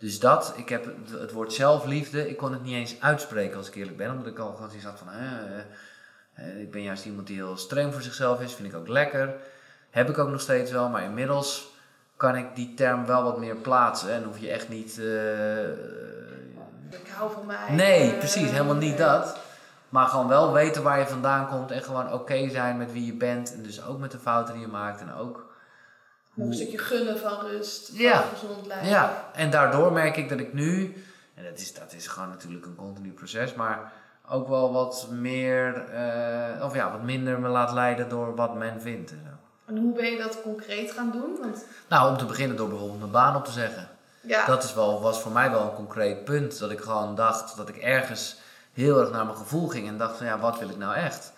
[0.00, 3.74] Dus dat, ik heb het woord zelfliefde, ik kon het niet eens uitspreken als ik
[3.74, 4.10] eerlijk ben.
[4.10, 5.08] Omdat ik al gewoon zoiets had van,
[6.34, 9.34] eh, ik ben juist iemand die heel streng voor zichzelf is, vind ik ook lekker.
[9.90, 11.68] Heb ik ook nog steeds wel, maar inmiddels
[12.16, 14.12] kan ik die term wel wat meer plaatsen.
[14.12, 14.98] En hoef je echt niet...
[14.98, 15.68] Uh,
[16.90, 17.70] ik hou van mij.
[17.70, 19.38] Nee, precies, helemaal niet dat.
[19.88, 23.14] Maar gewoon wel weten waar je vandaan komt en gewoon oké zijn met wie je
[23.14, 23.54] bent.
[23.54, 25.49] En dus ook met de fouten die je maakt en ook
[26.46, 28.24] een stukje gunnen van rust, van ja.
[28.34, 28.88] gezond lijf.
[28.88, 32.66] Ja, en daardoor merk ik dat ik nu, en dat is, dat is gewoon natuurlijk
[32.66, 33.92] een continu proces, maar
[34.28, 35.84] ook wel wat meer,
[36.58, 39.10] uh, of ja, wat minder me laat leiden door wat men vindt.
[39.10, 39.72] En, zo.
[39.72, 41.36] en hoe ben je dat concreet gaan doen?
[41.40, 41.64] Want...
[41.88, 43.88] Nou, om te beginnen door bijvoorbeeld mijn baan op te zeggen.
[44.20, 44.46] Ja.
[44.46, 46.58] Dat is wel, was voor mij wel een concreet punt.
[46.58, 48.36] Dat ik gewoon dacht dat ik ergens
[48.72, 51.32] heel erg naar mijn gevoel ging en dacht van ja, wat wil ik nou echt?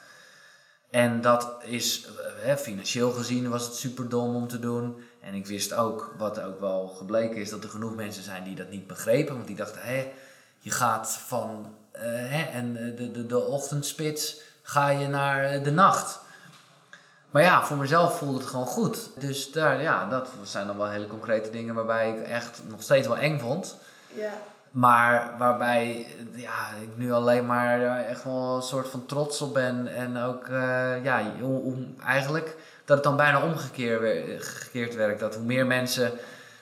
[0.92, 2.12] En dat is, eh,
[2.44, 5.04] hè, financieel gezien was het super dom om te doen.
[5.20, 8.54] En ik wist ook, wat ook wel gebleken is, dat er genoeg mensen zijn die
[8.54, 9.34] dat niet begrepen.
[9.34, 10.12] Want die dachten, hé,
[10.58, 15.70] je gaat van uh, hè, en eh, de, de, de ochtendspits ga je naar de
[15.70, 16.20] nacht.
[17.30, 19.10] Maar ja, voor mezelf voelde het gewoon goed.
[19.18, 23.06] Dus daar, ja, dat zijn dan wel hele concrete dingen waarbij ik echt nog steeds
[23.06, 23.76] wel eng vond.
[24.14, 24.32] Ja.
[24.72, 29.94] Maar waarbij ja, ik nu alleen maar echt wel een soort van trots op ben.
[29.94, 35.20] En ook uh, ja, om, eigenlijk dat het dan bijna omgekeerd werkt.
[35.20, 36.12] Dat hoe meer mensen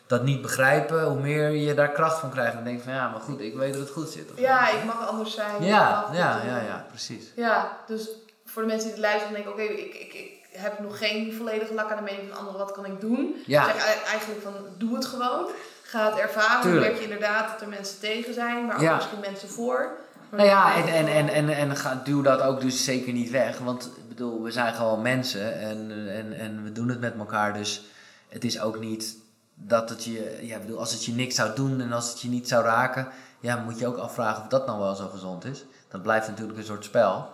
[0.07, 2.55] dat niet begrijpen, hoe meer je daar kracht van krijgt.
[2.55, 4.31] En denk van ja, maar goed, ik weet dat het goed zit.
[4.37, 5.63] ja, ik mag anders zijn.
[5.65, 7.33] Ja, ja, ja, ja, precies.
[7.37, 8.09] Ja, dus
[8.45, 11.75] voor de mensen die het luisteren, denken oké, ik, ik, ik heb nog geen volledige
[11.75, 13.43] lak aan de mening van anderen, wat kan ik doen?
[13.47, 13.69] Ja.
[13.69, 15.49] Ik zeg eigenlijk van doe het gewoon
[15.91, 16.71] gaat ervaren.
[16.71, 19.91] Dan merk je inderdaad dat er mensen tegen zijn, maar ook misschien mensen voor.
[20.31, 23.59] Nou ja, en, en, en, en, en ga, duw dat ook dus zeker niet weg.
[23.59, 27.53] Want ik bedoel, we zijn gewoon mensen en, en, en we doen het met elkaar.
[27.53, 27.83] Dus
[28.29, 29.17] het is ook niet
[29.55, 32.29] dat het je, ja, bedoel, als het je niks zou doen en als het je
[32.29, 33.09] niet zou raken,
[33.41, 35.65] ja, moet je ook afvragen of dat nou wel zo gezond is.
[35.89, 37.31] Dat blijft natuurlijk een soort spel.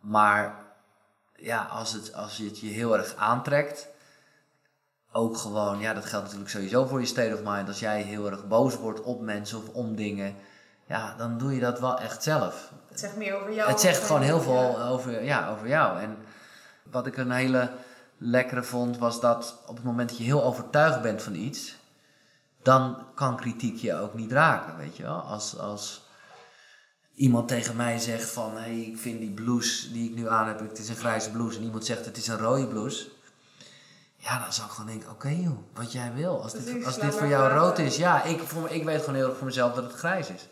[0.00, 0.54] Maar
[1.36, 3.88] ja, als, het, als het je heel erg aantrekt,
[5.16, 7.68] ook gewoon, ja, dat geldt natuurlijk sowieso voor je state of mind.
[7.68, 10.34] Als jij heel erg boos wordt op mensen of om dingen,
[10.86, 12.72] ja, dan doe je dat wel echt zelf.
[12.88, 13.70] Het zegt meer over jou.
[13.70, 16.00] Het zegt gewoon heel veel over, ja, over jou.
[16.00, 16.16] En
[16.90, 17.70] wat ik een hele
[18.18, 21.76] lekkere vond, was dat op het moment dat je heel overtuigd bent van iets,
[22.62, 25.20] dan kan kritiek je ook niet raken, weet je wel.
[25.20, 26.02] Als, als
[27.14, 30.46] iemand tegen mij zegt van, hé, hey, ik vind die blouse die ik nu aan
[30.46, 31.58] heb, het is een grijze blouse.
[31.58, 33.08] En iemand zegt, het is een rode blouse
[34.24, 36.42] ja, dan zou ik gewoon denken, oké joh, wat jij wil.
[36.42, 39.28] Als dit, als dit voor jou rood is, ja, ik, voor, ik weet gewoon heel
[39.28, 40.48] erg voor mezelf dat het grijs is.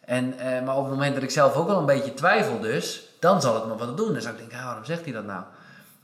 [0.00, 3.08] En, eh, maar op het moment dat ik zelf ook wel een beetje twijfel dus,
[3.20, 4.12] dan zal het me wat doen.
[4.12, 5.42] Dan zou ik denken, waarom zegt hij dat nou?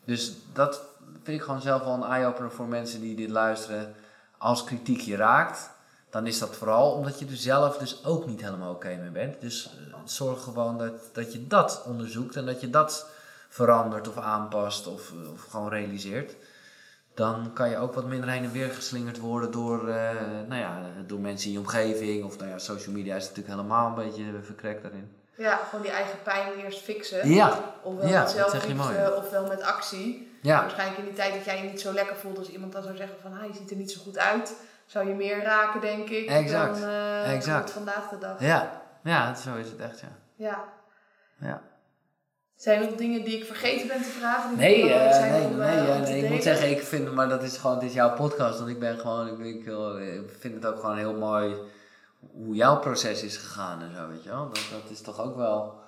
[0.05, 0.81] Dus dat
[1.23, 3.95] vind ik gewoon zelf wel een eye-opener voor mensen die dit luisteren.
[4.39, 5.71] Als kritiek je raakt,
[6.11, 9.41] dan is dat vooral omdat je er zelf dus ook niet helemaal oké mee bent.
[9.41, 13.07] Dus uh, zorg gewoon dat, dat je dat onderzoekt en dat je dat
[13.49, 16.35] verandert of aanpast of, of gewoon realiseert
[17.15, 20.11] dan kan je ook wat minder heen en weer geslingerd worden door, uh,
[20.49, 22.25] nou ja, door mensen in je omgeving.
[22.25, 25.17] Of nou ja, social media is natuurlijk helemaal een beetje verkrekt daarin.
[25.37, 27.29] Ja, gewoon die eigen pijn eerst fixen.
[27.29, 28.97] Ja, Ofwel Ja, met zelfliefde, mooi.
[29.17, 30.39] ofwel met actie.
[30.43, 30.61] ja.
[30.61, 32.97] Waarschijnlijk in die tijd dat jij je niet zo lekker voelt, als iemand dan zou
[32.97, 34.55] zeggen van, ah, je ziet er niet zo goed uit,
[34.87, 37.71] zou je meer raken, denk ik, Exact, dan eh, exact.
[37.71, 38.41] vandaag de dag.
[38.41, 40.09] Ja, ja, zo is het echt, ja.
[40.35, 40.65] Ja.
[41.39, 41.63] ja.
[42.63, 44.57] Zijn er nog dingen die ik vergeten ben te vragen?
[44.57, 47.13] Nee, eh, zijn nee, om, nee, eh, ja, te nee ik moet zeggen, ik vind,
[47.13, 50.15] maar dat is gewoon, dit is jouw podcast, want ik ben gewoon, ik, ik, eh,
[50.15, 51.57] ik vind het ook gewoon heel mooi
[52.31, 54.49] hoe jouw proces is gegaan en zo, weet je wel.
[54.49, 55.81] Dat, dat is toch ook wel,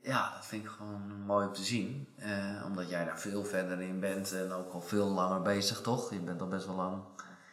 [0.00, 2.08] ja, dat vind ik gewoon mooi om te zien.
[2.16, 6.10] Eh, omdat jij daar veel verder in bent en ook al veel langer bezig, toch?
[6.10, 7.02] Je bent al best wel lang.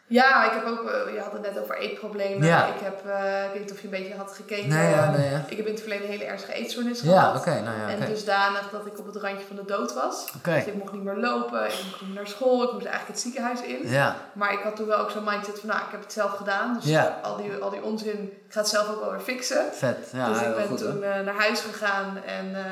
[0.06, 2.46] Ja, ik heb ook, eh, je had het net over eetproblemen.
[2.46, 2.66] Ja.
[2.66, 4.68] Ik heb, eh, ik weet niet of je een beetje had gekeken.
[4.68, 5.44] Nee, ja, nee, ja.
[5.48, 7.44] Ik heb in het verleden een hele ernstige eetstoornis Ja, gehad.
[7.46, 8.06] nou ja, En oké.
[8.06, 10.32] dusdanig dat ik op het randje van de dood was.
[10.36, 10.54] Oké.
[10.54, 13.06] Dus ik mocht niet meer lopen, ik mocht niet meer naar school, ik moest eigenlijk
[13.14, 13.88] het ziekenhuis in.
[13.88, 16.30] Ja, Maar ik had toen wel ook zo'n mindset van, nou, ik heb het zelf
[16.32, 16.80] gedaan.
[16.82, 19.64] Dus al, die, al die onzin, ik ga het zelf ook wel weer fixen.
[19.72, 20.08] vet.
[20.12, 22.62] Ja, dus ik ben goed, toen eh, naar huis gegaan en eh,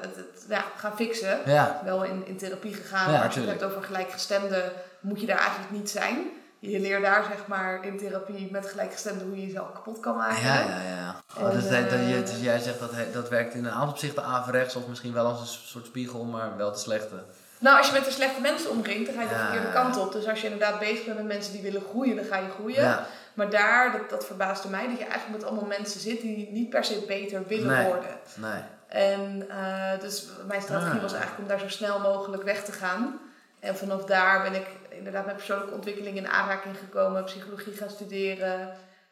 [0.00, 1.38] het, het ja, gaan fixen.
[1.84, 4.62] Wel in, in therapie gegaan, maar als je het hebt over gelijkgestemden,
[5.00, 6.16] moet je daar eigenlijk niet zijn.
[6.60, 10.42] Je leert daar zeg maar in therapie met gelijkgestemden hoe je jezelf kapot kan maken.
[10.42, 11.22] ja, ja, ja.
[11.38, 14.24] Oh, En, dus, dat, eh, dus jij zegt dat dat werkt in een aantal opzichten
[14.24, 17.14] averechts of misschien wel als een soort spiegel, maar wel de slechte.
[17.58, 19.40] Nou, als je met de slechte mensen omringt, dan ga je de Ja.
[19.46, 20.12] verkeerde kant op.
[20.12, 22.82] Dus als je inderdaad bezig bent met mensen die willen groeien, dan ga je groeien.
[22.82, 26.48] Ja, Maar daar, dat, dat verbaasde mij, dat je eigenlijk met allemaal mensen zit die
[26.52, 27.86] niet per se beter willen Nee.
[27.86, 28.10] worden.
[28.36, 28.62] nee.
[28.88, 31.02] En eh, dus mijn strategie Ah.
[31.02, 33.18] was eigenlijk om daar zo snel mogelijk weg te gaan.
[33.60, 34.66] En vanaf daar ben ik
[34.98, 38.70] inderdaad met persoonlijke ontwikkeling in aanraking gekomen, psychologie gaan studeren.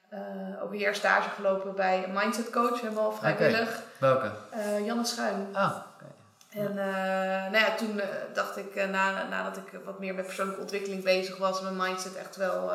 [0.08, 0.20] eh
[0.62, 3.82] ook een jaar stage gelopen bij een mindset coach, helemaal vrijwillig.
[3.98, 4.30] Welke?
[4.50, 5.48] Eh, Janne Schuim.
[5.52, 6.04] Ah, oké.
[6.50, 8.00] En eh, nou ja, toen
[8.34, 12.14] dacht ik, na, nadat ik wat meer met persoonlijke ontwikkeling bezig was, en mijn mindset
[12.16, 12.72] echt wel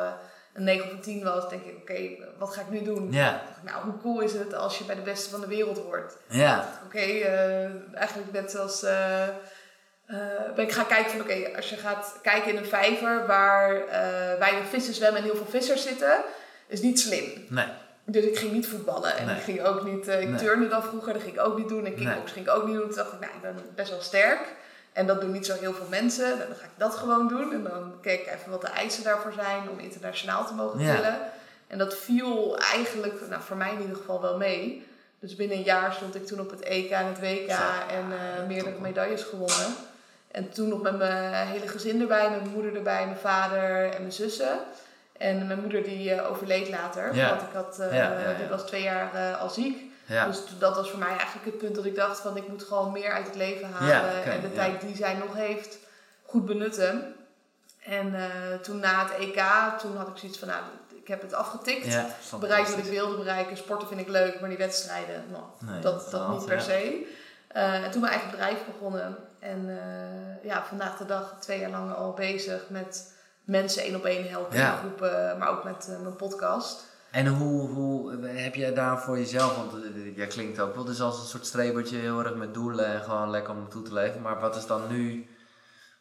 [0.54, 2.00] een 9 of een 10 was, denk ik, oké,
[2.38, 3.06] wat ga ik nu doen?
[3.06, 6.16] Ik, nou, hoe cool is het als je bij de beste van de wereld hoort?
[6.28, 6.98] ja, Oké,
[7.94, 8.84] eigenlijk net zoals.
[10.12, 13.26] Eh, eh, ben ik gaan kijken van oké, als je gaat kijken in een vijver
[13.26, 16.20] waar eh weinig vissen zwemmen en heel veel vissers zitten,
[16.66, 17.24] is niet slim.
[17.48, 17.66] nee.
[18.04, 19.36] Dus ik ging niet voetballen en Nee.
[19.36, 20.38] ik ging ook niet, eh, ik Nee.
[20.38, 21.86] turnde dan vroeger, dat ging ik ook niet doen.
[21.86, 22.86] En kickbox ging ik ook niet doen.
[22.86, 24.40] Toen dacht ik, nou, ik ben best wel sterk.
[24.92, 26.24] En dat doen niet zo heel veel mensen.
[26.28, 27.52] Nou, Dan ga ik dat gewoon doen.
[27.52, 30.94] En dan keek ik even wat de eisen daarvoor zijn om internationaal te mogen Ja.
[30.94, 31.18] tillen.
[31.66, 34.86] En dat viel eigenlijk, nou, voor mij in ieder geval wel mee.
[35.20, 37.50] Dus binnen een jaar stond ik toen op het EK en het WK
[37.90, 38.04] en
[38.46, 39.74] meerdere medailles gewonnen.
[40.32, 44.00] En toen nog met mijn hele gezin erbij, met mijn moeder erbij, mijn vader en
[44.00, 44.58] mijn zussen.
[45.18, 47.28] En mijn moeder die eh, overleed later, Ja.
[47.28, 48.28] want ik had, Ja, ja, ja.
[48.30, 49.90] ik was twee jaar eh, al ziek.
[50.26, 52.92] Dus dat was voor mij eigenlijk het punt dat ik dacht van ik moet gewoon
[52.92, 54.24] meer uit het leven halen.
[54.24, 55.78] En de tijd die zij nog heeft
[56.26, 57.14] goed benutten.
[57.84, 58.14] En
[58.62, 59.42] toen na het EK,
[59.80, 60.60] toen had ik zoiets van nou,
[61.02, 61.86] ik heb het afgetikt.
[61.86, 62.06] ja.
[62.22, 62.48] snap ik.
[62.48, 63.56] Bereikt wat ik wilde bereiken.
[63.56, 67.06] Sporten vind ik leuk, maar die wedstrijden, nou, Nee, dat, dat haalt, niet per se.
[67.48, 69.16] En toen mijn eigen bedrijf begonnen.
[69.42, 73.12] En eh, ja, vandaag de dag twee jaar lang al bezig met
[73.44, 74.72] mensen één op één helpen Ja.
[74.72, 76.84] in groepen, maar ook met eh, mijn podcast.
[77.10, 81.00] En hoe, hoe heb jij daar voor jezelf, want eh, jij klinkt ook wel dus
[81.00, 84.22] als een soort strebertje, heel erg met doelen en gewoon lekker om naartoe te leven.
[84.22, 85.26] Maar wat is dan nu,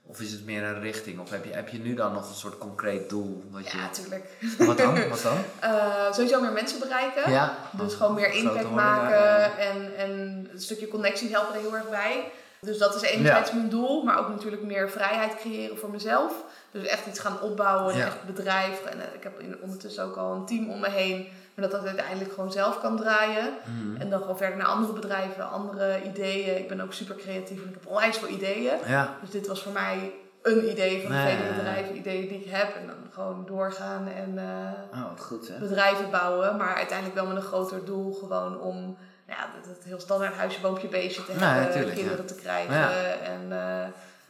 [0.05, 1.19] of is het meer een richting?
[1.19, 3.43] Of heb je, heb je nu dan nog een soort concreet doel?
[3.49, 4.25] Wat je, Ja, tuurlijk.
[4.57, 5.09] Wat dan?
[5.09, 5.37] Wat dan?
[5.59, 7.31] Eh, sowieso meer mensen bereiken.
[7.31, 7.57] Ja.
[7.71, 9.57] Dus gewoon meer impact worden, maken ja.
[9.57, 10.09] En, en
[10.51, 12.31] een stukje connecties helpen er heel erg bij.
[12.65, 16.33] Dus dat is enerzijds mijn doel, maar ook natuurlijk meer vrijheid creëren voor mezelf.
[16.71, 18.05] Dus echt iets gaan opbouwen, Ja.
[18.05, 18.83] echt bedrijf.
[18.85, 21.71] En eh, ik heb in- ondertussen ook al een team om me heen, maar dat
[21.79, 23.53] dat uiteindelijk gewoon zelf kan draaien.
[23.65, 24.01] Mhm.
[24.01, 26.57] En dan gewoon verder naar andere bedrijven, andere ideeën.
[26.57, 28.73] Ik ben ook super creatief en ik heb onwijs veel ideeën.
[28.87, 32.43] Ja, Dus dit was voor mij een idee van de Nee, vele bedrijven, ideeën die
[32.43, 32.75] ik heb.
[32.75, 34.37] En dan gewoon doorgaan en...
[34.37, 35.59] eh, oh, goed hè.
[35.59, 38.97] bedrijven bouwen, maar uiteindelijk wel met een groter doel gewoon om
[39.37, 43.47] ja, dat, dat heel standaard huisje, boompje, beestje te hebben, kinderen te krijgen en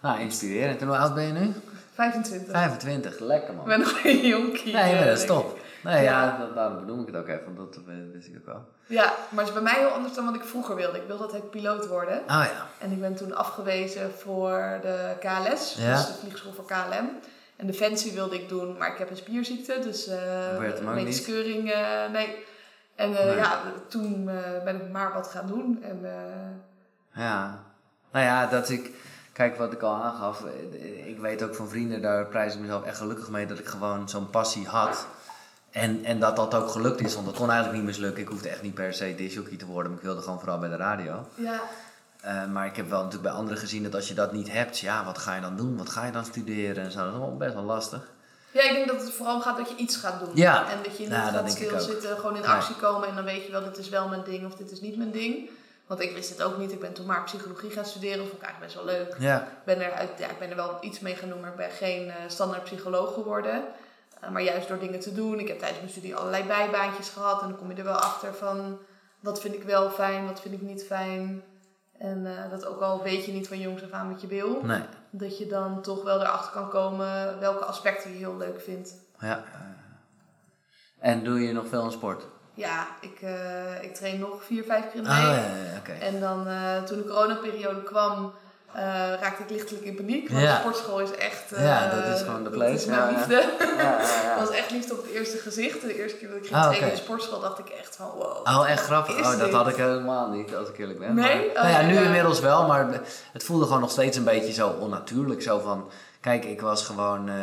[0.01, 0.81] Nou, inspirerend.
[0.81, 1.53] En hoe oud ben je nu?
[1.93, 2.51] 25.
[2.51, 3.63] 25, lekker man.
[3.63, 4.73] Ik ben nog een jonkie.
[4.73, 5.59] Nee, maar dat is top.
[5.83, 6.37] Nee, ja, Ja.
[6.37, 7.83] dat- daarom benoem ik het ook even, want dat
[8.13, 8.65] wist ik ook wel.
[8.85, 10.97] Ja, maar het is bij mij heel anders dan wat ik vroeger wilde.
[10.97, 12.17] Ik wilde altijd piloot worden.
[12.17, 12.67] Oh ja.
[12.77, 15.91] En ik ben toen afgewezen voor de KLS, Ja.
[15.95, 17.09] dus de vliegschool voor KLM.
[17.55, 20.15] En Defensie wilde ik doen, maar ik heb een spierziekte, dus uh,
[20.93, 21.73] medische keuring,
[22.11, 22.45] nee.
[23.01, 23.35] En eh, Nee.
[23.35, 25.83] ja, toen eh, ben ik maar wat gaan doen.
[25.83, 27.59] En, eh, Ja.
[28.11, 28.91] Nou ja, dat ik...
[29.33, 30.43] Kijk, wat ik al aangaf.
[31.05, 34.09] Ik weet ook van vrienden, daar prijs ik mezelf echt gelukkig mee dat ik gewoon
[34.09, 35.07] zo'n passie had.
[35.69, 38.21] En, en dat dat ook gelukt is, want dat kon eigenlijk niet mislukken.
[38.21, 40.69] Ik hoefde echt niet per se disjockey te worden, maar ik wilde gewoon vooral bij
[40.69, 41.27] de radio.
[41.35, 41.59] ja,
[42.51, 45.05] maar ik heb wel natuurlijk bij anderen gezien dat als je dat niet hebt, ja,
[45.05, 45.77] wat ga je dan doen?
[45.77, 46.97] Wat ga je dan studeren en zo?
[46.97, 48.07] Dat is allemaal best wel lastig.
[48.51, 50.29] Ja, ik denk dat het vooral gaat dat je iets gaat doen.
[50.33, 50.69] Ja.
[50.71, 53.51] En dat je niet dat gaat stilzitten, gewoon in actie komen en dan weet je
[53.51, 55.49] wel, dit is wel mijn ding of dit is niet mijn ding.
[55.91, 56.71] Want ik wist het ook niet.
[56.71, 58.27] Ik ben toen maar psychologie gaan studeren.
[58.27, 59.15] Vond ik eigenlijk best wel leuk.
[59.19, 59.41] Ja.
[59.41, 61.71] Ik ben er, ja, ik ben er wel iets mee gaan doen, maar ik ben
[61.71, 63.63] geen eh, standaard psycholoog geworden.
[64.19, 65.39] Eh, maar juist door dingen te doen.
[65.39, 67.41] Ik heb tijdens mijn studie allerlei bijbaantjes gehad.
[67.41, 68.79] En dan kom je er wel achter van
[69.19, 71.43] wat vind ik wel fijn, wat vind ik niet fijn.
[72.01, 74.61] En eh, dat ook al weet je niet van jongs af aan wat je wil.
[74.63, 74.81] Nee.
[75.09, 78.93] Dat je dan toch wel erachter kan komen welke aspecten je heel leuk vindt.
[79.19, 79.43] Ja.
[80.99, 82.23] En doe je nog veel aan sport?
[82.53, 85.35] Ja, ik, eh, ik train nog vier, vijf keer in de Ah, week.
[85.35, 85.91] ja, ja, oké.
[85.91, 88.33] En dan eh, toen de coronaperiode kwam,
[88.73, 88.81] eh,
[89.21, 90.29] raakte ik lichtelijk in paniek.
[90.29, 90.53] Want Ja.
[90.53, 91.51] de sportschool is echt...
[91.51, 93.43] eh, Ja, dat is gewoon de place, Dat is mijn ja, liefde.
[93.77, 93.97] Ja.
[94.37, 95.81] Dat was echt liefde op het eerste gezicht.
[95.81, 96.85] De eerste keer dat ik ging trainen oké.
[96.91, 98.47] in de sportschool dacht ik echt van wow.
[98.59, 99.17] Oh, echt grappig.
[99.17, 99.53] Oh, dat dit?
[99.53, 101.15] had ik helemaal niet, als ik eerlijk ben.
[101.15, 101.35] Nee?
[101.53, 103.01] Maar, Oh, nou ja, nu inmiddels wel, maar
[103.33, 105.41] het voelde gewoon nog steeds een beetje zo onnatuurlijk.
[105.41, 105.89] Zo van,
[106.21, 107.35] kijk, ik was gewoon eh,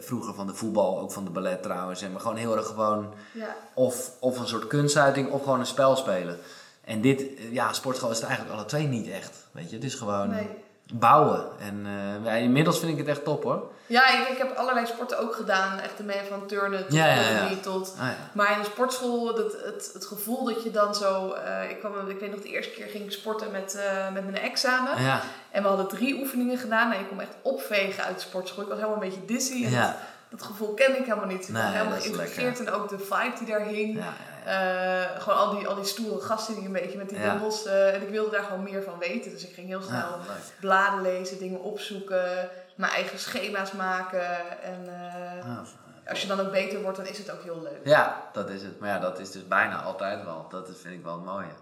[0.00, 2.02] vroeger van de voetbal, ook van de ballet trouwens.
[2.02, 5.66] En maar gewoon heel erg gewoon, Ja, of, of een soort kunstuiting, of gewoon een
[5.66, 6.38] spel spelen.
[6.84, 9.46] En dit, eh, ja, sportschool is het eigenlijk alle twee niet echt.
[9.52, 10.48] Weet je, het is gewoon nee.
[10.92, 11.44] bouwen.
[11.58, 11.86] En
[12.24, 13.70] ja, inmiddels vind ik het echt top hoor.
[13.86, 15.78] Ja, ik, ik heb allerlei sporten ook gedaan.
[15.78, 17.40] Echt ermee van turnen tot Ja, ja, ja.
[17.40, 17.94] rugby tot...
[17.98, 18.16] Ah, ja.
[18.32, 21.30] Maar in de sportschool, dat, het, het gevoel dat je dan zo...
[21.30, 23.78] eh, ik, kwam, ik weet nog, de eerste keer ging ik sporten met,
[24.12, 25.02] met mijn ex samen.
[25.02, 25.20] Ja,
[25.50, 26.92] En we hadden drie oefeningen gedaan.
[26.92, 28.62] En je kon me echt opvegen uit de sportschool.
[28.62, 29.70] Ik was helemaal een beetje dizzy.
[29.70, 29.94] Dat,
[30.28, 31.48] dat gevoel ken ik helemaal niet.
[31.48, 32.58] Ik Nee, was helemaal geïntegreerd.
[32.64, 34.02] En ook de vibe die daar hing.
[34.44, 37.40] Eh, gewoon al die, al die stoere gasten die een beetje met die Ja.
[37.66, 39.30] eh, en ik wilde daar gewoon meer van weten.
[39.30, 40.18] Dus ik ging heel snel Ja,
[40.60, 44.60] bladen lezen, dingen opzoeken, mijn eigen schema's maken.
[44.62, 45.62] En eh, Ja.
[46.08, 47.80] als je dan ook beter wordt, dan is het ook heel leuk.
[47.84, 48.80] Ja, dat is het.
[48.80, 50.46] Maar ja, dat is dus bijna altijd wel.
[50.48, 51.52] Dat vind ik wel het mooie.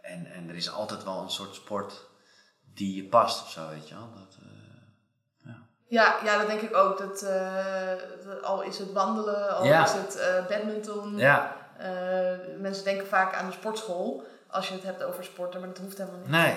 [0.00, 2.04] En, en er is altijd wel een soort sport
[2.74, 4.08] die je past of zo, weet je wel.
[4.14, 4.36] Dat,
[5.88, 6.98] Ja, ja, dat denk ik ook.
[6.98, 7.26] Dat,
[8.42, 9.82] al is het wandelen, al Ja.
[9.84, 11.16] is het badminton.
[11.16, 15.68] ja, Eh, mensen denken vaak aan de sportschool als je het hebt over sporten, maar
[15.68, 16.30] dat hoeft helemaal niet.
[16.30, 16.54] nee.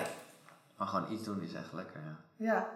[0.78, 2.46] Maar gewoon iets doen is echt lekker, ja.
[2.46, 2.68] Ja.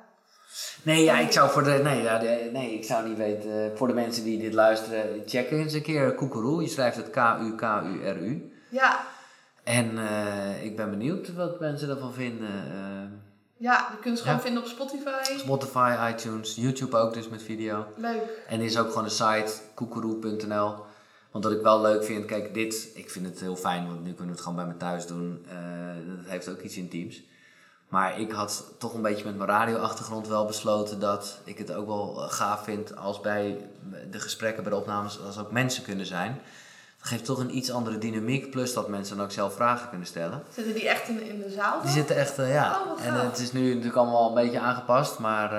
[0.83, 1.71] Nee, ja, ik zou voor de...
[1.83, 3.77] Nee, ja, de- nee, ik zou niet weten...
[3.77, 6.61] Voor de mensen die dit luisteren, check eens een keer Koekeroe.
[6.61, 8.53] Je schrijft het K-U-K-U-R-U.
[8.69, 8.99] Ja,
[9.63, 12.47] En eh, ik ben benieuwd wat mensen ervan vinden.
[12.49, 13.17] Eh,
[13.57, 15.37] ja, je kunt ze gewoon vinden op Spotify.
[15.37, 17.85] Spotify, iTunes, YouTube ook dus met video.
[17.95, 18.21] Leuk.
[18.47, 20.75] En er is ook gewoon de site koekeroe.nl.
[21.31, 24.09] Want wat ik wel leuk vind, kijk, dit, ik vind het heel fijn, want nu
[24.13, 25.45] kunnen we het gewoon bij me thuis doen.
[25.49, 25.55] Eh,
[26.15, 27.23] dat heeft ook iets intiems.
[27.87, 31.87] Maar ik had toch een beetje met mijn radioachtergrond wel besloten dat ik het ook
[31.87, 33.57] wel eh, gaaf vind als bij
[34.11, 36.41] de gesprekken, bij de opnames, als ook mensen kunnen zijn.
[36.97, 40.07] Dat geeft toch een iets andere dynamiek, plus dat mensen dan ook zelf vragen kunnen
[40.07, 40.43] stellen.
[40.53, 41.73] Zitten die echt in, in de zaal?
[41.73, 41.91] Die dan?
[41.91, 42.81] zitten echt, eh, ja.
[42.81, 45.51] Oh, wat en het is nu natuurlijk allemaal een beetje aangepast, maar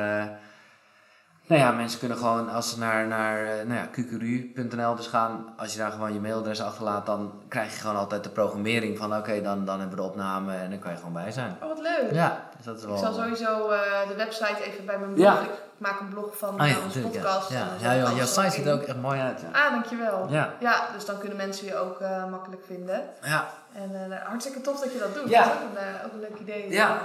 [1.50, 5.54] nou ja, mensen kunnen gewoon als ze naar, naar eh, nou ja, qqru.nl dus gaan,
[5.56, 9.16] als je daar gewoon je mailadres achterlaat, dan krijg je gewoon altijd de programmering van
[9.16, 11.56] oké, dan, dan hebben we de opname en dan kan je gewoon bij zijn.
[11.62, 12.12] Oh, wat leuk.
[12.12, 12.94] Ja, dus dat is wel...
[12.94, 15.32] Ik zal sowieso eh, de website even bij mijn Ja.
[15.34, 15.44] blog.
[15.44, 17.14] Ik maak een blog van Ah eh, ja, onze natuurlijk.
[17.14, 17.50] Ja, podcast.
[17.50, 17.66] ja.
[17.80, 19.40] dan ja joh, jouw site ziet er ook echt mooi uit.
[19.52, 19.66] Ja.
[19.66, 20.26] Ah, dankjewel.
[20.28, 20.52] Ja.
[20.58, 23.02] Ja, dus dan kunnen mensen je ook eh, makkelijk vinden.
[23.22, 23.48] Ja.
[23.72, 25.28] En eh, hartstikke tof dat je dat doet.
[25.28, 25.44] Ja.
[25.44, 26.70] Dat is ook een, eh, ook een leuk idee.
[26.70, 27.00] Ja.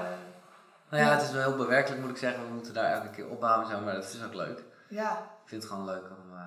[0.96, 2.44] Nou ja, het is wel heel bewerkelijk moet ik zeggen.
[2.48, 4.64] We moeten daar elke keer opbouwen, zo, maar dat is ook leuk.
[4.90, 5.12] ja.
[5.44, 6.38] Ik vind het gewoon leuk om...
[6.38, 6.44] eh,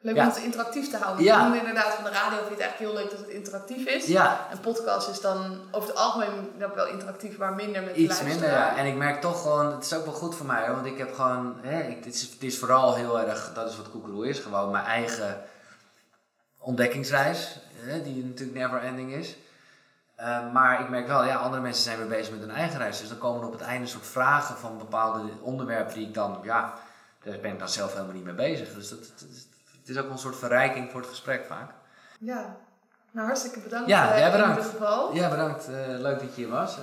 [0.00, 0.22] Leuk Ja.
[0.22, 1.24] om het interactief te houden.
[1.24, 1.42] Ja.
[1.42, 4.06] Noemde inderdaad van de radio vind je het eigenlijk heel leuk dat het interactief is.
[4.06, 8.22] Ja, Een podcast is dan over het algemeen ook wel interactief, maar minder met Iets
[8.22, 8.76] minder, ja.
[8.76, 10.98] En ik merk toch gewoon, het is ook wel goed voor mij, hoor, want ik
[10.98, 14.28] heb gewoon, hè, ik, het, is, het is vooral heel erg, dat is wat Koekeroe
[14.28, 15.40] is, gewoon mijn eigen
[16.58, 19.36] ontdekkingsreis, hè, die natuurlijk never ending is.
[20.18, 22.98] Eh, maar ik merk wel, ja, andere mensen zijn weer bezig met hun eigen reis.
[23.00, 26.14] Dus dan komen er op het einde een soort vragen van bepaalde onderwerpen die ik
[26.14, 26.72] dan, ja,
[27.22, 28.74] daar ben ik dan zelf helemaal niet mee bezig.
[28.74, 31.70] Dus dat, het, is ook wel een soort verrijking voor het gesprek vaak.
[32.18, 32.56] Ja.
[33.10, 34.56] Nou, hartstikke bedankt Ja, eh, jij in bedankt.
[34.56, 35.14] ieder geval.
[35.14, 35.68] Ja, bedankt.
[35.68, 36.78] eh, leuk dat je hier was.